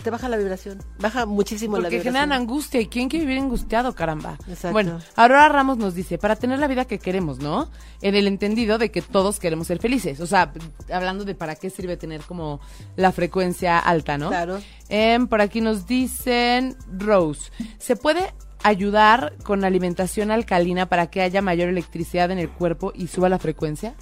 te 0.00 0.10
baja 0.10 0.28
la 0.28 0.36
vibración, 0.36 0.82
baja 0.98 1.26
muchísimo 1.26 1.76
la 1.76 1.84
Porque 1.84 1.96
vibración. 1.96 2.14
generan 2.14 2.32
angustia. 2.32 2.80
¿Y 2.80 2.86
quién 2.86 3.08
quiere 3.08 3.26
vivir 3.26 3.42
angustiado, 3.42 3.94
caramba? 3.94 4.38
Exacto. 4.48 4.72
Bueno, 4.72 5.00
Aurora 5.16 5.48
Ramos 5.48 5.78
nos 5.78 5.94
dice, 5.94 6.18
para 6.18 6.36
tener 6.36 6.58
la 6.58 6.66
vida 6.66 6.84
que 6.84 6.98
queremos, 6.98 7.38
¿no? 7.38 7.70
En 8.02 8.14
el 8.14 8.26
entendido 8.26 8.78
de 8.78 8.90
que 8.90 9.02
todos 9.02 9.38
queremos 9.38 9.66
ser 9.66 9.78
felices. 9.78 10.20
O 10.20 10.26
sea, 10.26 10.52
hablando 10.92 11.24
de 11.24 11.34
para 11.34 11.54
qué 11.54 11.70
sirve 11.70 11.96
tener 11.96 12.22
como 12.22 12.60
la 12.96 13.12
frecuencia 13.12 13.78
alta, 13.78 14.18
¿no? 14.18 14.28
Claro. 14.28 14.60
Em, 14.88 15.26
por 15.26 15.40
aquí 15.40 15.60
nos 15.60 15.86
dicen, 15.86 16.76
Rose, 16.98 17.50
¿se 17.78 17.96
puede 17.96 18.32
ayudar 18.62 19.34
con 19.42 19.64
alimentación 19.64 20.30
alcalina 20.30 20.86
para 20.86 21.08
que 21.08 21.22
haya 21.22 21.42
mayor 21.42 21.68
electricidad 21.68 22.30
en 22.30 22.38
el 22.38 22.50
cuerpo 22.50 22.92
y 22.94 23.06
suba 23.06 23.28
la 23.28 23.38
frecuencia? 23.38 23.94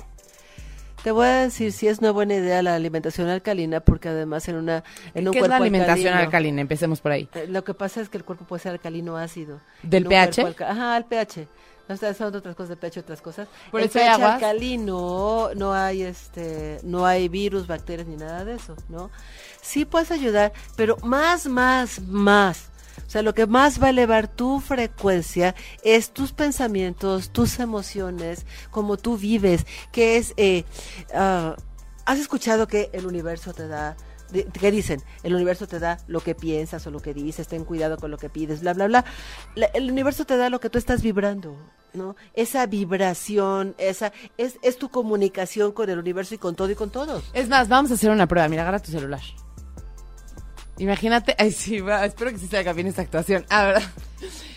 Te 1.02 1.12
voy 1.12 1.26
a 1.26 1.36
decir 1.42 1.72
si 1.72 1.86
es 1.88 2.00
una 2.00 2.10
buena 2.10 2.34
idea 2.34 2.62
la 2.62 2.74
alimentación 2.74 3.28
alcalina 3.28 3.80
porque 3.80 4.08
además 4.08 4.48
en 4.48 4.56
una 4.56 4.82
en 5.14 5.28
un 5.28 5.32
¿Qué 5.32 5.40
es 5.40 5.48
la 5.48 5.56
alimentación 5.56 6.12
alcalino- 6.14 6.20
alcalina? 6.24 6.60
Empecemos 6.60 7.00
por 7.00 7.12
ahí. 7.12 7.28
Eh, 7.34 7.46
Lo 7.48 7.62
que 7.64 7.72
pasa 7.74 8.00
es 8.00 8.08
que 8.08 8.18
el 8.18 8.24
cuerpo 8.24 8.44
puede 8.44 8.62
ser 8.62 8.72
alcalino 8.72 9.16
ácido. 9.16 9.60
¿Del 9.82 10.04
pH? 10.06 10.44
Ajá, 10.66 10.96
el 10.96 11.04
pH. 11.04 11.46
No 11.88 11.94
está 11.94 12.12
son 12.12 12.34
otras 12.34 12.54
cosas 12.54 12.68
de 12.70 12.76
pH, 12.76 13.00
otras 13.00 13.22
cosas. 13.22 13.48
Por 13.70 13.80
el 13.80 13.86
eso 13.86 13.98
pH 13.98 14.08
aguas. 14.10 14.34
alcalino 14.34 15.50
no 15.56 15.72
hay 15.72 16.02
este, 16.02 16.80
no 16.82 17.06
hay 17.06 17.28
virus, 17.28 17.66
bacterias 17.66 18.06
ni 18.06 18.16
nada 18.16 18.44
de 18.44 18.56
eso, 18.56 18.76
¿no? 18.90 19.10
Sí 19.62 19.84
puedes 19.86 20.10
ayudar, 20.10 20.52
pero 20.76 20.96
más, 21.02 21.46
más, 21.46 22.00
más. 22.02 22.68
O 23.08 23.10
sea, 23.10 23.22
lo 23.22 23.32
que 23.34 23.46
más 23.46 23.82
va 23.82 23.86
a 23.86 23.90
elevar 23.90 24.28
tu 24.28 24.60
frecuencia 24.60 25.54
es 25.82 26.10
tus 26.12 26.32
pensamientos, 26.32 27.30
tus 27.30 27.58
emociones, 27.58 28.44
como 28.70 28.98
tú 28.98 29.16
vives, 29.16 29.64
que 29.92 30.18
es, 30.18 30.34
eh, 30.36 30.64
ah, 31.14 31.56
¿has 32.04 32.18
escuchado 32.18 32.66
que 32.68 32.90
el 32.92 33.06
universo 33.06 33.54
te 33.54 33.66
da, 33.66 33.96
¿qué 34.52 34.70
dicen? 34.70 35.02
El 35.22 35.34
universo 35.34 35.66
te 35.66 35.78
da 35.78 35.96
lo 36.06 36.20
que 36.20 36.34
piensas 36.34 36.86
o 36.86 36.90
lo 36.90 37.00
que 37.00 37.14
dices, 37.14 37.48
ten 37.48 37.64
cuidado 37.64 37.96
con 37.96 38.10
lo 38.10 38.18
que 38.18 38.28
pides, 38.28 38.60
bla, 38.60 38.74
bla, 38.74 38.86
bla. 38.86 39.04
La- 39.54 39.66
el 39.68 39.90
universo 39.90 40.26
te 40.26 40.36
da 40.36 40.50
lo 40.50 40.60
que 40.60 40.68
tú 40.68 40.76
estás 40.76 41.00
vibrando, 41.00 41.56
¿no? 41.94 42.14
Esa 42.34 42.66
vibración, 42.66 43.74
esa, 43.78 44.12
es, 44.36 44.58
es 44.60 44.76
tu 44.76 44.90
comunicación 44.90 45.72
con 45.72 45.88
el 45.88 45.98
universo 45.98 46.34
y 46.34 46.38
con 46.38 46.54
todo 46.54 46.70
y 46.70 46.74
con 46.74 46.90
todos. 46.90 47.24
Es 47.32 47.48
más, 47.48 47.68
vamos 47.70 47.90
a 47.90 47.94
hacer 47.94 48.10
una 48.10 48.26
prueba. 48.26 48.48
Mira, 48.48 48.62
agarra 48.64 48.80
tu 48.80 48.90
celular. 48.90 49.22
Imagínate, 50.78 51.34
ay 51.38 51.52
sí, 51.52 51.80
va, 51.80 52.04
espero 52.04 52.30
que 52.30 52.38
sí 52.38 52.46
salga 52.46 52.72
bien 52.72 52.86
esta 52.86 53.02
actuación. 53.02 53.44
Ah, 53.50 53.66
¿verdad? 53.66 53.82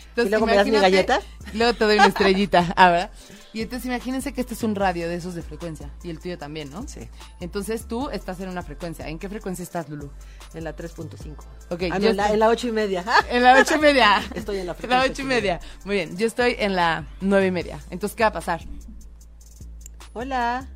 Entonces, 0.09 0.25
¿Y 0.25 0.29
luego 0.29 0.45
me 0.45 0.55
das 0.55 0.67
mi 0.67 0.77
galleta? 0.79 1.21
Luego 1.53 1.73
te 1.73 1.85
doy 1.85 1.95
una 1.95 2.05
estrellita, 2.07 2.73
ah, 2.75 2.89
¿verdad? 2.89 3.11
Y 3.53 3.61
entonces 3.61 3.85
imagínense 3.87 4.31
que 4.33 4.39
este 4.39 4.53
es 4.53 4.63
un 4.63 4.75
radio 4.75 5.09
de 5.09 5.15
esos 5.15 5.35
de 5.35 5.41
frecuencia 5.41 5.89
y 6.03 6.09
el 6.09 6.19
tuyo 6.19 6.37
también, 6.37 6.69
¿no? 6.69 6.87
Sí. 6.87 7.09
Entonces 7.41 7.85
tú 7.85 8.09
estás 8.09 8.39
en 8.39 8.47
una 8.47 8.63
frecuencia. 8.63 9.09
¿En 9.09 9.19
qué 9.19 9.27
frecuencia 9.27 9.63
estás, 9.63 9.89
Lulu? 9.89 10.09
En 10.53 10.63
la 10.63 10.73
3.5. 10.73 11.35
Ok, 11.69 11.83
Ah, 11.91 11.99
no, 11.99 11.99
yo 11.99 12.09
en, 12.11 12.17
la, 12.17 12.31
en 12.31 12.39
la 12.39 12.47
ocho 12.47 12.67
y 12.69 12.71
media. 12.71 13.03
En 13.29 13.43
la 13.43 13.59
ocho 13.59 13.75
y 13.75 13.79
media. 13.79 14.23
Estoy 14.33 14.59
en 14.59 14.67
la 14.67 14.71
En 14.73 14.73
la 14.73 14.73
frecuencia 14.75 15.11
ocho 15.11 15.21
y 15.21 15.25
media. 15.25 15.59
Muy 15.83 15.95
bien, 15.95 16.17
yo 16.17 16.27
estoy 16.27 16.55
en 16.59 16.75
la 16.75 17.05
nueve 17.19 17.47
y 17.47 17.51
media. 17.51 17.79
Entonces, 17.89 18.15
¿qué 18.15 18.23
va 18.23 18.29
a 18.29 18.33
pasar? 18.33 18.61
Hola, 20.13 20.67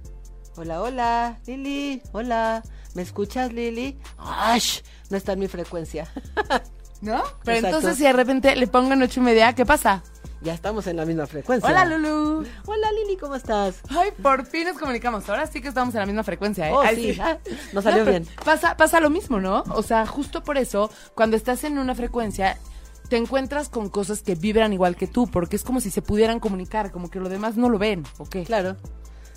hola, 0.57 0.81
hola, 0.81 1.39
Lili, 1.45 2.01
hola. 2.11 2.61
¿Me 2.95 3.03
escuchas, 3.03 3.53
Lili? 3.53 3.99
¡Ash! 4.17 4.79
No 5.11 5.17
está 5.17 5.33
en 5.33 5.39
mi 5.39 5.47
frecuencia. 5.47 6.07
¿No? 7.01 7.21
Pero 7.43 7.57
Exacto. 7.57 7.77
entonces 7.77 7.97
si 7.97 8.03
de 8.03 8.13
repente 8.13 8.55
le 8.55 8.67
pongo 8.67 8.93
en 8.93 9.03
ocho 9.03 9.19
y 9.19 9.23
media, 9.23 9.53
¿qué 9.53 9.65
pasa? 9.65 10.01
ya 10.45 10.53
estamos 10.53 10.85
en 10.85 10.97
la 10.97 11.05
misma 11.05 11.25
frecuencia. 11.25 11.67
Hola, 11.67 11.85
Lulu. 11.85 12.45
Hola, 12.67 12.91
Lili, 12.91 13.17
¿cómo 13.17 13.35
estás? 13.35 13.81
Ay, 13.89 14.11
por 14.21 14.45
fin 14.45 14.65
nos 14.65 14.77
comunicamos. 14.77 15.27
Ahora 15.27 15.47
sí 15.47 15.59
que 15.59 15.69
estamos 15.69 15.95
en 15.95 16.01
la 16.01 16.05
misma 16.05 16.23
frecuencia, 16.23 16.69
¿eh? 16.69 16.71
Oh, 16.71 16.81
Ay, 16.81 17.15
sí. 17.15 17.21
Nos 17.73 17.83
salió 17.83 18.05
bien. 18.05 18.27
Pasa, 18.43 18.77
pasa 18.77 18.99
lo 18.99 19.09
mismo, 19.09 19.39
¿no? 19.39 19.63
O 19.69 19.81
sea, 19.81 20.05
justo 20.05 20.43
por 20.43 20.57
eso, 20.59 20.91
cuando 21.15 21.35
estás 21.35 21.63
en 21.63 21.79
una 21.79 21.95
frecuencia, 21.95 22.59
te 23.09 23.17
encuentras 23.17 23.69
con 23.69 23.89
cosas 23.89 24.21
que 24.21 24.35
vibran 24.35 24.71
igual 24.71 24.95
que 24.95 25.07
tú, 25.07 25.25
porque 25.27 25.55
es 25.55 25.63
como 25.63 25.81
si 25.81 25.89
se 25.89 26.03
pudieran 26.03 26.39
comunicar, 26.39 26.91
como 26.91 27.09
que 27.09 27.19
lo 27.19 27.27
demás 27.27 27.57
no 27.57 27.67
lo 27.67 27.79
ven, 27.79 28.03
¿o 28.19 28.25
qué? 28.25 28.43
Claro, 28.43 28.77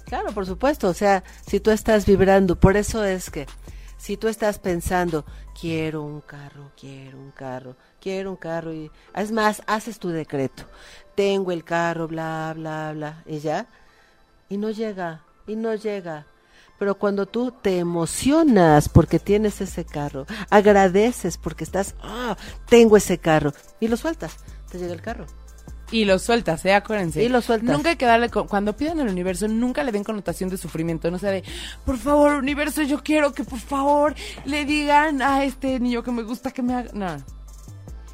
claro, 0.08 0.32
por 0.32 0.46
supuesto. 0.46 0.88
O 0.88 0.94
sea, 0.94 1.22
si 1.46 1.60
tú 1.60 1.70
estás 1.70 2.06
vibrando, 2.06 2.58
por 2.58 2.76
eso 2.76 3.04
es 3.04 3.30
que 3.30 3.46
si 3.98 4.16
tú 4.16 4.28
estás 4.28 4.58
pensando, 4.58 5.24
quiero 5.58 6.02
un 6.02 6.20
carro, 6.20 6.70
quiero 6.78 7.18
un 7.18 7.32
carro, 7.32 7.76
quiero 8.00 8.30
un 8.30 8.36
carro, 8.36 8.72
y 8.72 8.90
es 9.14 9.32
más, 9.32 9.62
haces 9.66 9.98
tu 9.98 10.08
decreto, 10.08 10.64
tengo 11.14 11.52
el 11.52 11.64
carro, 11.64 12.08
bla, 12.08 12.52
bla, 12.56 12.92
bla, 12.92 13.22
y 13.26 13.40
ya, 13.40 13.66
y 14.48 14.56
no 14.56 14.70
llega, 14.70 15.22
y 15.46 15.56
no 15.56 15.74
llega. 15.74 16.26
Pero 16.78 16.94
cuando 16.96 17.26
tú 17.26 17.50
te 17.50 17.78
emocionas 17.78 18.88
porque 18.88 19.18
tienes 19.18 19.60
ese 19.60 19.84
carro, 19.84 20.26
agradeces 20.48 21.36
porque 21.36 21.64
estás, 21.64 21.96
ah, 22.00 22.36
tengo 22.68 22.96
ese 22.96 23.18
carro, 23.18 23.52
y 23.80 23.88
lo 23.88 23.96
sueltas, 23.96 24.36
te 24.70 24.78
llega 24.78 24.94
el 24.94 25.02
carro. 25.02 25.26
Y 25.90 26.04
lo 26.04 26.18
sueltas, 26.18 26.64
¿eh? 26.66 26.74
Acuérdense. 26.74 27.22
Y 27.22 27.28
lo 27.28 27.40
sueltas. 27.40 27.74
Nunca 27.74 27.90
hay 27.90 27.96
que 27.96 28.04
darle, 28.04 28.28
co- 28.28 28.46
cuando 28.46 28.76
pidan 28.76 29.00
al 29.00 29.08
universo, 29.08 29.48
nunca 29.48 29.82
le 29.82 29.92
den 29.92 30.04
connotación 30.04 30.50
de 30.50 30.58
sufrimiento. 30.58 31.10
No 31.10 31.18
sea 31.18 31.30
de, 31.30 31.42
por 31.86 31.96
favor, 31.96 32.32
universo, 32.34 32.82
yo 32.82 33.02
quiero 33.02 33.32
que 33.32 33.42
por 33.44 33.58
favor 33.58 34.14
le 34.44 34.64
digan 34.66 35.22
a 35.22 35.44
este 35.44 35.80
niño 35.80 36.02
que 36.02 36.10
me 36.10 36.22
gusta 36.22 36.50
que 36.50 36.62
me 36.62 36.74
haga. 36.74 36.90
No. 36.92 37.16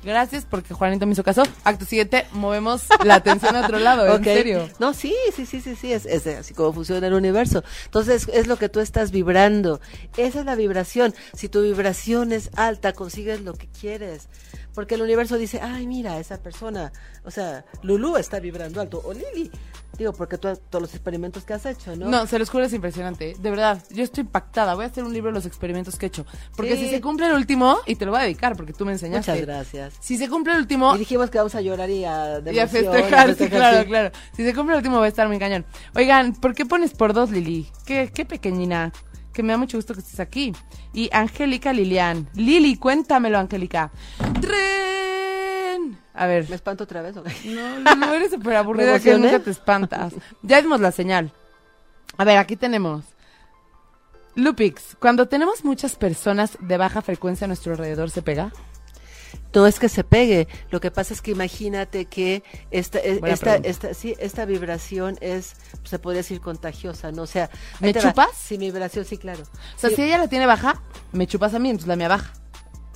Gracias 0.05 0.47
porque 0.49 0.75
Juanito 0.75 1.07
me 1.07 1.13
hizo 1.15 1.25
caso. 1.25 1.43
Acto 1.65 1.87
siguiente, 1.87 2.27
movemos 2.33 2.85
la 3.05 3.15
atención 3.15 3.57
a 3.57 3.63
otro 3.63 3.79
lado, 3.79 4.07
en 4.17 4.23
serio. 4.25 4.69
No, 4.79 4.93
sí, 4.93 5.15
sí, 5.35 5.47
sí, 5.47 5.63
sí, 5.63 5.75
sí, 5.77 5.93
es, 5.95 6.05
es 6.05 6.27
así 6.27 6.53
como 6.53 6.75
funciona 6.75 7.07
el 7.07 7.15
universo. 7.15 7.65
Entonces, 7.87 8.29
es 8.33 8.47
lo 8.47 8.57
que 8.59 8.69
tú 8.69 8.81
estás 8.81 9.11
vibrando. 9.13 9.81
Esa 10.19 10.41
es 10.41 10.45
la 10.45 10.57
vibración. 10.57 11.15
Si 11.33 11.49
tu 11.49 11.63
vibración 11.63 12.33
es 12.33 12.51
alta, 12.55 12.93
consigues 12.93 13.41
lo 13.41 13.55
que 13.55 13.67
quieres. 13.69 14.29
Porque 14.75 14.97
el 14.97 15.03
universo 15.03 15.39
dice, 15.39 15.61
ay, 15.63 15.87
mira, 15.87 16.19
esa 16.19 16.39
persona, 16.39 16.93
o 17.25 17.31
sea, 17.31 17.65
Lulu 17.83 18.17
está 18.17 18.41
vibrando 18.41 18.81
alto, 18.81 19.01
o 19.05 19.13
Lili. 19.13 19.51
Digo, 19.97 20.13
porque 20.13 20.39
tú- 20.39 20.59
todos 20.71 20.83
los 20.83 20.93
experimentos 20.95 21.45
que 21.45 21.53
has 21.55 21.65
hecho, 21.67 21.95
¿no? 21.95 22.09
No, 22.09 22.27
se 22.27 22.37
los 22.41 22.51
juro, 22.51 22.65
es 22.65 22.73
impresionante. 22.73 23.37
De 23.39 23.51
verdad, 23.51 23.81
yo 23.91 24.03
estoy 24.03 24.23
impactada. 24.23 24.75
Voy 24.75 24.83
a 24.85 24.89
hacer 24.89 25.05
un 25.05 25.13
libro 25.13 25.31
de 25.31 25.35
los 25.37 25.47
experimentos 25.47 25.95
que 25.97 26.07
he 26.07 26.09
hecho. 26.09 26.27
Porque 26.57 26.75
Sí. 26.77 26.87
si 26.87 26.91
se 26.91 27.01
cumple 27.01 27.27
el 27.29 27.35
último, 27.35 27.79
y 27.87 27.95
te 27.95 28.05
lo 28.05 28.11
voy 28.11 28.21
a 28.21 28.25
dedicar 28.25 28.57
porque 28.57 28.73
tú 28.73 28.85
me 28.85 28.91
enseñaste. 28.91 29.31
Muchas 29.31 29.47
gracias. 29.47 29.95
Si 30.01 30.19
se 30.19 30.29
cumple 30.29 30.55
el 30.55 30.59
último, 30.59 30.97
Y 30.97 30.99
dijimos 30.99 31.31
que 31.31 31.39
vamos 31.39 31.55
a 31.55 31.61
llorar 31.61 31.89
y 31.91 32.05
a, 32.05 32.41
de 32.41 32.53
y 32.53 32.59
a 32.59 32.67
festejar, 32.67 33.31
a 33.31 33.35
sí, 33.37 33.49
claro, 33.49 33.81
sí. 33.83 33.87
claro. 33.87 34.11
Si 34.37 34.43
se 34.45 34.53
cumple 34.53 34.75
el 34.75 34.79
último 34.79 34.99
va 34.99 35.05
a 35.05 35.09
estar 35.09 35.29
muy 35.29 35.39
cañón. 35.39 35.65
Oigan, 35.95 36.33
¿por 36.35 36.57
qué 36.57 36.67
pones 36.67 36.93
por 36.93 37.13
dos, 37.13 37.31
Lili? 37.31 37.69
Qué, 37.87 38.11
qué 38.13 38.25
pequeñina. 38.25 38.93
Que 39.35 39.43
me 39.43 39.53
da 39.53 39.59
mucho 39.59 39.77
gusto 39.77 39.93
que 39.93 40.01
estés 40.01 40.21
aquí. 40.21 40.53
Y 40.93 41.11
Angélica 41.13 41.73
Lilian. 41.73 42.29
Lili, 42.35 42.77
cuéntamelo, 42.77 43.39
Angélica. 43.39 43.91
¡Tren! 44.41 45.99
A 46.15 46.27
ver. 46.27 46.49
¿Me 46.49 46.55
espanto 46.55 46.85
otra 46.85 47.03
vez? 47.03 47.17
o 47.17 47.25
qué? 47.25 47.33
No, 47.47 47.81
no, 47.81 47.97
no, 47.97 48.15
eres 48.15 48.31
súper 48.31 48.57
aburrida 48.57 48.93
¿Me 48.95 49.01
que 49.01 49.19
nunca 49.19 49.41
te 49.41 49.51
espantas. 49.51 50.15
Ya 50.43 50.63
dimos 50.63 50.81
la 50.81 50.93
señal. 50.93 51.33
A 52.17 52.25
ver, 52.25 52.39
aquí 52.39 52.55
tenemos. 52.55 53.05
Lupix, 54.37 54.97
cuando 55.01 55.27
tenemos 55.27 55.65
muchas 55.65 55.97
personas 55.97 56.57
de 56.61 56.77
baja 56.77 57.03
frecuencia 57.03 57.45
a 57.45 57.49
nuestro 57.49 57.73
alrededor, 57.73 58.11
¿se 58.11 58.23
pega? 58.23 58.53
No 59.55 59.67
es 59.67 59.79
que 59.79 59.89
se 59.89 60.03
pegue, 60.05 60.49
lo 60.71 60.81
que 60.81 60.91
pasa 60.91 61.15
es 61.15 61.23
que 61.23 61.31
imagínate 61.31 62.07
que 62.07 62.43
esta, 62.71 62.99
Buena 63.21 63.35
esta, 63.35 63.57
esta, 63.57 63.95
sí, 63.95 64.15
esta 64.19 64.45
vibración 64.47 65.17
es, 65.21 65.55
se 65.85 65.99
podría 65.99 66.19
decir 66.23 66.41
contagiosa, 66.41 67.13
¿no? 67.13 67.23
O 67.23 67.27
sea, 67.27 67.51
¿Me 67.81 67.93
te 67.93 68.01
va. 68.01 68.11
chupas? 68.11 68.31
Sí, 68.37 68.59
mi 68.59 68.67
vibración, 68.73 69.05
sí, 69.05 69.17
claro. 69.17 69.45
O 69.45 69.79
sea, 69.79 69.91
Sí, 69.91 69.97
si 69.97 70.03
ella 70.03 70.19
la 70.19 70.29
tiene 70.29 70.47
baja, 70.47 70.83
me 71.13 71.27
chupas 71.27 71.55
a 71.55 71.59
mí, 71.61 71.71
entonces 71.71 71.89
la 71.89 71.97
mía 71.97 72.09
baja. 72.09 72.33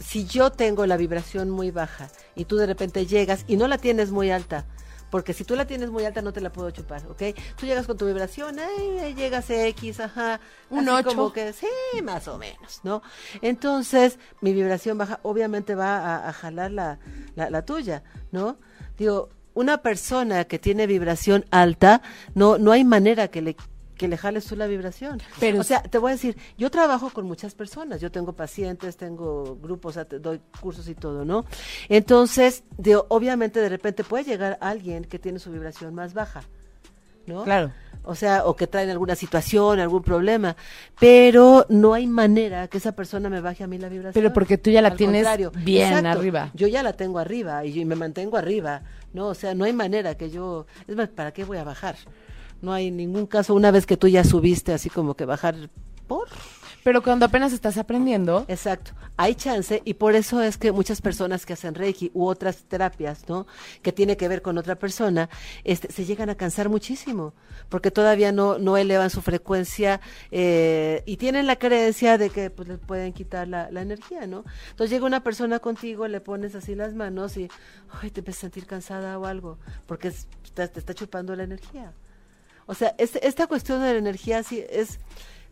si 0.00 0.26
yo 0.26 0.50
tengo 0.50 0.86
la 0.86 0.96
vibración 0.96 1.50
muy 1.50 1.70
baja 1.70 2.11
y 2.34 2.44
tú 2.44 2.56
de 2.56 2.66
repente 2.66 3.06
llegas 3.06 3.44
y 3.48 3.56
no 3.56 3.68
la 3.68 3.78
tienes 3.78 4.11
muy 4.11 4.30
alta, 4.30 4.66
porque 5.11 5.32
si 5.32 5.44
tú 5.44 5.56
la 5.56 5.66
tienes 5.66 5.90
muy 5.90 6.04
alta 6.04 6.22
no 6.22 6.32
te 6.32 6.40
la 6.40 6.50
puedo 6.50 6.70
chupar, 6.70 7.06
¿ok? 7.06 7.22
Tú 7.56 7.66
llegas 7.66 7.86
con 7.86 7.96
tu 7.96 8.06
vibración, 8.06 8.56
ay, 8.59 9.14
llegas 9.14 9.48
X, 9.50 10.00
ajá. 10.00 10.40
Un 10.70 10.88
así 10.88 10.98
ocho. 11.00 11.09
como 11.09 11.32
que, 11.32 11.52
sí, 11.52 11.66
más 12.02 12.28
o 12.28 12.38
menos, 12.38 12.80
¿no? 12.82 13.02
Entonces, 13.42 14.18
mi 14.40 14.52
vibración 14.52 14.98
baja 14.98 15.20
obviamente 15.22 15.74
va 15.74 15.98
a, 15.98 16.28
a 16.28 16.32
jalar 16.32 16.70
la, 16.70 16.98
la, 17.36 17.50
la 17.50 17.64
tuya, 17.64 18.02
¿no? 18.32 18.59
Digo, 18.96 19.30
una 19.54 19.78
persona 19.78 20.44
que 20.44 20.59
tiene 20.59 20.86
vibración 20.86 21.44
alta, 21.50 22.02
no, 22.34 22.59
no 22.59 22.72
hay 22.72 22.84
manera 22.84 23.28
que 23.28 23.42
le 23.42 23.56
que 23.99 24.09
le 24.09 24.16
jales 24.16 24.46
tú 24.46 24.57
la 24.57 24.66
vibración. 24.66 25.20
Pero- 25.38 25.61
o 25.61 25.64
sea, 25.64 25.82
te 25.82 25.99
voy 25.99 26.12
a 26.12 26.14
decir, 26.14 26.38
yo 26.57 26.70
trabajo 26.70 27.11
con 27.11 27.26
muchas 27.26 27.55
personas, 27.55 28.01
yo 28.01 28.11
tengo 28.11 28.32
pacientes, 28.32 28.96
tengo 28.96 29.57
grupos, 29.61 29.99
doy 30.20 30.40
cursos 30.61 30.88
y 30.88 30.94
todo, 30.94 31.24
¿no? 31.26 31.44
Entonces, 31.90 32.62
de, 32.78 32.96
obviamente 33.09 33.61
de 33.61 33.68
repente 33.68 34.05
puede 34.05 34.24
llegar 34.24 34.57
alguien 34.61 35.05
que 35.05 35.18
tiene 35.18 35.38
su 35.38 35.51
vibración 35.51 35.94
más 35.94 36.14
baja, 36.14 36.42
¿no? 37.26 37.44
Claro. 37.44 37.72
O 38.05 38.14
sea, 38.14 38.46
o 38.46 38.57
que 38.57 38.66
traen 38.66 38.88
alguna 38.88 39.14
situación, 39.16 39.80
algún 39.80 40.03
problema, 40.03 40.57
pero 40.99 41.66
no 41.68 41.92
hay 41.92 42.07
manera 42.07 42.68
que 42.68 42.78
esa 42.78 42.92
persona 42.92 43.28
me 43.28 43.40
baje 43.42 43.64
a 43.64 43.66
mí 43.66 43.76
la 43.76 43.88
vibración. 43.90 44.14
Pero 44.22 44.32
porque 44.32 44.57
tú 44.57 44.70
ya 44.70 44.80
la 44.80 44.88
Al 44.88 44.96
tienes 44.96 45.24
contrario. 45.24 45.53
bien 45.62 45.88
Exacto. 45.88 46.09
arriba. 46.20 46.51
Yo 46.55 46.68
ya 46.68 46.82
la 46.82 46.94
tengo 46.94 47.18
arriba 47.18 47.64
y 47.66 47.84
me 47.84 47.96
mantengo 47.96 48.36
arriba, 48.38 48.82
¿no? 49.12 49.26
O 49.26 49.34
sea, 49.34 49.55
no 49.55 49.64
hay 49.64 49.72
manera 49.74 50.14
que 50.16 50.30
yo, 50.30 50.66
es 50.86 50.96
más, 50.96 51.09
¿para 51.11 51.32
qué 51.32 51.44
voy 51.44 51.59
a 51.59 51.64
bajar? 51.64 51.96
No 52.61 52.72
hay 52.72 52.90
ningún 52.90 53.26
caso 53.26 53.54
una 53.54 53.70
vez 53.70 53.86
que 53.86 53.96
tú 53.96 54.09
ya 54.09 54.24
subiste 54.24 54.72
así 54.72 54.90
como 54.90 55.14
que 55.14 55.24
bajar 55.24 55.70
por 56.09 56.28
Pero 56.82 57.02
cuando 57.02 57.26
apenas 57.26 57.52
estás 57.52 57.76
aprendiendo, 57.76 58.44
Exacto, 58.48 58.92
hay 59.16 59.34
chance 59.34 59.82
y 59.84 59.94
por 59.94 60.14
eso 60.14 60.42
es 60.42 60.56
que 60.59 60.72
muchas 60.72 61.00
personas 61.00 61.44
que 61.44 61.52
hacen 61.52 61.74
Reiki 61.74 62.11
u 62.14 62.26
otras 62.26 62.64
terapias, 62.64 63.28
¿no? 63.28 63.46
Que 63.82 63.92
tiene 63.92 64.16
que 64.16 64.26
ver 64.26 64.42
con 64.42 64.59
otra 64.59 64.76
persona, 64.76 65.28
este, 65.64 65.92
se 65.92 66.04
llegan 66.04 66.30
a 66.30 66.34
cansar 66.36 66.68
muchísimo 66.68 67.34
porque 67.68 67.90
todavía 67.90 68.32
no, 68.32 68.59
no 68.59 68.76
elevan 68.76 69.11
su 69.11 69.20
frecuencia 69.20 70.00
eh, 70.30 71.02
y 71.04 71.16
tienen 71.16 71.46
la 71.46 71.56
creencia 71.56 72.16
de 72.16 72.30
que 72.30 72.50
pues 72.50 72.68
les 72.68 72.78
pueden 72.78 73.12
quitar 73.12 73.46
la, 73.46 73.70
la 73.70 73.82
energía, 73.82 74.26
¿no? 74.26 74.44
Entonces 74.70 74.90
llega 74.90 75.04
una 75.04 75.22
persona 75.22 75.59
contigo, 75.59 76.09
le 76.09 76.20
pones 76.20 76.54
así 76.54 76.74
las 76.74 76.94
manos 76.94 77.36
y 77.36 77.48
ay, 78.00 78.11
te 78.11 78.20
empiezas 78.20 78.40
a 78.40 78.46
sentir 78.46 78.66
cansada 78.66 79.18
o 79.18 79.26
algo 79.26 79.59
porque 79.86 80.12
te 80.54 80.62
está 80.62 80.94
chupando 80.94 81.36
la 81.36 81.44
energía. 81.44 81.92
O 82.69 82.75
sea, 82.75 82.95
este- 82.99 83.27
esta 83.27 83.47
cuestión 83.49 83.83
de 83.83 83.93
la 83.95 83.99
energía 83.99 84.43
sí 84.45 84.62
es, 84.71 85.01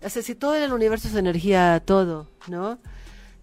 o 0.02 0.08
sea, 0.08 0.22
si 0.22 0.34
todo 0.34 0.54
en 0.56 0.62
el 0.62 0.72
universo 0.72 1.08
es 1.08 1.14
energía, 1.16 1.82
todo, 1.84 2.28
¿no? 2.46 2.78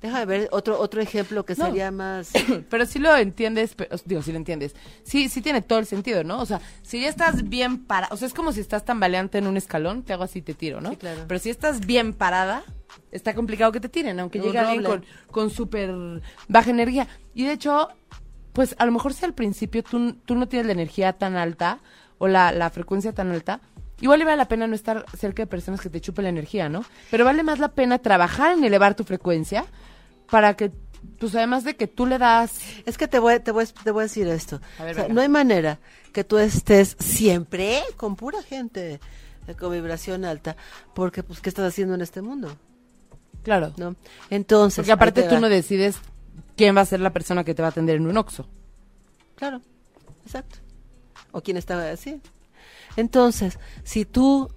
Déjame 0.01 0.25
ver 0.25 0.49
otro 0.51 0.77
otro 0.79 1.01
ejemplo 1.01 1.45
que 1.45 1.55
No. 1.55 1.65
sería 1.65 1.89
más. 1.89 2.31
pero 2.69 2.85
sí 2.85 2.99
lo 2.99 3.15
entiendes, 3.15 3.73
pero, 3.73 3.95
digo, 4.05 4.21
sí 4.21 4.31
lo 4.31 4.37
entiendes. 4.37 4.75
Sí, 5.03 5.27
sí 5.29 5.41
tiene 5.41 5.61
todo 5.61 5.79
el 5.79 5.85
sentido, 5.85 6.23
¿no? 6.25 6.39
O 6.41 6.45
sea, 6.45 6.59
si 6.83 7.01
ya 7.01 7.07
estás 7.09 7.47
bien 7.49 7.85
parada, 7.85 8.13
o 8.13 8.17
sea, 8.17 8.27
es 8.27 8.33
como 8.33 8.51
si 8.51 8.59
estás 8.59 8.83
tambaleante 8.85 9.37
en 9.39 9.47
un 9.47 9.55
escalón, 9.57 10.03
te 10.03 10.13
hago 10.13 10.23
así 10.23 10.39
y 10.39 10.41
te 10.43 10.53
tiro, 10.53 10.81
¿no? 10.81 10.91
Sí, 10.91 10.97
claro. 10.97 11.21
Pero 11.27 11.39
si 11.39 11.49
estás 11.49 11.79
bien 11.79 12.13
parada, 12.13 12.63
está 13.11 13.33
complicado 13.33 13.71
que 13.71 13.79
te 13.79 13.89
tiren, 13.89 14.19
aunque 14.19 14.39
Un 14.39 14.45
llegue 14.45 14.59
alguien 14.59 14.83
con, 14.83 15.05
con 15.31 15.49
súper 15.49 15.91
baja 16.49 16.69
energía. 16.69 17.07
Y 17.33 17.45
de 17.45 17.53
hecho, 17.53 17.87
pues 18.51 18.75
a 18.77 18.85
lo 18.85 18.91
mejor 18.91 19.13
si 19.13 19.23
al 19.25 19.33
principio 19.33 19.83
tú, 19.83 20.13
tú 20.25 20.35
no 20.35 20.47
tienes 20.49 20.67
la 20.67 20.73
energía 20.73 21.13
tan 21.13 21.37
alta 21.37 21.79
o 22.23 22.27
la, 22.29 22.53
la 22.53 22.69
frecuencia 22.69 23.11
tan 23.11 23.31
alta, 23.31 23.59
igual 23.99 24.19
le 24.19 24.25
vale 24.25 24.37
la 24.37 24.47
pena 24.47 24.65
no 24.65 24.75
estar 24.75 25.05
cerca 25.17 25.43
de 25.43 25.47
personas 25.47 25.81
que 25.81 25.89
te 25.89 25.99
chupen 25.99 26.23
la 26.23 26.29
energía, 26.29 26.69
¿no? 26.69 26.85
Pero 27.11 27.25
vale 27.25 27.43
más 27.43 27.59
la 27.59 27.67
pena 27.69 27.99
trabajar 27.99 28.53
en 28.57 28.63
elevar 28.63 28.95
tu 28.95 29.03
frecuencia 29.03 29.65
para 30.29 30.53
que, 30.55 30.71
pues 31.19 31.35
además 31.35 31.65
de 31.65 31.75
que 31.75 31.87
tú 31.87 32.05
le 32.05 32.17
das... 32.17 32.59
Es 32.85 32.97
que 32.97 33.09
te 33.09 33.19
voy, 33.19 33.39
te 33.41 33.51
voy, 33.51 33.65
te 33.83 33.91
voy 33.91 34.01
a 34.01 34.03
decir 34.03 34.25
esto. 34.29 34.61
A 34.79 34.83
ver, 34.85 34.91
O 34.93 34.95
sea, 34.95 35.03
venga. 35.03 35.13
no 35.15 35.21
hay 35.21 35.27
manera 35.27 35.79
que 36.13 36.23
tú 36.23 36.37
estés 36.37 36.95
siempre 36.99 37.81
con 37.97 38.15
pura 38.15 38.41
gente 38.41 39.01
eh, 39.47 39.55
con 39.55 39.73
vibración 39.73 40.23
alta, 40.23 40.55
porque 40.93 41.23
pues 41.23 41.41
qué 41.41 41.49
estás 41.49 41.67
haciendo 41.67 41.93
en 41.95 42.01
este 42.01 42.21
mundo, 42.21 42.55
Claro. 43.43 43.73
¿no? 43.75 43.95
Entonces, 44.29 44.77
Porque 44.77 44.93
aparte 44.93 45.23
tú 45.23 45.39
no 45.41 45.49
decides 45.49 45.97
quién 46.55 46.77
va 46.77 46.81
a 46.81 46.85
ser 46.85 47.01
la 47.01 47.11
persona 47.11 47.43
que 47.43 47.53
te 47.53 47.61
va 47.61 47.67
a 47.67 47.71
atender 47.71 47.97
en 47.97 48.07
un 48.07 48.15
Oxxo. 48.17 48.47
Claro, 49.35 49.59
exacto. 50.25 50.59
O 51.33 51.41
quien 51.41 51.57
está 51.57 51.91
así. 51.91 52.21
Entonces, 52.95 53.59
si 53.83 54.05
tú 54.05 54.49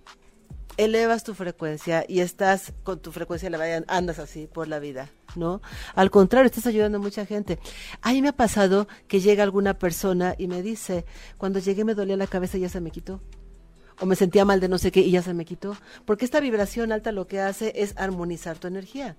elevas 0.77 1.25
tu 1.25 1.35
frecuencia 1.35 2.05
y 2.07 2.21
estás 2.21 2.73
con 2.83 3.01
tu 3.01 3.13
frecuencia 3.13 3.49
elevada, 3.49 3.83
andas 3.89 4.19
así 4.19 4.47
por 4.47 4.69
la 4.69 4.79
vida, 4.79 5.11
¿no? 5.35 5.63
Al 5.95 6.11
contrario, 6.11 6.47
estás 6.47 6.67
ayudando 6.67 6.99
a 6.99 7.01
mucha 7.01 7.25
gente. 7.27 7.59
A 8.03 8.13
mí 8.13 8.23
me 8.23 8.29
ha 8.29 8.37
pasado 8.37 8.87
que 9.09 9.21
llega 9.21 9.43
alguna 9.43 9.79
persona 9.79 10.35
y 10.39 10.49
me 10.49 10.63
dice, 10.63 11.05
cuando 11.39 11.59
llegué 11.59 11.85
me 11.85 11.95
dolía 11.95 12.17
la 12.17 12.27
cabeza 12.27 12.59
y 12.59 12.61
ya 12.61 12.69
se 12.69 12.81
me 12.81 12.91
quitó. 12.91 13.21
O 14.01 14.07
me 14.07 14.17
sentía 14.17 14.45
mal 14.45 14.61
de 14.61 14.69
no 14.69 14.77
sé 14.77 14.93
qué 14.93 15.01
y 15.01 15.11
ya 15.11 15.23
se 15.23 15.33
me 15.33 15.47
quitó. 15.47 15.75
Porque 16.05 16.27
esta 16.27 16.41
vibración 16.41 16.93
alta 16.93 17.13
lo 17.13 17.27
que 17.27 17.41
hace 17.41 17.73
es 17.77 17.95
armonizar 17.97 18.59
tu 18.59 18.69
energía. 18.69 19.17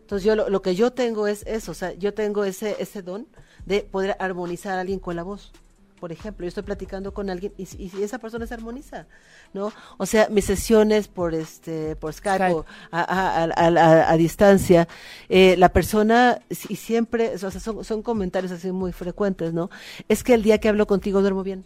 Entonces 0.00 0.24
yo 0.24 0.34
lo, 0.34 0.48
lo 0.48 0.62
que 0.62 0.74
yo 0.74 0.92
tengo 0.92 1.26
es 1.26 1.44
eso, 1.46 1.70
o 1.70 1.74
sea, 1.74 1.92
yo 1.92 2.14
tengo 2.14 2.44
ese 2.44 2.76
ese 2.80 3.02
don 3.02 3.28
de 3.64 3.82
poder 3.82 4.16
armonizar 4.18 4.76
a 4.78 4.80
alguien 4.80 4.98
con 4.98 5.14
la 5.14 5.22
voz. 5.22 5.52
Por 6.00 6.10
ejemplo, 6.12 6.44
yo 6.44 6.48
estoy 6.48 6.62
platicando 6.64 7.12
con 7.14 7.28
alguien 7.30 7.52
y, 7.58 7.68
y 7.78 8.02
esa 8.02 8.18
persona 8.18 8.46
se 8.46 8.54
armoniza, 8.54 9.06
¿no? 9.52 9.70
O 9.98 10.06
sea, 10.06 10.28
mis 10.30 10.46
sesiones 10.46 11.06
por 11.08 11.34
este 11.34 11.94
por 11.96 12.12
Skype, 12.12 12.36
Skype. 12.38 12.54
o 12.54 12.64
a, 12.90 13.00
a- 13.02 13.44
a- 13.44 13.50
a- 13.54 13.68
a- 13.68 14.10
a 14.10 14.16
distancia, 14.16 14.88
eh, 15.28 15.56
la 15.58 15.68
persona 15.68 16.40
y 16.68 16.76
siempre, 16.76 17.34
o 17.34 17.38
sea, 17.38 17.50
son, 17.50 17.84
son 17.84 18.02
comentarios 18.02 18.50
así 18.52 18.72
muy 18.72 18.92
frecuentes, 18.92 19.52
¿no? 19.52 19.70
Es 20.08 20.24
que 20.24 20.34
el 20.34 20.42
día 20.42 20.58
que 20.58 20.68
hablo 20.70 20.86
contigo 20.86 21.20
duermo 21.20 21.42
bien 21.42 21.64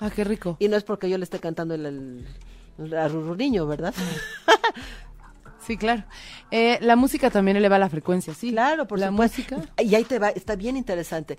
Ah, 0.00 0.10
qué 0.10 0.24
rico. 0.24 0.56
y 0.60 0.68
no 0.68 0.76
es 0.76 0.84
porque 0.84 1.10
yo 1.10 1.18
le 1.18 1.24
esté 1.24 1.38
cantando 1.40 1.74
el, 1.74 1.84
el, 1.86 2.26
el 2.78 3.36
niño, 3.36 3.66
¿verdad? 3.66 3.92
Sí, 5.66 5.78
claro. 5.78 6.04
Eh, 6.50 6.78
la 6.82 6.94
música 6.94 7.30
también 7.30 7.56
eleva 7.56 7.78
la 7.78 7.88
frecuencia, 7.88 8.34
sí. 8.34 8.50
Claro, 8.50 8.86
por 8.86 8.98
la 8.98 9.08
supuesto. 9.08 9.38
música. 9.56 9.72
Y 9.82 9.94
ahí 9.94 10.04
te 10.04 10.18
va, 10.18 10.28
está 10.28 10.56
bien 10.56 10.76
interesante. 10.76 11.38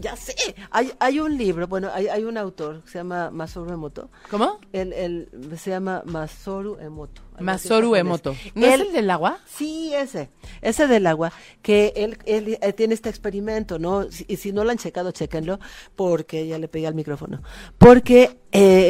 Ya 0.00 0.16
sé, 0.16 0.34
hay, 0.70 0.92
hay 0.98 1.20
un 1.20 1.36
libro, 1.36 1.66
bueno, 1.66 1.90
hay, 1.92 2.08
hay 2.08 2.24
un 2.24 2.38
autor 2.38 2.82
que 2.82 2.90
se 2.90 2.98
llama 2.98 3.30
Masoru 3.30 3.72
Emoto. 3.72 4.10
¿Cómo? 4.30 4.58
El, 4.72 4.92
el, 4.92 5.28
se 5.58 5.70
llama 5.70 6.02
Masoru 6.06 6.78
Emoto. 6.80 7.22
Masoru 7.40 7.94
Emoto. 7.96 8.34
japonés. 8.34 8.52
¿No 8.54 8.66
es 8.66 8.80
el 8.88 8.92
del 8.92 9.10
agua? 9.10 9.38
Sí, 9.46 9.92
ese, 9.94 10.30
ese 10.62 10.86
del 10.86 11.06
agua, 11.06 11.32
que 11.62 11.92
él, 11.96 12.18
él, 12.26 12.58
eh, 12.60 12.72
tiene 12.72 12.94
este 12.94 13.08
experimento, 13.08 13.78
¿no? 13.78 14.10
Si- 14.10 14.24
y 14.28 14.36
si 14.36 14.52
no 14.52 14.64
lo 14.64 14.70
han 14.70 14.78
checado, 14.78 15.10
chéquenlo, 15.12 15.58
porque 15.96 16.46
ya 16.46 16.58
le 16.58 16.68
pegué 16.68 16.86
al 16.86 16.94
micrófono. 16.94 17.42
Porque 17.78 18.38
eh, 18.52 18.88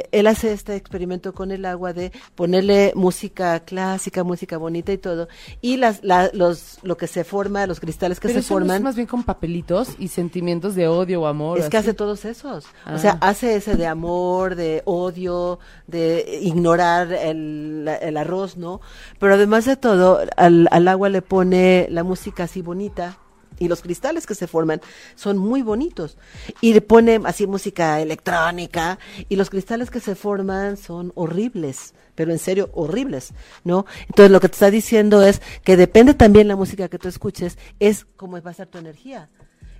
eh, 0.00 0.08
él 0.12 0.26
hace 0.26 0.52
este 0.52 0.74
experimento 0.74 1.32
con 1.32 1.50
el 1.52 1.64
agua 1.64 1.92
de 1.92 2.10
ponerle 2.34 2.92
música 2.96 3.60
clásica, 3.60 4.24
música 4.24 4.58
bonita 4.58 4.92
y 4.92 4.98
todo, 4.98 5.28
y 5.60 5.76
las, 5.76 6.02
la- 6.02 6.30
los, 6.32 6.78
lo 6.82 6.96
que 6.96 7.06
se 7.06 7.24
forma, 7.24 7.66
los 7.66 7.80
cristales 7.80 8.18
que 8.20 8.28
Pero 8.28 8.40
se 8.40 8.44
eso 8.46 8.54
no 8.54 8.60
forman. 8.60 8.76
es 8.78 8.82
más 8.82 8.96
bien 8.96 9.06
con 9.06 9.22
papelitos 9.22 9.90
y 9.98 10.08
sentimientos 10.08 10.74
de 10.74 10.88
odio 10.88 11.22
o 11.22 11.26
amor. 11.26 11.58
Es 11.58 11.68
que 11.68 11.76
hace 11.76 11.94
todos 11.94 12.24
esos. 12.24 12.64
Ah. 12.84 12.94
O 12.94 12.98
sea, 12.98 13.18
hace 13.20 13.54
ese 13.56 13.76
de 13.76 13.86
amor, 13.86 14.54
de 14.56 14.82
odio, 14.84 15.58
de 15.86 16.40
ignorar 16.42 17.12
el, 17.12 17.77
la- 17.84 17.96
el 17.96 18.16
arroz, 18.16 18.56
¿no? 18.56 18.80
Pero 19.18 19.34
además 19.34 19.64
de 19.64 19.76
todo, 19.76 20.20
al, 20.36 20.68
al 20.70 20.88
agua 20.88 21.08
le 21.08 21.22
pone 21.22 21.86
la 21.90 22.04
música 22.04 22.44
así 22.44 22.62
bonita, 22.62 23.18
Y 23.60 23.66
los 23.66 23.80
cristales 23.82 24.24
que 24.24 24.36
se 24.36 24.46
forman 24.46 24.80
son 25.16 25.36
muy 25.36 25.62
bonitos. 25.62 26.16
Y 26.60 26.74
le 26.74 26.80
pone 26.80 27.18
así 27.24 27.44
música 27.48 28.00
electrónica 28.00 29.00
y 29.28 29.34
los 29.34 29.50
cristales 29.50 29.90
que 29.90 29.98
se 29.98 30.14
forman 30.14 30.76
son 30.76 31.10
horribles, 31.16 31.92
pero 32.14 32.30
en 32.30 32.38
serio 32.38 32.70
horribles, 32.74 33.32
¿no? 33.64 33.84
Entonces 34.06 34.30
lo 34.30 34.38
que 34.38 34.48
te 34.48 34.52
está 34.54 34.70
diciendo 34.70 35.24
es 35.24 35.42
que 35.64 35.76
depende 35.76 36.14
también 36.14 36.46
la 36.46 36.54
música 36.54 36.86
que 36.88 36.98
tú 37.00 37.08
escuches, 37.08 37.58
es 37.80 38.06
cómo 38.16 38.40
va 38.40 38.50
a 38.52 38.54
ser 38.54 38.68
tu 38.68 38.78
energía. 38.78 39.28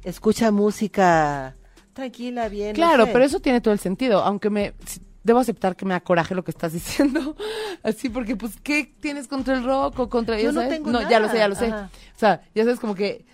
Escucha 0.03 0.51
música 0.51 1.55
tranquila, 1.93 2.49
bien. 2.49 2.71
no 2.71 2.75
Claro, 2.75 3.07
sé. 3.07 3.13
pero 3.13 3.25
eso 3.25 3.39
tiene 3.39 3.61
todo 3.61 3.75
el 3.75 3.81
sentido, 3.81 4.23
aunque 4.25 4.51
me 4.51 4.75
si- 4.87 5.01
debo 5.29 5.39
aceptar 5.39 5.76
que 5.76 5.85
me 5.85 5.95
acoraje 5.95 6.35
lo 6.35 6.43
que 6.43 6.51
estás 6.51 6.72
diciendo, 6.72 7.37
así 7.85 8.09
porque 8.09 8.35
pues 8.35 8.55
qué 8.62 8.93
tienes 9.01 9.29
contra 9.29 9.55
el 9.55 9.62
rock 9.64 10.01
o 10.01 10.09
contra 10.09 10.39
Yo 10.41 10.51
no 10.53 10.61
sabes? 10.61 10.76
tengo 10.76 10.91
ya 11.09 11.20
lo 11.20 11.26
nada, 11.26 11.31
sé, 11.33 11.39
ya 11.39 11.49
lo 11.49 11.55
sé. 11.55 11.66
ajá. 11.66 11.91
O 12.16 12.18
sea, 12.18 12.43
ya 12.55 12.64
sabes 12.64 12.81
como 12.81 12.95
que 12.97 13.24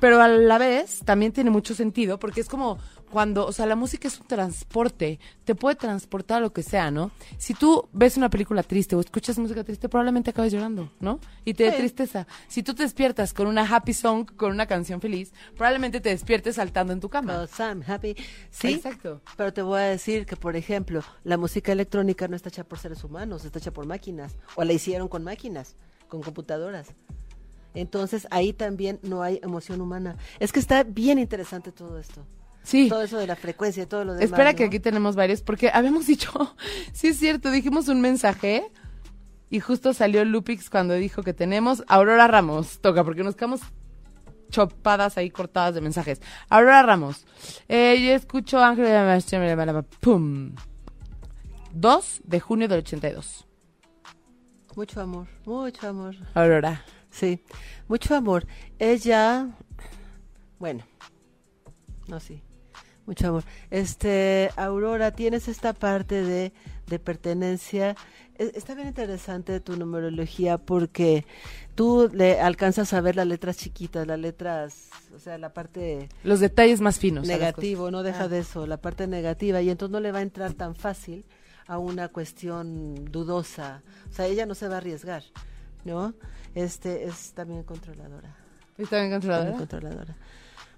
pero 0.00 0.20
a 0.20 0.28
la 0.28 0.58
vez 0.58 1.00
también 1.04 1.32
tiene 1.32 1.50
mucho 1.50 1.74
sentido 1.74 2.18
porque 2.18 2.40
es 2.40 2.48
como 2.48 2.78
cuando, 3.10 3.46
o 3.46 3.52
sea, 3.52 3.66
la 3.66 3.76
música 3.76 4.08
es 4.08 4.20
un 4.20 4.26
transporte, 4.26 5.18
te 5.44 5.54
puede 5.54 5.76
transportar 5.76 6.38
a 6.38 6.40
lo 6.40 6.52
que 6.52 6.62
sea, 6.62 6.90
¿no? 6.90 7.10
Si 7.38 7.54
tú 7.54 7.88
ves 7.92 8.16
una 8.16 8.28
película 8.30 8.62
triste 8.62 8.96
o 8.96 9.00
escuchas 9.00 9.38
música 9.38 9.64
triste, 9.64 9.88
probablemente 9.88 10.30
acabes 10.30 10.52
llorando, 10.52 10.92
¿no? 11.00 11.20
Y 11.44 11.54
te 11.54 11.64
dé 11.64 11.70
Sí. 11.72 11.76
tristeza. 11.78 12.26
Si 12.48 12.62
tú 12.62 12.74
te 12.74 12.82
despiertas 12.82 13.32
con 13.32 13.46
una 13.46 13.62
happy 13.62 13.92
song, 13.94 14.26
con 14.36 14.50
una 14.50 14.66
canción 14.66 15.00
feliz, 15.00 15.32
probablemente 15.56 16.00
te 16.00 16.08
despiertes 16.10 16.56
saltando 16.56 16.92
en 16.92 17.00
tu 17.00 17.08
cama. 17.08 17.46
I'm 17.58 17.82
happy. 17.86 18.16
Sí, 18.50 18.74
Exacto. 18.74 19.20
pero 19.36 19.52
te 19.52 19.62
voy 19.62 19.78
a 19.80 19.84
decir 19.84 20.26
que, 20.26 20.36
por 20.36 20.56
ejemplo, 20.56 21.02
la 21.24 21.36
música 21.36 21.72
electrónica 21.72 22.28
no 22.28 22.36
está 22.36 22.48
hecha 22.48 22.64
por 22.64 22.78
seres 22.78 23.02
humanos, 23.04 23.44
está 23.44 23.58
hecha 23.58 23.72
por 23.72 23.86
máquinas. 23.86 24.36
O 24.56 24.64
la 24.64 24.72
hicieron 24.72 25.08
con 25.08 25.22
máquinas, 25.24 25.76
con 26.08 26.22
computadoras. 26.22 26.88
Entonces 27.74 28.26
ahí 28.30 28.52
también 28.52 28.98
no 29.02 29.22
hay 29.22 29.38
emoción 29.42 29.80
humana. 29.80 30.16
Es 30.40 30.50
que 30.52 30.60
está 30.60 30.82
bien 30.82 31.18
interesante 31.18 31.72
todo 31.72 31.98
esto. 31.98 32.24
Sí. 32.66 32.88
Todo 32.88 33.02
eso 33.02 33.16
de 33.18 33.28
la 33.28 33.36
frecuencia 33.36 33.88
todo 33.88 34.04
lo 34.04 34.14
demás. 34.14 34.24
Espera 34.24 34.54
que 34.54 34.64
aquí 34.64 34.80
tenemos 34.80 35.14
varios, 35.14 35.40
porque 35.40 35.70
habíamos 35.72 36.06
dicho, 36.08 36.56
sí 36.92 37.06
es 37.08 37.16
cierto, 37.16 37.52
dijimos 37.52 37.86
un 37.86 38.00
mensaje 38.00 38.72
y 39.48 39.60
justo 39.60 39.94
salió 39.94 40.24
Lupix 40.24 40.68
cuando 40.68 40.94
dijo 40.94 41.22
que 41.22 41.32
tenemos 41.32 41.84
Aurora 41.86 42.26
Ramos. 42.26 42.80
Toca, 42.80 43.04
porque 43.04 43.22
nos 43.22 43.36
quedamos 43.36 43.60
chopadas 44.50 45.16
ahí 45.16 45.30
cortadas 45.30 45.76
de 45.76 45.80
mensajes. 45.80 46.20
Aurora 46.48 46.82
Ramos. 46.82 47.24
Eh, 47.68 48.04
yo 48.04 48.12
escucho 48.12 48.58
Ángel 48.58 48.88
Pum. 50.00 50.56
2 51.72 52.20
de 52.24 52.40
junio 52.40 52.66
del 52.66 52.80
82. 52.80 53.46
Mucho 54.74 55.00
amor, 55.00 55.28
mucho 55.44 55.88
amor. 55.88 56.16
Aurora. 56.34 56.84
Sí, 57.10 57.44
mucho 57.86 58.16
amor. 58.16 58.44
Ella, 58.80 59.50
bueno, 60.58 60.84
no, 62.08 62.20
sí, 62.20 62.42
mucho 63.06 63.28
amor. 63.28 63.44
Este, 63.70 64.50
Aurora, 64.56 65.10
tienes 65.12 65.48
esta 65.48 65.72
parte 65.72 66.22
de, 66.22 66.52
de 66.86 66.98
pertenencia. 66.98 67.96
E- 68.38 68.52
Está 68.54 68.74
bien 68.74 68.88
interesante 68.88 69.60
tu 69.60 69.76
numerología 69.76 70.58
porque 70.58 71.24
tú 71.74 72.10
le 72.12 72.40
alcanzas 72.40 72.92
a 72.92 73.00
ver 73.00 73.16
las 73.16 73.26
letras 73.26 73.56
chiquitas, 73.56 74.06
las 74.06 74.18
letras, 74.18 74.88
o 75.14 75.18
sea, 75.18 75.38
la 75.38 75.52
parte 75.52 76.08
Los 76.24 76.40
detalles 76.40 76.80
más 76.80 76.98
finos. 76.98 77.26
negativo, 77.26 77.90
no 77.90 78.02
deja 78.02 78.24
Ah. 78.24 78.28
de 78.28 78.40
eso, 78.40 78.66
la 78.66 78.76
parte 78.78 79.06
negativa, 79.06 79.62
y 79.62 79.70
entonces 79.70 79.92
no 79.92 80.00
le 80.00 80.12
va 80.12 80.18
a 80.18 80.22
entrar 80.22 80.52
tan 80.54 80.74
fácil 80.74 81.24
a 81.68 81.78
una 81.78 82.08
cuestión 82.08 83.06
dudosa. 83.06 83.82
O 84.10 84.12
sea, 84.14 84.26
ella 84.26 84.46
no 84.46 84.54
se 84.54 84.68
va 84.68 84.74
a 84.74 84.78
arriesgar, 84.78 85.22
¿no? 85.84 86.14
Este 86.54 87.04
es 87.04 87.32
también 87.32 87.62
controladora. 87.64 88.36
¿Está 88.78 88.98
bien 89.00 89.10
controladora? 89.12 89.50
también 89.50 89.68
controladora. 89.68 90.16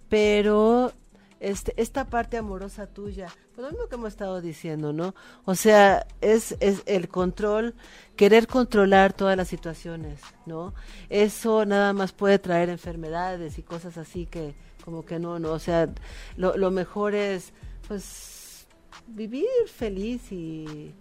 Pero 0.09 0.93
este, 1.41 1.73
esta 1.77 2.05
parte 2.05 2.37
amorosa 2.37 2.87
tuya, 2.87 3.29
pues 3.55 3.65
lo 3.65 3.71
mismo 3.71 3.89
que 3.89 3.95
hemos 3.95 4.09
estado 4.09 4.41
diciendo, 4.41 4.93
¿no? 4.93 5.15
O 5.45 5.55
sea, 5.55 6.07
es, 6.21 6.57
es 6.61 6.83
el 6.87 7.09
control, 7.09 7.75
querer 8.17 8.47
controlar 8.47 9.13
todas 9.13 9.37
las 9.37 9.49
situaciones, 9.49 10.21
¿no? 10.47 10.75
Eso 11.09 11.65
nada 11.65 11.93
más 11.93 12.13
puede 12.13 12.39
traer 12.39 12.69
enfermedades 12.69 13.59
y 13.59 13.63
cosas 13.63 13.97
así 13.99 14.27
que 14.27 14.55
como 14.85 15.05
que 15.05 15.19
no, 15.19 15.39
no, 15.39 15.53
o 15.53 15.59
sea, 15.59 15.89
lo, 16.37 16.57
lo 16.57 16.71
mejor 16.71 17.15
es, 17.15 17.53
pues, 17.87 18.67
vivir 19.07 19.47
feliz 19.67 20.33
y, 20.33 20.95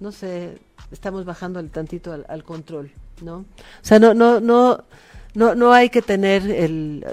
no 0.00 0.12
sé, 0.12 0.58
estamos 0.92 1.24
bajando 1.24 1.58
el 1.58 1.70
tantito 1.70 2.12
al, 2.12 2.24
al 2.28 2.44
control, 2.44 2.92
¿no? 3.22 3.38
O 3.38 3.44
sea, 3.82 3.98
no, 3.98 4.14
no, 4.14 4.40
no, 4.40 4.84
no, 5.36 5.54
no 5.54 5.72
hay 5.72 5.90
que 5.90 6.00
tener 6.02 6.50
el, 6.50 7.04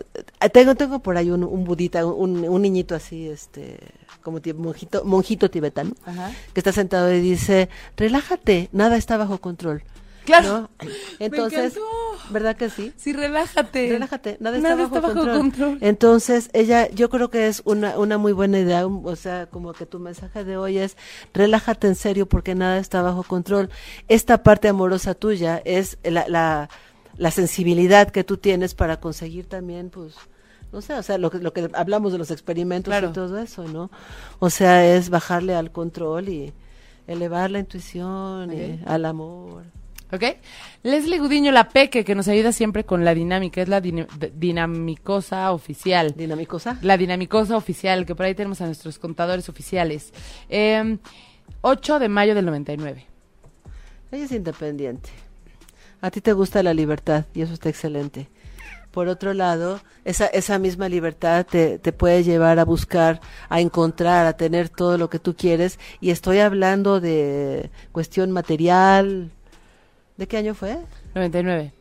eh, 0.41 0.49
tengo, 0.49 0.75
tengo 0.75 0.99
por 0.99 1.17
ahí 1.17 1.29
un, 1.29 1.43
un 1.43 1.63
budita, 1.65 2.05
un, 2.05 2.47
un 2.47 2.61
niñito 2.61 2.95
así, 2.95 3.27
este, 3.27 3.77
como 4.21 4.39
monjito, 4.55 5.03
monjito 5.03 5.51
tibetano, 5.51 5.91
Ajá. 6.05 6.31
que 6.53 6.59
está 6.61 6.71
sentado 6.71 7.13
y 7.13 7.19
dice, 7.19 7.67
relájate, 7.97 8.69
nada 8.71 8.95
está 8.97 9.17
bajo 9.17 9.39
control. 9.39 9.83
Claro. 10.25 10.47
¿no? 10.49 10.69
Entonces. 11.19 11.77
¿verdad 12.29 12.55
que 12.55 12.69
sí? 12.69 12.93
Sí, 12.95 13.11
relájate. 13.11 13.89
Relájate, 13.89 14.37
nada, 14.39 14.57
Nada 14.57 14.75
está, 14.75 14.83
bajo, 14.83 14.95
está 14.95 15.07
bajo 15.07 15.13
control. 15.19 15.37
control. 15.37 15.77
Entonces, 15.81 16.49
ella, 16.53 16.89
yo 16.91 17.09
creo 17.09 17.29
que 17.29 17.47
es 17.47 17.61
una, 17.65 17.99
una 17.99 18.17
muy 18.17 18.31
buena 18.31 18.57
idea, 18.59 18.87
un- 18.87 19.01
o 19.05 19.17
sea, 19.17 19.47
como 19.47 19.73
que 19.73 19.85
tu 19.85 19.99
mensaje 19.99 20.45
de 20.45 20.55
hoy 20.55 20.77
es, 20.77 20.95
relájate 21.33 21.87
en 21.87 21.95
serio 21.95 22.25
porque 22.25 22.55
nada 22.55 22.77
está 22.77 23.01
bajo 23.01 23.23
control. 23.23 23.69
Esta 24.07 24.41
parte 24.43 24.69
amorosa 24.69 25.13
tuya 25.13 25.61
es 25.65 25.97
la, 26.03 26.25
la, 26.29 26.69
la 27.17 27.31
sensibilidad 27.31 28.09
que 28.11 28.23
tú 28.23 28.37
tienes 28.37 28.73
para 28.75 28.99
conseguir 28.99 29.45
también, 29.47 29.89
pues, 29.89 30.15
no 30.71 30.81
sé, 30.81 30.93
o 30.93 31.03
sea, 31.03 31.17
lo 31.17 31.29
que, 31.29 31.37
lo 31.39 31.53
que 31.53 31.69
hablamos 31.73 32.11
de 32.11 32.17
los 32.17 32.31
experimentos 32.31 32.89
Claro. 32.91 33.09
y 33.09 33.13
todo 33.13 33.37
eso, 33.39 33.63
¿no? 33.65 33.91
O 34.39 34.49
sea, 34.49 34.85
es 34.95 35.09
bajarle 35.09 35.53
al 35.55 35.71
control 35.71 36.29
y 36.29 36.53
elevar 37.07 37.51
la 37.51 37.59
intuición 37.59 38.51
y 38.53 38.79
al 38.85 39.05
amor. 39.05 39.63
¿Ok? 40.11 40.23
Leslie 40.83 41.17
Gudiño 41.19 41.51
La 41.51 41.69
Peque, 41.69 42.03
que 42.05 42.13
nos 42.13 42.27
ayuda 42.27 42.51
siempre 42.51 42.83
con 42.83 43.03
la 43.03 43.15
dinámica, 43.15 43.61
es 43.63 43.67
la 43.67 43.81
dina- 43.81 44.07
d- 44.19 44.31
dinamicosa 44.35 45.51
oficial. 45.51 46.13
Dinámicosa. 46.15 46.77
La 46.83 46.97
dinamicosa 46.97 47.57
oficial, 47.57 48.05
que 48.05 48.13
por 48.13 48.27
ahí 48.27 48.35
tenemos 48.35 48.61
a 48.61 48.65
nuestros 48.67 48.99
contadores 48.99 49.49
oficiales. 49.49 50.13
Eh, 50.49 50.97
8 51.61 51.97
de 51.99 52.09
mayo 52.09 52.35
del 52.35 52.45
99. 52.45 53.05
Ella 54.11 54.25
es 54.25 54.31
independiente. 54.31 55.09
A 56.03 56.11
ti 56.11 56.19
te 56.19 56.33
gusta 56.33 56.61
la 56.63 56.73
libertad 56.73 57.27
y 57.33 57.43
eso 57.43 57.53
está 57.53 57.69
excelente. 57.69 58.27
Por 58.91 59.07
otro 59.07 59.33
lado, 59.33 59.79
esa, 60.03 60.25
esa 60.27 60.59
misma 60.59 60.89
libertad 60.89 61.45
te, 61.49 61.79
te 61.79 61.93
puede 61.93 62.25
llevar 62.25 62.59
a 62.59 62.65
buscar, 62.65 63.21
a 63.47 63.61
encontrar, 63.61 64.25
a 64.25 64.35
tener 64.35 64.67
todo 64.67 64.97
lo 64.97 65.09
que 65.09 65.19
tú 65.19 65.33
quieres. 65.33 65.79
Y 66.01 66.09
estoy 66.09 66.39
hablando 66.39 66.99
de 66.99 67.71
cuestión 67.93 68.31
material. 68.31 69.31
¿De 70.17 70.27
qué 70.27 70.35
año 70.35 70.53
fue? 70.55 70.77
99. 71.15 71.71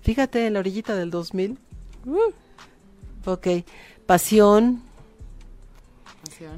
Fíjate, 0.00 0.48
en 0.48 0.54
la 0.54 0.58
orillita 0.58 0.96
del 0.96 1.12
2000. 1.12 1.60
Ok. 3.24 3.46
Pasión. 4.04 4.82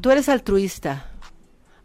Tú 0.01 0.11
eres 0.11 0.31
altruista. 0.31 1.11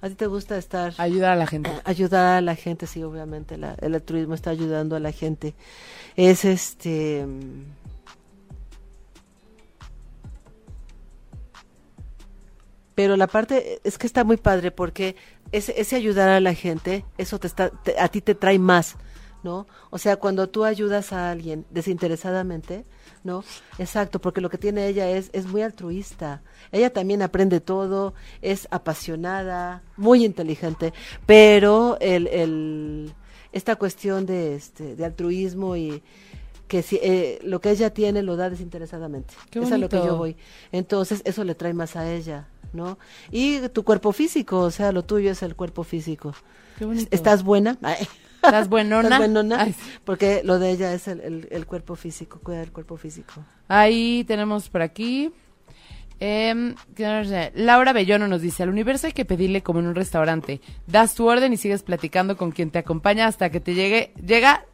A 0.01 0.07
ti 0.07 0.15
te 0.15 0.27
gusta 0.27 0.57
estar 0.57 0.93
Ayudar 0.97 1.31
a 1.33 1.35
la 1.35 1.45
gente. 1.47 1.69
ayudar 1.83 2.37
a 2.37 2.41
la 2.41 2.55
gente, 2.55 2.87
sí, 2.87 3.03
obviamente, 3.03 3.57
la- 3.57 3.75
el 3.81 3.93
altruismo 3.95 4.33
está 4.33 4.49
ayudando 4.51 4.95
a 4.95 4.99
la 4.99 5.11
gente. 5.11 5.53
Es 6.15 6.45
este... 6.45 7.25
Pero 12.95 13.15
la 13.15 13.27
parte 13.27 13.79
es 13.83 13.97
que 13.97 14.07
está 14.07 14.23
muy 14.23 14.37
padre 14.37 14.71
porque 14.71 15.15
ese, 15.51 15.79
ese 15.79 15.95
ayudar 15.95 16.29
a 16.29 16.41
la 16.41 16.53
gente, 16.53 17.05
eso 17.17 17.39
te 17.39 17.47
está, 17.47 17.69
te- 17.69 17.97
a 17.99 18.09
ti 18.09 18.19
te 18.21 18.35
trae 18.35 18.59
más, 18.59 18.97
¿no? 19.43 19.67
O 19.89 19.97
sea, 19.97 20.17
cuando 20.17 20.49
tú 20.49 20.65
ayudas 20.65 21.13
a 21.13 21.31
alguien 21.31 21.65
desinteresadamente, 21.69 22.85
¿no? 23.23 23.43
Exacto, 23.77 24.19
porque 24.19 24.41
lo 24.41 24.49
que 24.49 24.57
tiene 24.57 24.87
ella 24.87 25.09
es, 25.09 25.29
es 25.33 25.45
muy 25.45 25.61
altruista. 25.61 26.41
Ella 26.71 26.91
también 26.91 27.21
aprende 27.21 27.59
todo, 27.59 28.13
es 28.41 28.67
apasionada, 28.71 29.83
muy 29.97 30.25
inteligente, 30.25 30.93
pero 31.25 31.97
el, 31.99 32.27
el, 32.27 33.13
esta 33.51 33.75
cuestión 33.75 34.25
de, 34.25 34.55
este, 34.55 34.95
de 34.95 35.05
altruismo 35.05 35.75
y 35.75 36.01
que 36.67 36.83
si, 36.83 36.99
eh, 37.01 37.39
lo 37.43 37.59
que 37.61 37.71
ella 37.71 37.91
tiene 37.91 38.21
lo 38.21 38.35
da 38.35 38.49
desinteresadamente. 38.49 39.33
Qué 39.49 39.59
es 39.59 39.71
a 39.71 39.77
lo 39.77 39.89
que 39.89 39.97
yo 39.97 40.17
voy. 40.17 40.37
Entonces, 40.71 41.21
eso 41.25 41.43
le 41.43 41.55
trae 41.55 41.73
más 41.73 41.95
a 41.95 42.11
ella, 42.11 42.47
¿no? 42.73 42.99
Y 43.31 43.67
tu 43.69 43.83
cuerpo 43.83 44.11
físico, 44.11 44.59
o 44.59 44.71
sea, 44.71 44.91
lo 44.91 45.03
tuyo 45.03 45.31
es 45.31 45.41
el 45.41 45.55
cuerpo 45.55 45.83
físico. 45.83 46.35
Qué. 46.77 47.07
¿Estás 47.09 47.43
buena? 47.43 47.77
Ay. 47.81 48.07
¿Estás 48.43 48.69
buenona? 48.69 49.03
¿Estás 49.07 49.19
buenona? 49.19 49.61
Ay. 49.61 49.75
Porque 50.03 50.41
lo 50.43 50.59
de 50.59 50.71
ella 50.71 50.93
es 50.93 51.07
el, 51.07 51.21
el, 51.21 51.47
el 51.51 51.65
cuerpo 51.65 51.95
físico, 51.95 52.39
cuida 52.43 52.59
del 52.59 52.71
cuerpo 52.71 52.97
físico. 52.97 53.33
Ahí 53.67 54.23
tenemos 54.25 54.69
por 54.69 54.81
aquí. 54.81 55.31
em. 56.19 56.75
Laura 57.55 57.93
Bellono 57.93 58.27
nos 58.27 58.41
dice, 58.41 58.63
al 58.63 58.69
universo 58.69 59.07
hay 59.07 59.13
que 59.13 59.25
pedirle 59.25 59.61
como 59.61 59.79
en 59.79 59.87
un 59.87 59.95
restaurante. 59.95 60.61
Das 60.87 61.15
tu 61.15 61.27
orden 61.27 61.53
y 61.53 61.57
sigues 61.57 61.83
platicando 61.83 62.37
con 62.37 62.51
quien 62.51 62.71
te 62.71 62.79
acompaña 62.79 63.27
hasta 63.27 63.49
que 63.49 63.59
te 63.59 63.73
llegue, 63.73 64.13
llega 64.25 64.65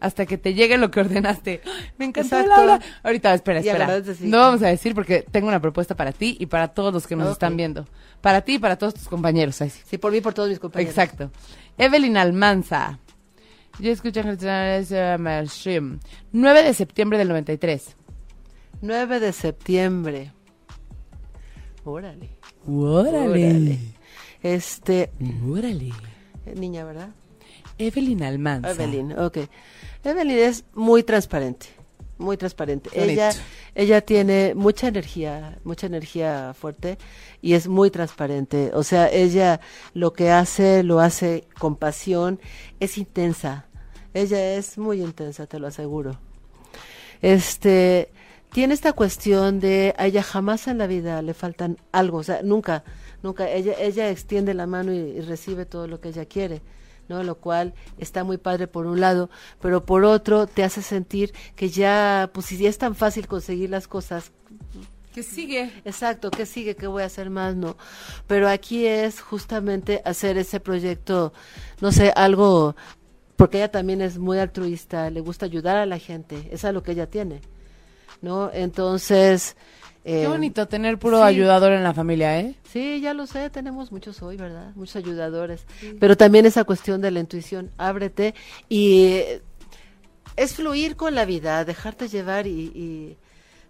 hasta 0.00 0.24
que 0.24 0.38
te 0.38 0.54
llegue 0.54 0.78
lo 0.78 0.90
que 0.90 1.00
ordenaste. 1.00 1.60
Me 1.98 2.06
encantó. 2.06 2.42
Laura. 2.42 2.80
Ahorita, 3.02 3.34
espera, 3.34 3.60
Y 3.60 3.68
espera. 3.68 4.00
No 4.20 4.38
vamos 4.38 4.62
a 4.62 4.68
decir 4.68 4.94
porque 4.94 5.26
tengo 5.30 5.46
una 5.48 5.60
propuesta 5.60 5.94
para 5.94 6.12
ti 6.12 6.36
y 6.40 6.46
para 6.46 6.68
todos 6.68 6.92
los 6.92 7.06
que 7.06 7.16
nos 7.16 7.30
están 7.30 7.54
viendo. 7.56 7.86
Para 8.22 8.40
ti 8.40 8.54
y 8.54 8.58
para 8.58 8.76
todos 8.76 8.94
tus 8.94 9.08
compañeros. 9.08 9.56
Sí. 9.56 9.68
Sí, 9.68 9.98
por 9.98 10.10
mí, 10.12 10.22
por 10.22 10.32
todos 10.32 10.48
mis 10.48 10.58
compañeros. 10.58 10.96
Exacto. 10.96 11.30
Evelyn 11.76 12.16
Almanza. 12.16 12.98
Yo 13.78 13.90
escucho 13.92 14.20
en 14.20 14.28
el 14.28 14.38
9 16.32 16.62
de 16.62 16.74
septiembre 16.74 17.18
del 17.18 17.28
93. 17.28 17.96
9 18.82 19.20
de 19.20 19.32
septiembre. 19.32 20.32
Órale. 21.84 22.28
Órale. 22.66 23.78
Este, 24.42 25.10
Órale. 25.48 25.92
eh, 26.46 26.54
niña, 26.56 26.84
¿verdad? 26.84 27.10
Evelyn 27.78 28.22
Almanza. 28.22 28.70
Evelyn, 28.70 29.18
ok. 29.18 29.38
Evelyn 30.04 30.38
es 30.38 30.64
muy 30.74 31.02
transparente, 31.02 31.66
muy 32.20 32.36
transparente. 32.36 32.90
Bonito. 32.90 33.12
Ella, 33.12 33.32
ella 33.74 34.00
tiene 34.00 34.54
mucha 34.54 34.88
energía, 34.88 35.58
mucha 35.64 35.86
energía 35.86 36.54
fuerte 36.54 36.98
y 37.42 37.54
es 37.54 37.66
muy 37.66 37.90
transparente. 37.90 38.70
O 38.74 38.82
sea, 38.82 39.10
ella 39.10 39.60
lo 39.94 40.12
que 40.12 40.30
hace, 40.30 40.82
lo 40.82 41.00
hace 41.00 41.48
con 41.58 41.76
pasión, 41.76 42.38
es 42.78 42.98
intensa. 42.98 43.66
Ella 44.14 44.54
es 44.54 44.78
muy 44.78 45.02
intensa, 45.02 45.46
te 45.46 45.58
lo 45.58 45.66
aseguro. 45.66 46.18
Este, 47.22 48.10
tiene 48.52 48.74
esta 48.74 48.92
cuestión 48.92 49.60
de 49.60 49.94
a 49.98 50.06
ella 50.06 50.22
jamás 50.22 50.68
en 50.68 50.78
la 50.78 50.86
vida 50.86 51.22
le 51.22 51.34
faltan 51.34 51.76
algo, 51.92 52.18
o 52.18 52.22
sea, 52.22 52.42
nunca, 52.42 52.82
nunca, 53.22 53.48
ella, 53.50 53.74
ella 53.78 54.10
extiende 54.10 54.54
la 54.54 54.66
mano 54.66 54.92
y, 54.92 54.98
y 54.98 55.20
recibe 55.20 55.66
todo 55.66 55.86
lo 55.86 56.00
que 56.00 56.08
ella 56.08 56.24
quiere. 56.24 56.62
¿No? 57.10 57.24
Lo 57.24 57.34
cual 57.34 57.74
está 57.98 58.22
muy 58.22 58.38
padre 58.38 58.68
por 58.68 58.86
un 58.86 59.00
lado, 59.00 59.28
pero 59.60 59.84
por 59.84 60.04
otro 60.04 60.46
te 60.46 60.62
hace 60.62 60.80
sentir 60.80 61.34
que 61.56 61.68
ya, 61.68 62.30
pues 62.32 62.46
si 62.46 62.56
ya 62.56 62.68
es 62.70 62.78
tan 62.78 62.94
fácil 62.94 63.26
conseguir 63.26 63.68
las 63.68 63.86
cosas, 63.86 64.32
¿Qué 65.12 65.24
sigue? 65.24 65.72
Exacto, 65.84 66.30
¿qué 66.30 66.46
sigue? 66.46 66.76
¿Qué 66.76 66.86
voy 66.86 67.02
a 67.02 67.06
hacer 67.06 67.30
más? 67.30 67.56
No. 67.56 67.76
Pero 68.28 68.48
aquí 68.48 68.86
es 68.86 69.20
justamente 69.20 70.02
hacer 70.04 70.38
ese 70.38 70.60
proyecto, 70.60 71.32
no 71.80 71.90
sé, 71.90 72.12
algo, 72.14 72.76
porque 73.34 73.56
ella 73.56 73.72
también 73.72 74.02
es 74.02 74.18
muy 74.18 74.38
altruista, 74.38 75.10
le 75.10 75.20
gusta 75.20 75.46
ayudar 75.46 75.78
a 75.78 75.86
la 75.86 75.98
gente, 75.98 76.48
es 76.52 76.62
lo 76.62 76.84
que 76.84 76.92
ella 76.92 77.10
tiene, 77.10 77.40
¿no? 78.22 78.50
Entonces... 78.52 79.56
Qué 80.04 80.12
eh, 80.12 80.26
bonito 80.26 80.66
tener 80.66 80.98
puro 80.98 81.18
sí. 81.18 81.22
ayudador 81.22 81.72
en 81.72 81.82
la 81.82 81.92
familia, 81.94 82.38
¿eh? 82.40 82.54
Sí, 82.64 83.00
ya 83.00 83.14
lo 83.14 83.26
sé, 83.26 83.50
tenemos 83.50 83.92
muchos 83.92 84.22
hoy, 84.22 84.36
¿verdad? 84.36 84.72
Muchos 84.76 84.96
ayudadores. 84.96 85.66
Pero 85.98 86.16
también 86.16 86.46
esa 86.46 86.64
cuestión 86.64 87.00
de 87.00 87.10
la 87.10 87.20
intuición, 87.20 87.70
ábrete 87.78 88.34
y 88.68 89.04
eh, 89.04 89.42
es 90.36 90.54
fluir 90.54 90.96
con 90.96 91.14
la 91.14 91.24
vida, 91.24 91.64
dejarte 91.64 92.08
llevar 92.08 92.46
y, 92.46 92.50
y- 92.74 93.16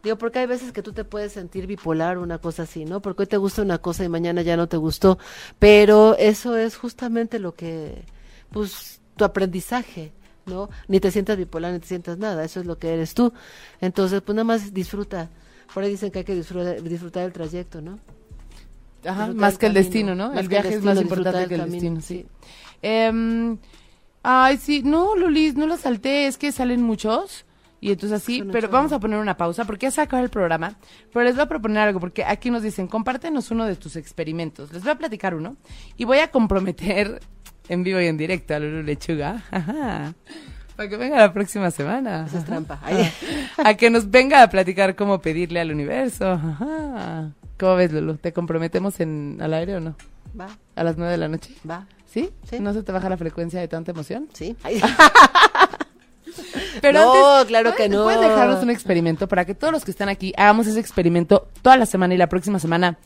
digo, 0.03 0.17
porque 0.17 0.39
hay 0.41 0.47
veces 0.47 0.73
que 0.73 0.83
tú 0.83 0.93
te 0.93 1.05
puedes 1.05 1.33
sentir 1.33 1.67
bipolar 1.67 2.17
o 2.19 2.23
una 2.23 2.39
cosa 2.39 2.63
así, 2.63 2.85
¿no? 2.85 3.01
Porque 3.03 3.23
hoy 3.23 3.27
te 3.27 3.37
gusta 3.37 3.63
una 3.63 3.79
cosa 3.79 4.05
y 4.05 4.09
mañana 4.09 4.43
ya 4.43 4.57
no 4.57 4.69
te 4.69 4.77
gustó, 4.77 5.19
pero 5.59 6.17
eso 6.19 6.57
es 6.57 6.77
justamente 6.77 7.39
lo 7.39 7.55
que, 7.55 8.05
pues, 8.51 9.01
tu 9.17 9.25
aprendizaje. 9.25 10.13
¿no? 10.47 10.69
Ni 10.89 10.99
te 10.99 11.11
sientas 11.13 11.37
bipolar, 11.37 11.73
ni 11.73 11.79
te 11.79 11.87
sientas 11.87 12.19
nada, 12.19 12.43
eso 12.45 12.59
es 12.61 12.67
lo 12.67 12.77
que 12.79 12.93
eres 12.93 13.15
tú. 13.15 13.33
Entonces, 13.81 14.21
pues 14.23 14.35
nada 14.35 14.45
más 14.45 14.73
disfruta. 14.75 15.29
Por 15.75 15.85
ahí 15.85 15.91
dicen 15.91 16.11
que 16.11 16.21
hay 16.21 16.25
que 16.25 16.35
disfrutar, 16.35 16.83
disfrutar 16.83 17.25
el 17.25 17.33
trayecto, 17.33 17.81
¿no? 17.81 17.99
Ajá, 19.05 19.27
Disfrutar 19.27 19.35
más 19.35 19.53
el 19.55 19.59
que 19.59 19.67
el 19.67 19.73
camino, 19.73 19.85
destino, 19.85 20.15
¿no? 20.15 20.39
el 20.39 20.49
viaje 20.49 20.75
es 20.75 20.83
más 20.83 21.01
importante 21.01 21.49
que 21.49 21.55
el 21.55 21.61
camino, 21.61 21.95
destino, 21.95 22.01
sí. 22.01 22.27
Em, 22.83 23.57
ay, 24.23 24.57
sí, 24.57 24.83
no, 24.83 25.17
Lulis, 25.17 25.55
no 25.55 25.67
lo 25.67 25.77
salté, 25.77 26.27
es 26.27 26.37
que 26.37 26.53
salen 26.53 26.83
muchos. 26.83 27.45
Y 27.83 27.93
entonces 27.93 28.23
así, 28.23 28.43
pero 28.53 28.69
vamos 28.69 28.93
a 28.93 29.01
poner 29.01 29.19
una 29.19 29.39
pausa 29.39 29.65
porque 29.65 29.87
ya 29.87 29.91
se 29.91 30.03
acaba 30.03 30.23
el 30.23 30.29
programa. 30.29 30.77
Pero 31.13 31.25
les 31.25 31.35
voy 31.35 31.45
a 31.45 31.49
proponer 31.49 31.79
algo, 31.79 31.99
porque 31.99 32.23
aquí 32.25 32.51
nos 32.51 32.63
dicen, 32.63 32.87
compártenos 32.87 33.51
uno 33.51 33.65
de 33.65 33.75
tus 33.75 33.97
experimentos. 33.97 34.71
Les 34.71 34.83
voy 34.83 34.93
a 34.93 34.99
platicar 34.99 35.35
uno 35.35 35.57
y 35.97 36.05
voy 36.05 36.19
a 36.19 36.31
comprometer 36.31 37.21
en 37.69 37.83
vivo 37.83 37.99
y 38.01 38.07
en 38.07 38.19
directo 38.19 38.55
a 38.55 38.59
Lulu 38.59 38.83
Lechuga. 38.83 39.45
Ajá. 39.51 40.15
Para 40.81 40.89
que 40.89 40.97
venga 40.97 41.19
la 41.19 41.31
próxima 41.31 41.71
semana. 41.71 42.25
Esa 42.27 42.39
es 42.39 42.47
trampa. 42.47 42.81
A 43.63 43.75
que 43.75 43.91
nos 43.91 44.11
venga 44.11 44.43
a 44.43 44.49
platicar 44.49 44.97
cómo 44.97 45.21
pedirle 45.21 45.61
al 45.61 45.71
universo. 45.73 46.27
Ajá. 46.31 47.33
¿Cómo 47.59 47.75
ves, 47.77 47.93
Lulu? 47.93 48.17
¿Te 48.17 48.33
comprometemos 48.33 48.99
en, 49.01 49.37
al 49.43 49.53
aire 49.53 49.77
o 49.77 49.81
no? 49.81 49.95
Va, 50.41 50.47
A 50.77 50.83
las 50.83 50.97
nueve 50.97 51.13
de 51.13 51.19
la 51.19 51.29
noche. 51.29 51.53
va, 51.71 51.85
¿Sí? 52.07 52.31
Sí. 52.49 52.61
¿No 52.61 52.73
se 52.73 52.83
te 52.83 52.93
baja 52.93 53.11
la 53.11 53.19
frecuencia 53.19 53.61
de 53.61 53.69
tanta 53.69 53.91
emoción? 53.91 54.29
sí. 54.33 54.57
Pero 56.81 56.99
No, 56.99 57.35
antes, 57.35 57.49
claro 57.49 57.73
que 57.73 57.89
¿puedes- 57.89 57.91
no. 57.91 58.05
¿Puedes 58.05 58.21
dejarnos 58.23 58.63
un 58.63 58.71
experimento 58.71 59.29
para 59.29 59.45
que 59.45 59.55
todos 59.55 59.75
los 59.75 59.85
que 59.85 59.91
están 59.91 60.09
aquí 60.09 60.33
hagamos 60.39 60.67
ese 60.67 60.81
experimento 60.81 61.47
toda 61.61 61.77
la 61.77 61.85
semana 61.85 62.15
y 62.15 62.17
la 62.17 62.29
próxima 62.29 62.59
semana 62.59 62.97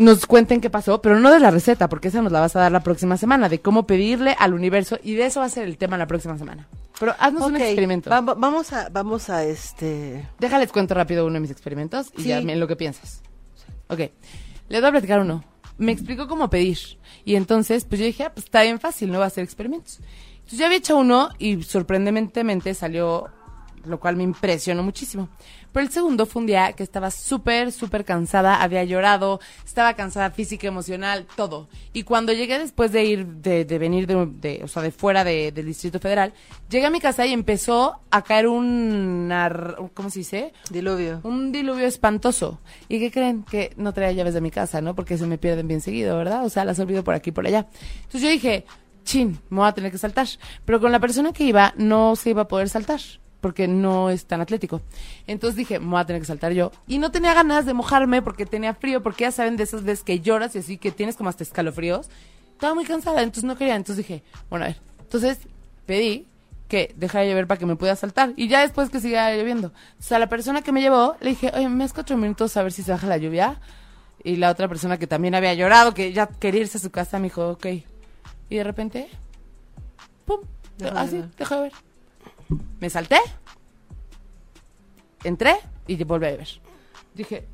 nos 0.00 0.26
cuenten 0.26 0.60
qué 0.60 0.70
pasó, 0.70 1.00
pero 1.00 1.20
no 1.20 1.30
de 1.30 1.38
la 1.40 1.50
receta, 1.50 1.88
porque 1.88 2.08
esa 2.08 2.20
nos 2.22 2.32
la 2.32 2.40
vas 2.40 2.56
a 2.56 2.60
dar 2.60 2.72
la 2.72 2.82
próxima 2.82 3.16
semana, 3.16 3.48
de 3.48 3.60
cómo 3.60 3.86
pedirle 3.86 4.34
al 4.38 4.54
universo 4.54 4.98
y 5.04 5.14
de 5.14 5.26
eso 5.26 5.40
va 5.40 5.46
a 5.46 5.50
ser 5.50 5.64
el 5.68 5.76
tema 5.78 5.96
la 5.98 6.06
próxima 6.06 6.36
semana. 6.38 6.66
Pero 6.98 7.14
haznos 7.18 7.46
un 7.46 7.56
experimento. 7.56 8.10
va- 8.10 8.20
va- 8.20 8.34
vamos 8.34 8.72
a, 8.72 8.88
vamos 8.90 9.30
a 9.30 9.44
este. 9.44 10.28
Déjales 10.38 10.72
cuento 10.72 10.94
rápido 10.94 11.24
uno 11.26 11.34
de 11.34 11.40
mis 11.40 11.50
experimentos 11.50 12.08
y 12.18 12.22
Sí. 12.22 12.28
ya 12.28 12.38
en 12.38 12.58
lo 12.60 12.66
que 12.66 12.76
piensas. 12.76 13.22
Ok, 13.88 14.00
les 14.68 14.80
voy 14.80 14.88
a 14.88 14.92
platicar 14.92 15.20
uno. 15.20 15.44
Me 15.78 15.92
explicó 15.92 16.28
cómo 16.28 16.50
pedir. 16.50 16.78
Y 17.24 17.36
entonces, 17.36 17.84
pues 17.86 17.98
yo 18.00 18.04
dije, 18.06 18.24
ah, 18.24 18.32
pues 18.34 18.44
está 18.46 18.62
bien 18.62 18.80
fácil, 18.80 19.10
no 19.10 19.18
va 19.18 19.24
a 19.24 19.28
hacer 19.28 19.44
experimentos. 19.44 20.00
Entonces 20.36 20.58
yo 20.58 20.66
había 20.66 20.78
hecho 20.78 20.96
uno 20.98 21.30
y 21.38 21.62
sorprendentemente 21.62 22.74
salió, 22.74 23.28
lo 23.84 23.98
cual 23.98 24.16
me 24.16 24.22
impresionó 24.24 24.82
muchísimo. 24.82 25.28
Pero 25.72 25.86
el 25.86 25.92
segundo 25.92 26.26
fue 26.26 26.40
un 26.40 26.46
día 26.46 26.72
que 26.72 26.82
estaba 26.82 27.10
súper, 27.10 27.70
súper 27.72 28.04
cansada, 28.04 28.62
había 28.62 28.82
llorado, 28.84 29.40
estaba 29.64 29.94
cansada 29.94 30.30
física, 30.30 30.66
emocional, 30.66 31.26
todo. 31.36 31.68
Y 31.92 32.02
cuando 32.02 32.32
llegué 32.32 32.58
después 32.58 32.90
de 32.92 33.04
ir, 33.04 33.26
de, 33.26 33.64
de 33.64 33.78
venir 33.78 34.06
de, 34.06 34.26
de- 34.26 34.60
o 34.64 34.68
sea, 34.68 34.82
de 34.82 34.90
fuera 34.90 35.22
de- 35.24 35.52
del 35.52 35.66
Distrito 35.66 36.00
Federal, 36.00 36.32
llegué 36.68 36.86
a 36.86 36.90
mi 36.90 37.00
casa 37.00 37.24
y 37.26 37.32
empezó 37.32 38.00
a 38.10 38.22
caer 38.22 38.48
un, 38.48 39.32
¿cómo 39.94 40.10
se 40.10 40.20
dice? 40.20 40.52
Diluvio. 40.70 41.20
un 41.22 41.52
diluvio 41.52 41.86
espantoso. 41.86 42.58
¿Y 42.88 42.98
qué 42.98 43.10
creen? 43.10 43.44
Que 43.44 43.72
no 43.76 43.92
traía 43.92 44.12
llaves 44.12 44.34
de 44.34 44.40
mi 44.40 44.50
casa, 44.50 44.80
¿no? 44.80 44.94
Porque 44.94 45.16
se 45.18 45.26
me 45.26 45.38
pierden 45.38 45.68
bien 45.68 45.80
seguido, 45.80 46.16
¿verdad? 46.16 46.44
O 46.44 46.48
sea, 46.48 46.64
las 46.64 46.78
olvido 46.78 47.04
por 47.04 47.14
aquí 47.14 47.30
y 47.30 47.32
por 47.32 47.46
allá. 47.46 47.68
Entonces 47.98 48.22
yo 48.22 48.28
dije, 48.28 48.64
chin, 49.04 49.38
me 49.50 49.58
voy 49.58 49.68
a 49.68 49.72
tener 49.72 49.92
que 49.92 49.98
saltar. 49.98 50.26
Pero 50.64 50.80
con 50.80 50.90
la 50.92 50.98
persona 51.00 51.32
que 51.32 51.44
iba, 51.44 51.72
no 51.76 52.16
se 52.16 52.30
iba 52.30 52.42
a 52.42 52.48
poder 52.48 52.68
saltar. 52.68 53.00
Porque 53.40 53.68
no 53.68 54.10
es 54.10 54.26
tan 54.26 54.40
atlético. 54.40 54.82
Entonces 55.26 55.56
dije, 55.56 55.78
me 55.78 55.90
voy 55.90 56.00
a 56.00 56.06
tener 56.06 56.20
que 56.20 56.26
saltar 56.26 56.52
yo. 56.52 56.72
Y 56.86 56.98
no 56.98 57.10
tenía 57.10 57.32
ganas 57.34 57.64
de 57.66 57.74
mojarme 57.74 58.22
porque 58.22 58.46
tenía 58.46 58.74
frío, 58.74 59.02
porque 59.02 59.24
ya 59.24 59.32
saben 59.32 59.56
de 59.56 59.64
esas 59.64 59.82
veces 59.82 60.04
que 60.04 60.20
lloras 60.20 60.54
y 60.56 60.58
así 60.58 60.76
que 60.76 60.90
tienes 60.90 61.16
como 61.16 61.30
hasta 61.30 61.42
escalofríos. 61.42 62.08
Estaba 62.52 62.74
muy 62.74 62.84
cansada, 62.84 63.22
entonces 63.22 63.44
no 63.44 63.56
quería. 63.56 63.76
Entonces 63.76 64.06
dije, 64.06 64.22
bueno, 64.50 64.66
a 64.66 64.68
ver. 64.68 64.80
Entonces 65.00 65.38
pedí 65.86 66.26
que 66.68 66.94
dejara 66.96 67.24
de 67.24 67.30
llover 67.30 67.46
para 67.46 67.58
que 67.58 67.66
me 67.66 67.76
pudiera 67.76 67.96
saltar. 67.96 68.32
Y 68.36 68.48
ya 68.48 68.60
después 68.60 68.90
que 68.90 69.00
siguiera 69.00 69.34
lloviendo. 69.34 69.68
O 69.68 70.02
sea, 70.02 70.18
la 70.18 70.28
persona 70.28 70.62
que 70.62 70.70
me 70.70 70.80
llevó, 70.80 71.16
le 71.20 71.30
dije, 71.30 71.50
oye, 71.54 71.68
me 71.68 71.84
das 71.84 71.92
cuatro 71.92 72.16
minutos 72.16 72.56
a 72.56 72.62
ver 72.62 72.72
si 72.72 72.82
se 72.82 72.92
baja 72.92 73.06
la 73.06 73.16
lluvia. 73.16 73.60
Y 74.22 74.36
la 74.36 74.50
otra 74.50 74.68
persona 74.68 74.98
que 74.98 75.06
también 75.06 75.34
había 75.34 75.52
llorado, 75.54 75.94
que 75.94 76.12
ya 76.12 76.26
quería 76.26 76.60
irse 76.60 76.78
a 76.78 76.80
su 76.80 76.90
casa, 76.90 77.18
me 77.18 77.24
dijo, 77.24 77.48
ok. 77.48 77.66
Y 78.50 78.56
de 78.56 78.64
repente, 78.64 79.08
pum, 80.26 80.40
así, 80.94 81.24
dejó 81.36 81.56
de 81.56 81.60
ver. 81.62 81.72
Me 82.80 82.90
salté, 82.90 83.18
entré 85.24 85.56
y 85.86 86.02
volví 86.04 86.26
a 86.26 86.30
ver. 86.30 86.48
Dije, 87.14 87.46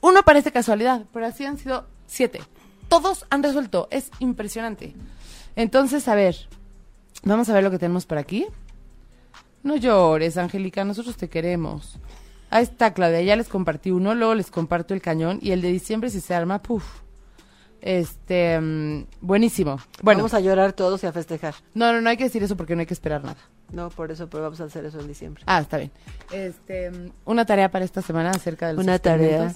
uno 0.00 0.22
parece 0.22 0.52
casualidad, 0.52 1.04
pero 1.12 1.26
así 1.26 1.44
han 1.44 1.58
sido 1.58 1.86
siete. 2.06 2.40
Todos 2.88 3.26
han 3.30 3.42
resuelto, 3.42 3.88
es 3.90 4.10
impresionante. 4.18 4.94
Entonces, 5.56 6.06
a 6.08 6.14
ver, 6.14 6.36
vamos 7.24 7.48
a 7.48 7.54
ver 7.54 7.64
lo 7.64 7.70
que 7.70 7.78
tenemos 7.78 8.06
por 8.06 8.18
aquí. 8.18 8.46
No 9.62 9.76
llores, 9.76 10.36
Angélica, 10.36 10.84
nosotros 10.84 11.16
te 11.16 11.28
queremos. 11.28 11.98
Ahí 12.50 12.62
está, 12.62 12.94
Claudia, 12.94 13.22
ya 13.22 13.34
les 13.34 13.48
compartí 13.48 13.90
uno, 13.90 14.14
luego 14.14 14.34
les 14.34 14.50
comparto 14.50 14.94
el 14.94 15.02
cañón 15.02 15.40
y 15.42 15.50
el 15.50 15.62
de 15.62 15.72
diciembre 15.72 16.10
si 16.10 16.20
se 16.20 16.34
arma, 16.34 16.62
puf. 16.62 16.84
Este, 17.86 18.60
mm, 18.60 19.06
buenísimo. 19.20 19.78
Bueno, 20.02 20.18
Vamos 20.18 20.34
a 20.34 20.40
llorar 20.40 20.72
todos 20.72 21.04
y 21.04 21.06
a 21.06 21.12
festejar. 21.12 21.54
no, 21.72 21.92
no, 21.92 22.00
no 22.00 22.10
hay 22.10 22.16
que 22.16 22.24
decir 22.24 22.42
eso 22.42 22.56
porque 22.56 22.74
no 22.74 22.80
hay 22.80 22.86
que 22.86 22.94
esperar 22.94 23.22
nada. 23.22 23.38
No, 23.70 23.90
por 23.90 24.10
eso, 24.10 24.28
pero 24.28 24.42
vamos 24.42 24.60
a 24.60 24.64
hacer 24.64 24.84
eso 24.84 24.98
en 24.98 25.06
diciembre. 25.06 25.44
Ah, 25.46 25.60
está 25.60 25.78
bien. 25.78 25.92
Este, 26.32 26.90
mm, 26.90 27.12
una 27.26 27.46
tarea 27.46 27.70
para 27.70 27.84
esta 27.84 28.02
semana 28.02 28.30
acerca 28.30 28.66
de 28.66 28.72
los 28.72 28.82
Una 28.82 28.98
tarea. 28.98 29.54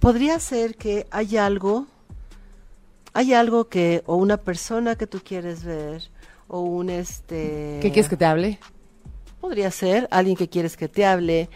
Podría 0.00 0.38
ser 0.38 0.76
que 0.76 1.06
hay 1.10 1.38
algo, 1.38 1.86
hay 3.14 3.32
algo 3.32 3.70
que, 3.70 4.02
o 4.04 4.16
una 4.16 4.36
persona 4.36 4.96
que 4.96 5.06
tú 5.06 5.20
quieres 5.24 5.64
ver, 5.64 6.10
o 6.46 6.60
un 6.60 6.90
este. 6.90 7.78
¿Qué 7.80 7.90
quieres 7.90 8.10
que 8.10 8.18
te 8.18 8.26
hable? 8.26 8.58
Podría 9.40 9.70
ser 9.70 10.06
alguien 10.10 10.36
que 10.36 10.50
quieres 10.50 10.76
que 10.76 10.88
te 10.88 11.06
hable, 11.06 11.48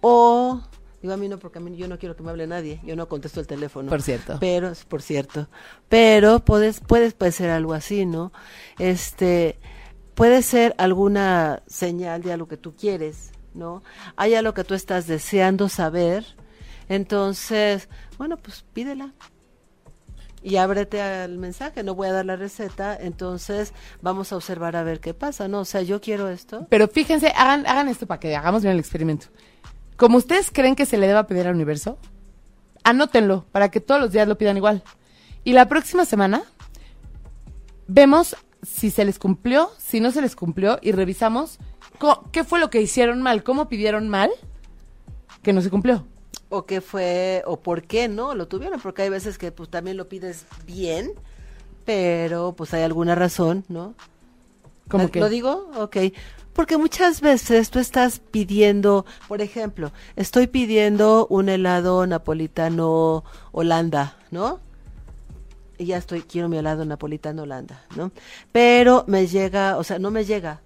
o. 0.00 0.62
Digo 1.06 1.14
a 1.14 1.18
mí 1.18 1.28
no, 1.28 1.38
porque 1.38 1.58
a 1.58 1.60
mí 1.60 1.76
yo 1.76 1.86
no 1.86 2.00
quiero 2.00 2.16
que 2.16 2.24
me 2.24 2.30
hable 2.30 2.48
nadie, 2.48 2.80
yo 2.82 2.96
no 2.96 3.08
contesto 3.08 3.38
el 3.38 3.46
teléfono. 3.46 3.88
Por 3.88 4.02
cierto. 4.02 4.38
Pero, 4.40 4.72
por 4.88 5.02
cierto, 5.02 5.48
pero 5.88 6.44
puedes, 6.44 6.80
puedes, 6.80 7.14
puede 7.14 7.30
ser 7.30 7.50
algo 7.50 7.74
así, 7.74 8.04
¿no? 8.06 8.32
Este, 8.80 9.56
puede 10.16 10.42
ser 10.42 10.74
alguna 10.78 11.62
señal 11.68 12.22
de 12.22 12.32
algo 12.32 12.48
que 12.48 12.56
tú 12.56 12.74
quieres, 12.74 13.30
¿no? 13.54 13.84
Hay 14.16 14.34
algo 14.34 14.52
que 14.52 14.64
tú 14.64 14.74
estás 14.74 15.06
deseando 15.06 15.68
saber, 15.68 16.26
entonces, 16.88 17.88
bueno, 18.18 18.36
pues 18.36 18.64
pídela. 18.72 19.14
Y 20.42 20.56
ábrete 20.56 21.00
al 21.00 21.38
mensaje, 21.38 21.84
no 21.84 21.94
voy 21.94 22.08
a 22.08 22.12
dar 22.12 22.26
la 22.26 22.34
receta, 22.34 22.96
entonces 23.00 23.72
vamos 24.02 24.32
a 24.32 24.36
observar 24.36 24.74
a 24.74 24.82
ver 24.82 24.98
qué 24.98 25.14
pasa, 25.14 25.46
¿no? 25.46 25.60
O 25.60 25.64
sea, 25.64 25.82
yo 25.82 26.00
quiero 26.00 26.28
esto. 26.28 26.66
Pero 26.68 26.88
fíjense, 26.88 27.28
hagan, 27.28 27.64
hagan 27.64 27.88
esto 27.88 28.08
para 28.08 28.18
que 28.18 28.34
hagamos 28.34 28.62
bien 28.62 28.74
el 28.74 28.80
experimento. 28.80 29.28
Como 29.96 30.18
ustedes 30.18 30.50
creen 30.52 30.76
que 30.76 30.86
se 30.86 30.98
le 30.98 31.06
deba 31.06 31.26
pedir 31.26 31.46
al 31.46 31.54
universo, 31.54 31.98
anótenlo 32.84 33.44
para 33.52 33.70
que 33.70 33.80
todos 33.80 34.00
los 34.00 34.12
días 34.12 34.28
lo 34.28 34.36
pidan 34.38 34.56
igual. 34.56 34.82
Y 35.44 35.52
la 35.52 35.68
próxima 35.68 36.04
semana 36.04 36.42
vemos 37.88 38.36
si 38.62 38.90
se 38.90 39.04
les 39.04 39.18
cumplió, 39.18 39.70
si 39.78 40.00
no 40.00 40.10
se 40.10 40.20
les 40.20 40.34
cumplió 40.36 40.78
y 40.82 40.92
revisamos 40.92 41.58
qué 42.32 42.44
fue 42.44 42.58
lo 42.60 42.68
que 42.68 42.82
hicieron 42.82 43.22
mal, 43.22 43.42
cómo 43.44 43.68
pidieron 43.68 44.08
mal 44.08 44.30
que 45.42 45.52
no 45.52 45.60
se 45.62 45.70
cumplió. 45.70 46.04
o 46.48 46.66
qué 46.66 46.80
fue 46.80 47.42
o 47.46 47.60
por 47.60 47.82
qué 47.82 48.08
no 48.08 48.34
lo 48.34 48.48
tuvieron 48.48 48.80
porque 48.80 49.02
hay 49.02 49.08
veces 49.08 49.38
que 49.38 49.50
pues 49.52 49.68
también 49.70 49.96
lo 49.96 50.08
pides 50.08 50.46
bien 50.66 51.12
pero 51.84 52.54
pues 52.56 52.74
hay 52.74 52.82
alguna 52.82 53.14
razón 53.14 53.64
no 53.68 53.94
Como 54.88 55.04
¿Lo- 55.04 55.10
que 55.10 55.20
lo 55.20 55.28
digo 55.28 55.70
ok 55.76 55.96
porque 56.56 56.78
muchas 56.78 57.20
veces 57.20 57.70
tú 57.70 57.78
estás 57.78 58.18
pidiendo 58.18 59.04
por 59.28 59.42
ejemplo 59.42 59.92
estoy 60.16 60.46
pidiendo 60.46 61.26
un 61.28 61.50
helado 61.50 62.06
napolitano 62.06 63.24
Holanda 63.52 64.16
no 64.30 64.58
y 65.76 65.84
ya 65.84 65.98
estoy 65.98 66.22
quiero 66.22 66.48
mi 66.48 66.56
helado 66.56 66.86
napolitano 66.86 67.42
Holanda 67.42 67.84
no 67.94 68.10
pero 68.52 69.04
me 69.06 69.26
llega 69.26 69.76
o 69.76 69.84
sea 69.84 69.98
no 69.98 70.10
me 70.10 70.24
llega 70.24 70.62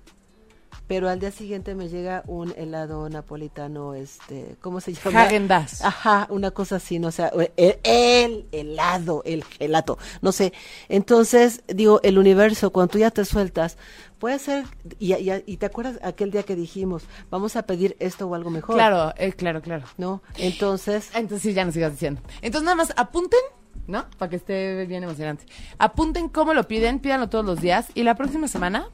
pero 0.91 1.09
al 1.09 1.21
día 1.21 1.31
siguiente 1.31 1.77
me 1.77 1.89
llega 1.89 2.25
un 2.27 2.53
helado 2.57 3.09
napolitano, 3.09 3.95
este, 3.95 4.57
¿cómo 4.61 4.81
se 4.81 4.93
llama? 4.93 5.23
Häagen-Dazs. 5.25 5.85
Ajá, 5.85 6.27
una 6.31 6.51
cosa 6.51 6.77
así, 6.77 6.99
no 6.99 7.07
o 7.07 7.13
sea, 7.13 7.31
el, 7.57 7.79
el 7.85 8.47
helado, 8.51 9.23
el 9.25 9.45
gelato, 9.45 9.99
no 10.21 10.33
sé. 10.33 10.53
Entonces, 10.89 11.63
digo, 11.69 12.01
el 12.03 12.19
universo, 12.19 12.71
cuando 12.73 12.91
tú 12.91 12.99
ya 12.99 13.13
te 13.13 13.25
sueltas, 13.25 13.79
puede 14.19 14.41
ser, 14.41 14.65
y, 14.99 15.15
y- 15.15 15.45
y 15.47 15.57
te 15.59 15.67
acuerdas 15.67 16.01
aquel 16.03 16.33
día 16.33 16.43
que 16.43 16.57
dijimos, 16.57 17.05
vamos 17.31 17.55
a 17.55 17.63
pedir 17.63 17.95
esto 18.01 18.27
o 18.27 18.35
algo 18.35 18.51
mejor. 18.51 18.75
Claro, 18.75 19.15
eh, 19.17 19.33
claro, 19.33 19.63
claro. 19.63 19.85
¿No? 19.97 20.23
Entonces, 20.39 21.11
Entonces 21.15 21.43
sí, 21.43 21.53
ya 21.55 21.65
nos 21.65 21.75
sigas 21.75 21.93
diciendo. 21.93 22.21
Entonces 22.43 22.65
nada 22.65 22.75
más 22.75 22.93
apunten, 22.97 23.39
¿no? 23.87 24.07
Para 24.19 24.29
que 24.31 24.35
esté 24.37 24.87
bien 24.87 25.05
emocionante. 25.05 25.45
Apunten 25.79 26.29
cómo 26.29 26.53
lo 26.53 26.67
piden, 26.67 26.99
pídanlo 26.99 27.29
todos 27.29 27.45
los 27.45 27.61
días 27.61 27.87
y 27.95 28.03
la 28.03 28.17
próxima 28.17 28.49
semana 28.49 28.89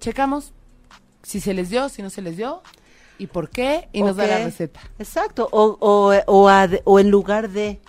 checamos 0.00 0.54
si 1.22 1.40
se 1.40 1.54
les 1.54 1.70
dio, 1.70 1.88
si 1.88 2.02
no 2.02 2.10
se 2.10 2.22
les 2.22 2.36
dio 2.36 2.62
y 3.18 3.26
por 3.28 3.48
qué 3.50 3.88
y 3.92 4.02
nos 4.02 4.16
da 4.16 4.26
la 4.26 4.44
receta. 4.44 4.80
Exacto, 4.98 5.48
o, 5.52 5.76
o, 5.80 6.12
o, 6.84 6.98
en 6.98 7.10
lugar 7.10 7.50
de, 7.50 7.80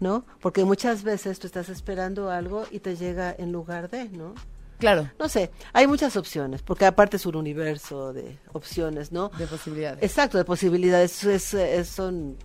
¿no? 0.00 0.24
Porque 0.40 0.64
muchas 0.64 1.02
veces 1.02 1.38
tú 1.38 1.46
estás 1.46 1.68
esperando 1.68 2.30
algo 2.30 2.64
y 2.70 2.80
te 2.80 2.96
llega 2.96 3.34
en 3.38 3.52
lugar 3.52 3.90
de, 3.90 4.08
¿no? 4.08 4.34
Claro, 4.78 5.10
No 5.18 5.28
sé, 5.28 5.50
hay 5.74 5.86
muchas 5.86 6.16
opciones, 6.16 6.62
porque 6.62 6.86
aparte 6.86 7.18
es 7.18 7.26
un 7.26 7.36
universo 7.36 8.14
de 8.14 8.38
opciones, 8.54 9.12
¿no? 9.12 9.28
de 9.36 9.46
posibilidades. 9.46 10.02
Exacto, 10.02 10.38
de 10.38 10.44
posibilidades, 10.46 11.22
es, 11.24 11.52
es- 11.52 11.88
son 11.88 12.38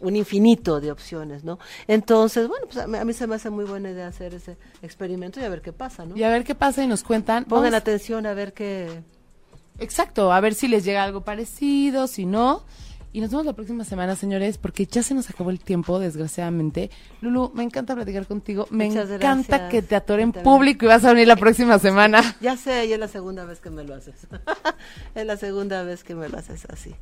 un 0.00 0.16
infinito 0.16 0.80
de 0.80 0.90
opciones, 0.90 1.44
¿no? 1.44 1.58
Entonces, 1.86 2.48
bueno, 2.48 2.66
pues 2.66 2.78
a 2.78 2.86
mí, 2.86 2.96
a 2.96 3.04
mí 3.04 3.12
se 3.12 3.26
me 3.26 3.34
hace 3.36 3.50
muy 3.50 3.66
buena 3.66 3.90
idea 3.90 4.06
hacer 4.08 4.32
ese 4.34 4.56
experimento 4.80 5.38
y 5.38 5.44
a 5.44 5.48
ver 5.50 5.60
qué 5.60 5.72
pasa, 5.74 6.06
¿no? 6.06 6.16
Y 6.16 6.22
a 6.24 6.30
ver 6.30 6.44
qué 6.44 6.54
pasa 6.54 6.82
y 6.82 6.86
nos 6.86 7.02
cuentan. 7.04 7.44
Pongan 7.44 7.64
Vamos- 7.72 7.78
atención 7.82 8.24
a 8.26 8.32
ver 8.34 8.54
qué... 8.54 9.02
Exacto, 9.78 10.32
a 10.32 10.40
ver 10.40 10.54
si 10.54 10.68
les 10.68 10.84
llega 10.84 11.02
algo 11.02 11.22
parecido, 11.22 12.06
si 12.06 12.26
no. 12.26 12.62
Y 13.14 13.20
nos 13.20 13.30
vemos 13.30 13.44
la 13.44 13.52
próxima 13.52 13.84
semana, 13.84 14.16
señores, 14.16 14.56
porque 14.56 14.86
ya 14.86 15.02
se 15.02 15.12
nos 15.14 15.28
acabó 15.28 15.50
el 15.50 15.60
tiempo, 15.60 15.98
desgraciadamente. 15.98 16.90
Lulu, 17.20 17.50
me 17.54 17.62
encanta 17.62 17.94
platicar 17.94 18.26
contigo. 18.26 18.66
Me 18.70 18.86
Muchas 18.88 19.10
encanta 19.10 19.58
gracias. 19.58 19.70
que 19.70 19.82
te 19.82 19.94
atore 19.96 20.22
en 20.22 20.32
público 20.32 20.86
y 20.86 20.88
vas 20.88 21.04
a 21.04 21.12
venir 21.12 21.28
la 21.28 21.36
próxima 21.36 21.78
semana. 21.78 22.22
Ya 22.40 22.56
sé, 22.56 22.86
y 22.86 22.92
es 22.94 22.98
la 22.98 23.08
segunda 23.08 23.44
vez 23.44 23.60
que 23.60 23.68
me 23.68 23.84
lo 23.84 23.94
haces. 23.94 24.14
es 25.14 25.26
la 25.26 25.36
segunda 25.36 25.82
vez 25.82 26.04
que 26.04 26.14
me 26.14 26.28
lo 26.30 26.38
haces 26.38 26.64
así. 26.70 26.94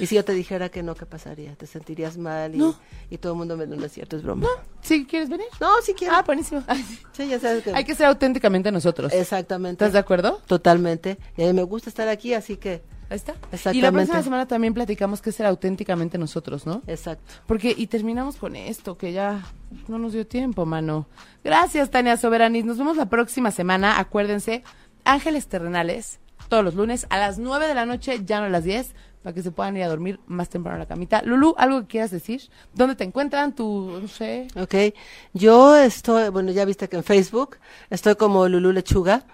Y 0.00 0.06
si 0.06 0.14
yo 0.14 0.24
te 0.24 0.32
dijera 0.32 0.68
que 0.68 0.84
no, 0.84 0.94
¿qué 0.94 1.06
pasaría? 1.06 1.56
¿Te 1.56 1.66
sentirías 1.66 2.16
mal? 2.16 2.54
Y, 2.54 2.58
No. 2.58 2.76
y 3.10 3.18
todo 3.18 3.32
el 3.32 3.38
mundo 3.38 3.56
me 3.56 3.66
no 3.66 3.84
es 3.84 3.92
cierto, 3.92 4.16
es 4.16 4.22
broma. 4.22 4.46
¿Sí 4.80 5.04
quieres 5.06 5.28
venir? 5.28 5.46
No, 5.60 5.68
si 5.82 5.92
quiero. 5.94 6.14
Ah, 6.14 6.22
buenísimo. 6.22 6.62
sí, 7.12 7.26
ya 7.26 7.40
sabes 7.40 7.64
que... 7.64 7.72
Hay 7.74 7.84
que 7.84 7.96
ser 7.96 8.06
auténticamente 8.06 8.70
nosotros. 8.70 9.12
Exactamente. 9.12 9.84
¿Estás 9.84 9.92
de 9.92 9.98
acuerdo? 9.98 10.40
Totalmente. 10.46 11.18
Y 11.36 11.42
a 11.42 11.46
mí 11.48 11.52
me 11.52 11.64
gusta 11.64 11.90
estar 11.90 12.08
aquí, 12.08 12.32
así 12.32 12.56
que... 12.56 12.82
Ahí 13.12 13.16
está. 13.16 13.32
Y 13.32 13.36
la 13.42 13.48
Exactamente. 13.56 13.92
próxima 13.92 14.22
semana 14.22 14.46
también 14.48 14.72
platicamos 14.72 15.20
que 15.20 15.28
es 15.28 15.36
ser 15.36 15.44
auténticamente 15.44 16.16
nosotros, 16.16 16.64
¿no? 16.64 16.80
Exacto. 16.86 17.34
Porque, 17.46 17.74
y 17.76 17.86
terminamos 17.86 18.36
con 18.36 18.56
esto, 18.56 18.96
que 18.96 19.12
ya 19.12 19.42
no 19.86 19.98
nos 19.98 20.14
dio 20.14 20.26
tiempo, 20.26 20.64
mano. 20.64 21.06
Gracias, 21.44 21.90
Tania 21.90 22.16
Soberanis. 22.16 22.64
Nos 22.64 22.78
vemos 22.78 22.96
la 22.96 23.10
próxima 23.10 23.50
semana. 23.50 23.98
Acuérdense, 23.98 24.64
Ángeles 25.04 25.46
Terrenales, 25.46 26.20
todos 26.48 26.64
los 26.64 26.74
lunes 26.74 27.06
a 27.10 27.18
las 27.18 27.38
9 27.38 27.66
de 27.68 27.74
la 27.74 27.84
noche, 27.84 28.22
ya 28.24 28.40
no 28.40 28.46
a 28.46 28.48
las 28.48 28.64
10, 28.64 28.94
para 29.22 29.34
que 29.34 29.42
se 29.42 29.50
puedan 29.50 29.76
ir 29.76 29.82
a 29.82 29.88
dormir 29.88 30.18
más 30.26 30.48
temprano 30.48 30.76
a 30.76 30.78
la 30.78 30.86
camita. 30.86 31.20
Lulu, 31.22 31.54
¿algo 31.58 31.82
que 31.82 31.86
quieras 31.88 32.12
decir? 32.12 32.48
¿Dónde 32.72 32.96
te 32.96 33.04
encuentran? 33.04 33.54
Tu, 33.54 33.98
no 34.00 34.08
sé. 34.08 34.48
Ok, 34.56 34.94
yo 35.34 35.76
estoy, 35.76 36.30
bueno, 36.30 36.50
ya 36.50 36.64
viste 36.64 36.88
que 36.88 36.96
en 36.96 37.04
Facebook 37.04 37.58
estoy 37.90 38.14
como 38.16 38.48
Lulu 38.48 38.72
Lechuga. 38.72 39.24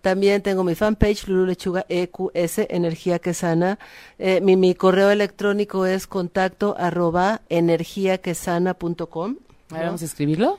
También 0.00 0.42
tengo 0.42 0.64
mi 0.64 0.74
fanpage, 0.74 1.28
Lulu 1.28 1.46
Lechuga 1.46 1.84
EQS, 1.88 2.66
Energía 2.70 3.18
que 3.18 3.34
Sana. 3.34 3.78
Eh, 4.18 4.40
mi, 4.40 4.56
mi 4.56 4.74
correo 4.74 5.10
electrónico 5.10 5.84
es 5.84 6.06
contacto 6.06 6.74
arroba 6.78 7.42
energiaquesana.com. 7.50 9.36
Ver, 9.70 9.84
vamos 9.86 10.02
a 10.02 10.04
escribirlo. 10.06 10.58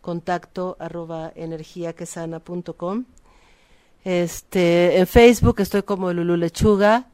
Contacto 0.00 0.76
arroba 0.78 1.32
energiaquesana.com. 1.34 3.04
Este, 4.04 4.98
en 4.98 5.06
Facebook 5.06 5.60
estoy 5.60 5.82
como 5.82 6.12
Lulu 6.12 6.36
Lechuga. 6.36 7.06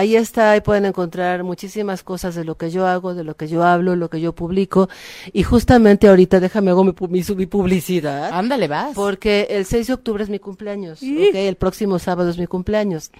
Ahí 0.00 0.16
está, 0.16 0.52
ahí 0.52 0.62
pueden 0.62 0.86
encontrar 0.86 1.44
muchísimas 1.44 2.02
cosas 2.02 2.34
de 2.34 2.42
lo 2.42 2.56
que 2.56 2.70
yo 2.70 2.86
hago, 2.86 3.12
de 3.12 3.22
lo 3.22 3.36
que 3.36 3.48
yo 3.48 3.62
hablo, 3.64 3.96
lo 3.96 4.08
que 4.08 4.18
yo 4.18 4.34
publico. 4.34 4.88
Y 5.34 5.42
justamente 5.42 6.08
ahorita 6.08 6.40
déjame 6.40 6.70
hago 6.70 6.84
mi, 6.84 6.94
mi, 7.10 7.22
mi 7.36 7.44
publicidad. 7.44 8.30
Ándale, 8.32 8.66
vas. 8.66 8.94
Porque 8.94 9.48
el 9.50 9.66
6 9.66 9.88
de 9.88 9.92
octubre 9.92 10.24
es 10.24 10.30
mi 10.30 10.38
cumpleaños. 10.38 11.02
¿ok? 11.02 11.34
El 11.34 11.56
próximo 11.56 11.98
sábado 11.98 12.30
es 12.30 12.38
mi 12.38 12.46
cumpleaños. 12.46 13.10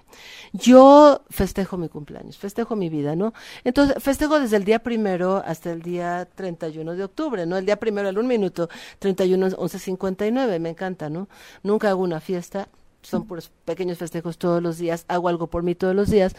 Yo 0.55 1.21
festejo 1.29 1.77
mi 1.77 1.91
cumpleaños, 1.91 2.39
festejo 2.39 2.77
mi 2.77 2.89
vida, 2.89 3.15
¿no? 3.15 3.35
Entonces, 3.63 4.03
festejo 4.03 4.41
desde 4.41 4.57
el 4.57 4.65
día 4.65 4.79
primero 4.79 5.43
hasta 5.45 5.73
el 5.73 5.83
día 5.83 6.27
31 6.35 6.95
de 6.95 7.05
octubre, 7.05 7.45
¿no? 7.45 7.59
El 7.59 7.67
día 7.67 7.77
primero 7.77 8.09
al 8.09 8.17
un 8.17 8.27
minuto, 8.27 8.71
31, 9.01 9.51
11.59, 9.51 10.59
me 10.59 10.71
encanta, 10.71 11.11
¿no? 11.11 11.29
Nunca 11.63 11.91
hago 11.91 12.03
una 12.03 12.21
fiesta, 12.21 12.69
son 13.03 13.27
puros 13.27 13.51
pequeños 13.65 13.99
festejos 13.99 14.39
todos 14.39 14.63
los 14.63 14.79
días, 14.79 15.05
hago 15.09 15.29
algo 15.29 15.49
por 15.49 15.63
mí 15.63 15.75
todos 15.75 15.95
los 15.95 16.11
días, 16.11 16.35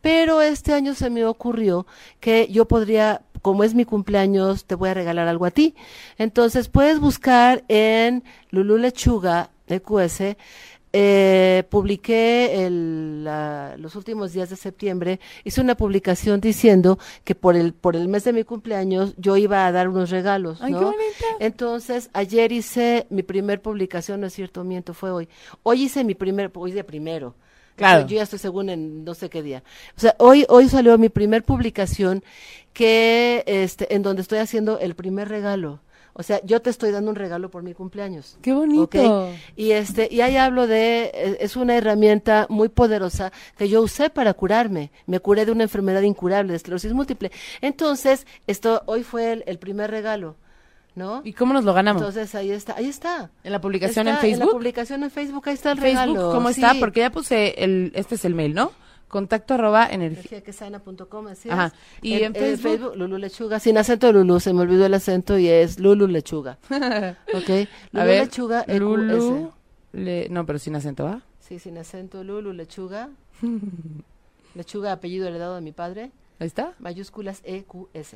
pero 0.00 0.42
este 0.42 0.72
año 0.72 0.94
se 0.94 1.10
me 1.10 1.24
ocurrió 1.24 1.86
que 2.20 2.48
yo 2.48 2.66
podría, 2.66 3.22
como 3.42 3.64
es 3.64 3.74
mi 3.74 3.84
cumpleaños, 3.84 4.64
te 4.64 4.74
voy 4.74 4.90
a 4.90 4.94
regalar 4.94 5.28
algo 5.28 5.46
a 5.46 5.50
ti. 5.50 5.74
Entonces 6.18 6.68
puedes 6.68 7.00
buscar 7.00 7.64
en 7.68 8.24
Lulu 8.50 8.78
Lechuga, 8.78 9.50
EQS, 9.66 10.36
eh, 10.96 11.64
publiqué 11.70 12.64
el, 12.66 13.24
la- 13.24 13.74
los 13.78 13.96
últimos 13.96 14.32
días 14.32 14.48
de 14.48 14.54
septiembre, 14.54 15.18
hice 15.42 15.60
una 15.60 15.74
publicación 15.76 16.40
diciendo 16.40 17.00
que 17.24 17.34
por 17.34 17.56
el, 17.56 17.72
por 17.74 17.96
el 17.96 18.06
mes 18.06 18.22
de 18.22 18.32
mi 18.32 18.44
cumpleaños 18.44 19.12
yo 19.16 19.36
iba 19.36 19.66
a 19.66 19.72
dar 19.72 19.88
unos 19.88 20.10
regalos, 20.10 20.62
Ay, 20.62 20.70
¿no? 20.70 20.78
qué 20.78 20.84
bonita. 20.84 21.24
Entonces, 21.40 22.10
ayer 22.12 22.52
hice 22.52 23.08
mi 23.10 23.24
primer 23.24 23.60
publicación, 23.60 24.20
no 24.20 24.28
es 24.28 24.34
cierto, 24.34 24.62
miento, 24.62 24.94
fue 24.94 25.10
hoy. 25.10 25.28
Hoy 25.64 25.82
hice 25.82 26.04
mi 26.04 26.14
primer, 26.14 26.52
hoy 26.54 26.70
de 26.70 26.84
primero. 26.84 27.34
Claro. 27.74 28.02
Yo, 28.02 28.06
yo 28.06 28.16
ya 28.18 28.22
estoy 28.22 28.38
según 28.38 28.70
en 28.70 29.04
no 29.04 29.14
sé 29.14 29.28
qué 29.28 29.42
día. 29.42 29.64
O 29.96 30.00
sea, 30.00 30.14
hoy, 30.20 30.46
hoy 30.48 30.68
salió 30.68 30.96
mi 30.96 31.08
primer 31.08 31.42
publicación 31.42 32.22
que, 32.72 33.42
este, 33.48 33.92
en 33.96 34.02
donde 34.04 34.22
estoy 34.22 34.38
haciendo 34.38 34.78
el 34.78 34.94
primer 34.94 35.28
regalo. 35.28 35.80
O 36.16 36.22
sea, 36.22 36.40
yo 36.44 36.62
te 36.62 36.70
estoy 36.70 36.92
dando 36.92 37.10
un 37.10 37.16
regalo 37.16 37.50
por 37.50 37.62
mi 37.64 37.74
cumpleaños. 37.74 38.38
Qué 38.40 38.52
bonito. 38.52 39.30
Y 39.56 39.72
este, 39.72 40.08
y 40.10 40.20
ahí 40.20 40.36
hablo 40.36 40.66
de, 40.68 41.10
eh, 41.12 41.36
es 41.40 41.56
una 41.56 41.76
herramienta 41.76 42.46
muy 42.48 42.68
poderosa 42.68 43.32
que 43.58 43.68
yo 43.68 43.82
usé 43.82 44.10
para 44.10 44.32
curarme. 44.32 44.92
Me 45.06 45.18
curé 45.18 45.44
de 45.44 45.50
una 45.52 45.64
enfermedad 45.64 46.02
incurable, 46.02 46.52
de 46.52 46.56
esclerosis 46.56 46.92
múltiple. 46.92 47.32
Entonces, 47.60 48.26
esto, 48.46 48.82
hoy 48.86 49.02
fue 49.02 49.32
el, 49.32 49.44
el 49.48 49.58
primer 49.58 49.90
regalo, 49.90 50.36
¿no? 50.94 51.20
¿Y 51.24 51.32
cómo 51.32 51.52
nos 51.52 51.64
lo 51.64 51.74
ganamos? 51.74 52.00
Entonces 52.00 52.32
ahí 52.36 52.52
está, 52.52 52.76
ahí 52.76 52.86
está. 52.88 53.30
¿En 53.42 53.50
la 53.50 53.60
publicación 53.60 54.06
Está 54.06 54.20
en 54.20 54.26
En 54.26 54.30
la 54.38 54.38
Facebook? 54.38 54.52
publicación 54.52 55.02
en 55.02 55.10
Facebook, 55.10 55.42
ahí 55.48 55.54
está 55.54 55.72
el 55.72 55.80
Facebook, 55.80 56.14
regalo. 56.14 56.32
¿cómo 56.32 56.52
sí. 56.52 56.60
está? 56.60 56.74
Porque 56.78 57.00
ya 57.00 57.10
puse 57.10 57.54
el, 57.64 57.90
este 57.96 58.14
es 58.14 58.24
el 58.24 58.34
mail, 58.36 58.54
¿no? 58.54 58.70
Contacto 59.08 59.54
arroba 59.54 59.86
energía. 59.86 60.18
Energiaquesana.com, 60.38 61.26
así 61.28 61.48
Ajá. 61.50 61.66
es. 61.66 61.72
¿Y 62.02 62.22
en 62.22 62.34
Facebook? 62.34 62.96
Lulu 62.96 63.18
Lechuga, 63.18 63.60
sin 63.60 63.78
acento 63.78 64.12
Lulu, 64.12 64.40
se 64.40 64.52
me 64.52 64.62
olvidó 64.62 64.86
el 64.86 64.94
acento 64.94 65.38
y 65.38 65.48
es 65.48 65.78
Lulu 65.78 66.08
Lechuga. 66.08 66.58
¿Ok? 66.70 67.48
Lulu 67.92 68.00
A 68.00 68.04
ver, 68.04 68.24
Lechuga, 68.24 68.62
EQS. 68.62 68.78
Lulu, 68.80 69.52
le- 69.92 70.28
no, 70.30 70.44
pero 70.46 70.58
sin 70.58 70.74
acento, 70.74 71.04
¿va? 71.04 71.22
Sí, 71.38 71.58
sin 71.58 71.78
acento, 71.78 72.24
Lulu, 72.24 72.52
lechuga. 72.52 73.10
lechuga, 74.54 74.92
apellido 74.92 75.28
heredado 75.28 75.54
de 75.56 75.60
mi 75.60 75.72
padre. 75.72 76.10
Ahí 76.40 76.46
está. 76.48 76.72
Mayúsculas 76.80 77.40
EQS. 77.44 78.14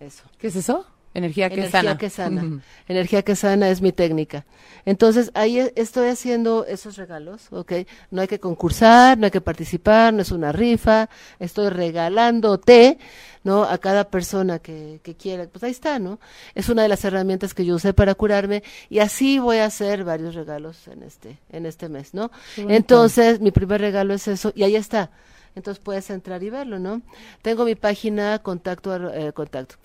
Eso. 0.00 0.24
¿Qué 0.38 0.48
es 0.48 0.56
eso? 0.56 0.84
Energía 1.16 1.48
que 1.48 1.54
Energía 1.54 1.80
sana. 1.80 1.98
que 1.98 2.10
sana. 2.10 2.62
Energía 2.88 3.22
que 3.22 3.34
sana 3.36 3.70
es 3.70 3.80
mi 3.80 3.90
técnica. 3.90 4.44
Entonces, 4.84 5.30
ahí 5.32 5.58
e- 5.58 5.72
estoy 5.74 6.08
haciendo 6.08 6.66
esos 6.66 6.96
regalos, 6.96 7.46
¿ok? 7.50 7.72
No 8.10 8.20
hay 8.20 8.28
que 8.28 8.38
concursar, 8.38 9.16
no 9.16 9.24
hay 9.24 9.30
que 9.30 9.40
participar, 9.40 10.12
no 10.12 10.20
es 10.20 10.30
una 10.30 10.52
rifa. 10.52 11.08
Estoy 11.38 11.70
regalándote, 11.70 12.98
¿no? 13.44 13.64
A 13.64 13.78
cada 13.78 14.10
persona 14.10 14.58
que, 14.58 15.00
que 15.02 15.14
quiera. 15.14 15.46
Pues 15.46 15.64
ahí 15.64 15.70
está, 15.70 15.98
¿no? 15.98 16.20
Es 16.54 16.68
una 16.68 16.82
de 16.82 16.88
las 16.88 17.02
herramientas 17.04 17.54
que 17.54 17.64
yo 17.64 17.76
usé 17.76 17.94
para 17.94 18.14
curarme 18.14 18.62
y 18.90 18.98
así 18.98 19.38
voy 19.38 19.56
a 19.58 19.64
hacer 19.64 20.04
varios 20.04 20.34
regalos 20.34 20.86
en 20.86 21.02
este, 21.02 21.38
en 21.50 21.64
este 21.64 21.88
mes, 21.88 22.12
¿no? 22.12 22.30
Entonces, 22.58 23.40
mi 23.40 23.52
primer 23.52 23.80
regalo 23.80 24.12
es 24.12 24.28
eso 24.28 24.52
y 24.54 24.64
ahí 24.64 24.76
está. 24.76 25.10
Entonces 25.54 25.82
puedes 25.82 26.10
entrar 26.10 26.42
y 26.42 26.50
verlo, 26.50 26.78
¿no? 26.78 27.00
Tengo 27.40 27.64
mi 27.64 27.74
página 27.74 28.38
contacto, 28.40 28.94
eh, 29.14 29.32
contacto 29.32 29.76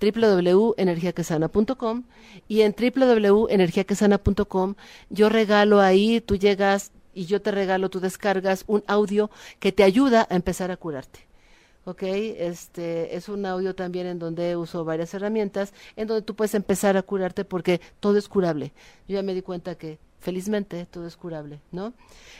www.energiaquesana.com 0.00 2.04
y 2.48 2.62
en 2.62 2.74
www.energiaquesana.com 2.74 4.74
yo 5.10 5.28
regalo 5.28 5.80
ahí, 5.80 6.20
tú 6.20 6.36
llegas 6.36 6.92
y 7.14 7.26
yo 7.26 7.42
te 7.42 7.50
regalo, 7.50 7.90
tú 7.90 8.00
descargas 8.00 8.64
un 8.66 8.84
audio 8.86 9.30
que 9.58 9.72
te 9.72 9.82
ayuda 9.82 10.26
a 10.30 10.36
empezar 10.36 10.70
a 10.70 10.76
curarte. 10.76 11.26
¿ok? 11.84 12.02
Este 12.02 13.16
es 13.16 13.28
un 13.28 13.46
audio 13.46 13.74
también 13.74 14.06
en 14.06 14.18
donde 14.18 14.56
uso 14.56 14.84
varias 14.84 15.12
herramientas, 15.14 15.72
en 15.96 16.06
donde 16.06 16.22
tú 16.22 16.36
puedes 16.36 16.54
empezar 16.54 16.96
a 16.96 17.02
curarte 17.02 17.44
porque 17.44 17.80
todo 17.98 18.18
es 18.18 18.28
curable. 18.28 18.72
Yo 19.08 19.14
ya 19.14 19.22
me 19.22 19.34
di 19.34 19.42
cuenta 19.42 19.74
que 19.74 19.98
felizmente 20.20 20.86
todo 20.86 21.06
es 21.06 21.16
curable, 21.16 21.60
¿no? 21.72 21.94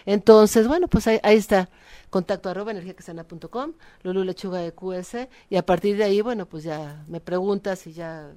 Entonces, 0.07 0.67
bueno, 0.69 0.89
pues 0.89 1.07
ahí, 1.07 1.21
ahí 1.23 1.37
está, 1.37 1.69
contacto 2.11 2.49
arroba 2.49 2.71
energiaquesana.com, 2.73 3.73
Lulu 4.03 4.25
Lechuga 4.25 4.59
de 4.61 4.73
QS, 4.73 5.29
y 5.51 5.57
a 5.57 5.65
partir 5.67 5.97
de 5.97 6.05
ahí, 6.05 6.21
bueno, 6.21 6.47
pues 6.47 6.65
ya 6.65 7.05
me 7.09 7.21
preguntas 7.21 7.87
y 7.87 7.93
ya, 7.93 8.33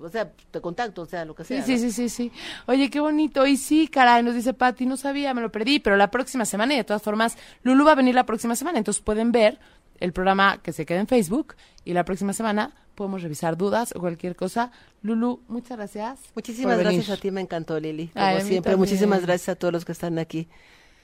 o 0.00 0.08
sea, 0.08 0.32
te 0.50 0.60
contacto, 0.60 1.02
o 1.02 1.06
sea, 1.06 1.24
lo 1.24 1.34
que 1.34 1.44
Sí, 1.44 1.60
sea. 1.60 1.62
sí, 1.62 1.72
¿no? 1.72 1.78
sí, 1.78 1.90
sí, 1.92 2.08
sí. 2.08 2.32
Oye, 2.66 2.88
qué 2.88 3.00
bonito. 3.00 3.46
Y 3.46 3.56
sí, 3.56 3.88
caray, 3.88 4.22
nos 4.22 4.34
dice 4.34 4.54
Pati, 4.54 4.86
no 4.86 4.96
sabía, 4.96 5.34
me 5.34 5.42
lo 5.42 5.52
perdí, 5.52 5.78
pero 5.80 5.96
la 5.96 6.10
próxima 6.10 6.44
semana, 6.46 6.74
y 6.74 6.78
de 6.78 6.84
todas 6.84 7.02
formas, 7.02 7.36
Lulu 7.62 7.84
va 7.84 7.92
a 7.92 7.96
venir 7.96 8.14
la 8.14 8.24
próxima 8.24 8.56
semana, 8.56 8.78
entonces 8.78 9.02
pueden 9.02 9.32
ver 9.32 9.58
el 10.00 10.12
programa 10.12 10.60
que 10.62 10.72
se 10.72 10.86
queda 10.86 11.00
en 11.00 11.06
Facebook 11.06 11.54
y 11.84 11.92
la 11.92 12.04
próxima 12.04 12.32
semana 12.32 12.72
podemos 12.94 13.22
revisar 13.22 13.56
dudas 13.56 13.94
o 13.94 14.00
cualquier 14.00 14.36
cosa. 14.36 14.72
Lulu, 15.02 15.42
muchas 15.48 15.78
gracias. 15.78 16.20
Muchísimas 16.34 16.78
gracias 16.78 17.08
a 17.10 17.16
ti, 17.16 17.30
me 17.30 17.40
encantó, 17.40 17.78
Lili. 17.78 18.08
Como 18.08 18.24
Ay, 18.24 18.42
siempre, 18.42 18.76
muchísimas 18.76 19.22
gracias 19.22 19.50
a 19.50 19.54
todos 19.54 19.72
los 19.72 19.84
que 19.84 19.92
están 19.92 20.18
aquí. 20.18 20.48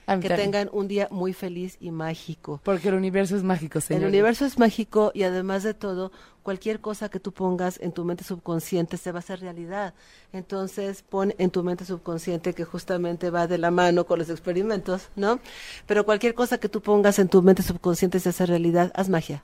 Que 0.06 0.12
también. 0.12 0.36
tengan 0.36 0.70
un 0.72 0.86
día 0.86 1.08
muy 1.10 1.32
feliz 1.32 1.76
y 1.80 1.90
mágico. 1.90 2.60
Porque 2.62 2.88
el 2.88 2.94
universo 2.94 3.36
es 3.36 3.42
mágico, 3.42 3.80
señor. 3.80 4.02
El 4.02 4.08
universo 4.08 4.46
es 4.46 4.56
mágico 4.56 5.10
y 5.14 5.24
además 5.24 5.64
de 5.64 5.74
todo, 5.74 6.12
cualquier 6.44 6.80
cosa 6.80 7.08
que 7.08 7.18
tú 7.18 7.32
pongas 7.32 7.80
en 7.80 7.90
tu 7.90 8.04
mente 8.04 8.22
subconsciente 8.22 8.98
se 8.98 9.10
va 9.10 9.18
a 9.18 9.20
hacer 9.20 9.40
realidad. 9.40 9.94
Entonces, 10.32 11.02
pon 11.02 11.34
en 11.38 11.50
tu 11.50 11.64
mente 11.64 11.84
subconsciente 11.84 12.54
que 12.54 12.64
justamente 12.64 13.30
va 13.30 13.48
de 13.48 13.58
la 13.58 13.72
mano 13.72 14.06
con 14.06 14.20
los 14.20 14.30
experimentos, 14.30 15.08
¿no? 15.16 15.40
Pero 15.86 16.04
cualquier 16.04 16.34
cosa 16.34 16.58
que 16.58 16.68
tú 16.68 16.80
pongas 16.80 17.18
en 17.18 17.28
tu 17.28 17.42
mente 17.42 17.64
subconsciente 17.64 18.20
se 18.20 18.28
hace 18.28 18.46
realidad, 18.46 18.92
haz 18.94 19.08
magia. 19.08 19.42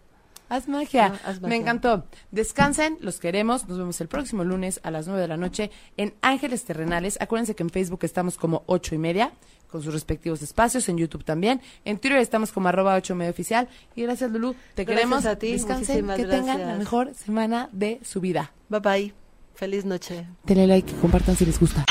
Haz 0.52 0.68
magia. 0.68 1.08
No, 1.08 1.18
haz 1.24 1.40
Me 1.40 1.56
encantó. 1.56 2.04
Descansen, 2.30 2.98
los 3.00 3.18
queremos. 3.18 3.68
Nos 3.68 3.78
vemos 3.78 3.98
el 4.02 4.08
próximo 4.08 4.44
lunes 4.44 4.80
a 4.82 4.90
las 4.90 5.06
9 5.06 5.22
de 5.22 5.26
la 5.28 5.38
noche 5.38 5.70
en 5.96 6.12
Ángeles 6.20 6.64
Terrenales. 6.64 7.16
Acuérdense 7.22 7.54
que 7.54 7.62
en 7.62 7.70
Facebook 7.70 8.00
estamos 8.02 8.36
como 8.36 8.62
ocho 8.66 8.94
y 8.94 8.98
media, 8.98 9.32
con 9.68 9.82
sus 9.82 9.94
respectivos 9.94 10.42
espacios, 10.42 10.90
en 10.90 10.98
YouTube 10.98 11.24
también. 11.24 11.62
En 11.86 11.96
Twitter 11.96 12.18
estamos 12.18 12.52
como 12.52 12.68
arroba 12.68 12.94
ocho 12.96 13.14
y 13.14 13.16
media 13.16 13.30
oficial. 13.30 13.66
Y 13.96 14.02
gracias, 14.02 14.30
Lulu. 14.30 14.52
Te 14.74 14.84
Gracias 14.84 14.86
queremos. 14.86 15.24
a 15.24 15.36
ti, 15.36 15.52
Descansen, 15.52 16.04
muchísimas 16.04 16.16
que 16.18 16.26
tengan 16.26 16.60
la 16.66 16.74
mejor 16.76 17.14
semana 17.14 17.70
de 17.72 18.00
su 18.04 18.20
vida. 18.20 18.52
Bye 18.68 18.80
bye. 18.80 19.14
Feliz 19.54 19.86
noche. 19.86 20.26
Denle 20.44 20.66
like 20.66 20.92
compartan 21.00 21.34
si 21.34 21.46
les 21.46 21.58
gusta. 21.58 21.86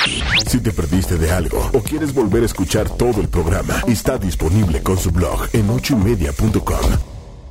Si 0.46 0.62
te 0.62 0.72
perdiste 0.72 1.18
de 1.18 1.32
algo 1.32 1.68
o 1.74 1.80
quieres 1.82 2.14
volver 2.14 2.44
a 2.44 2.46
escuchar 2.46 2.88
todo 2.96 3.22
el 3.22 3.28
programa, 3.28 3.82
está 3.88 4.20
disponible 4.20 4.84
con 4.84 5.00
su 5.00 5.10
blog 5.10 5.48
en 5.54 5.68
ochoymedia.com. 5.68 7.21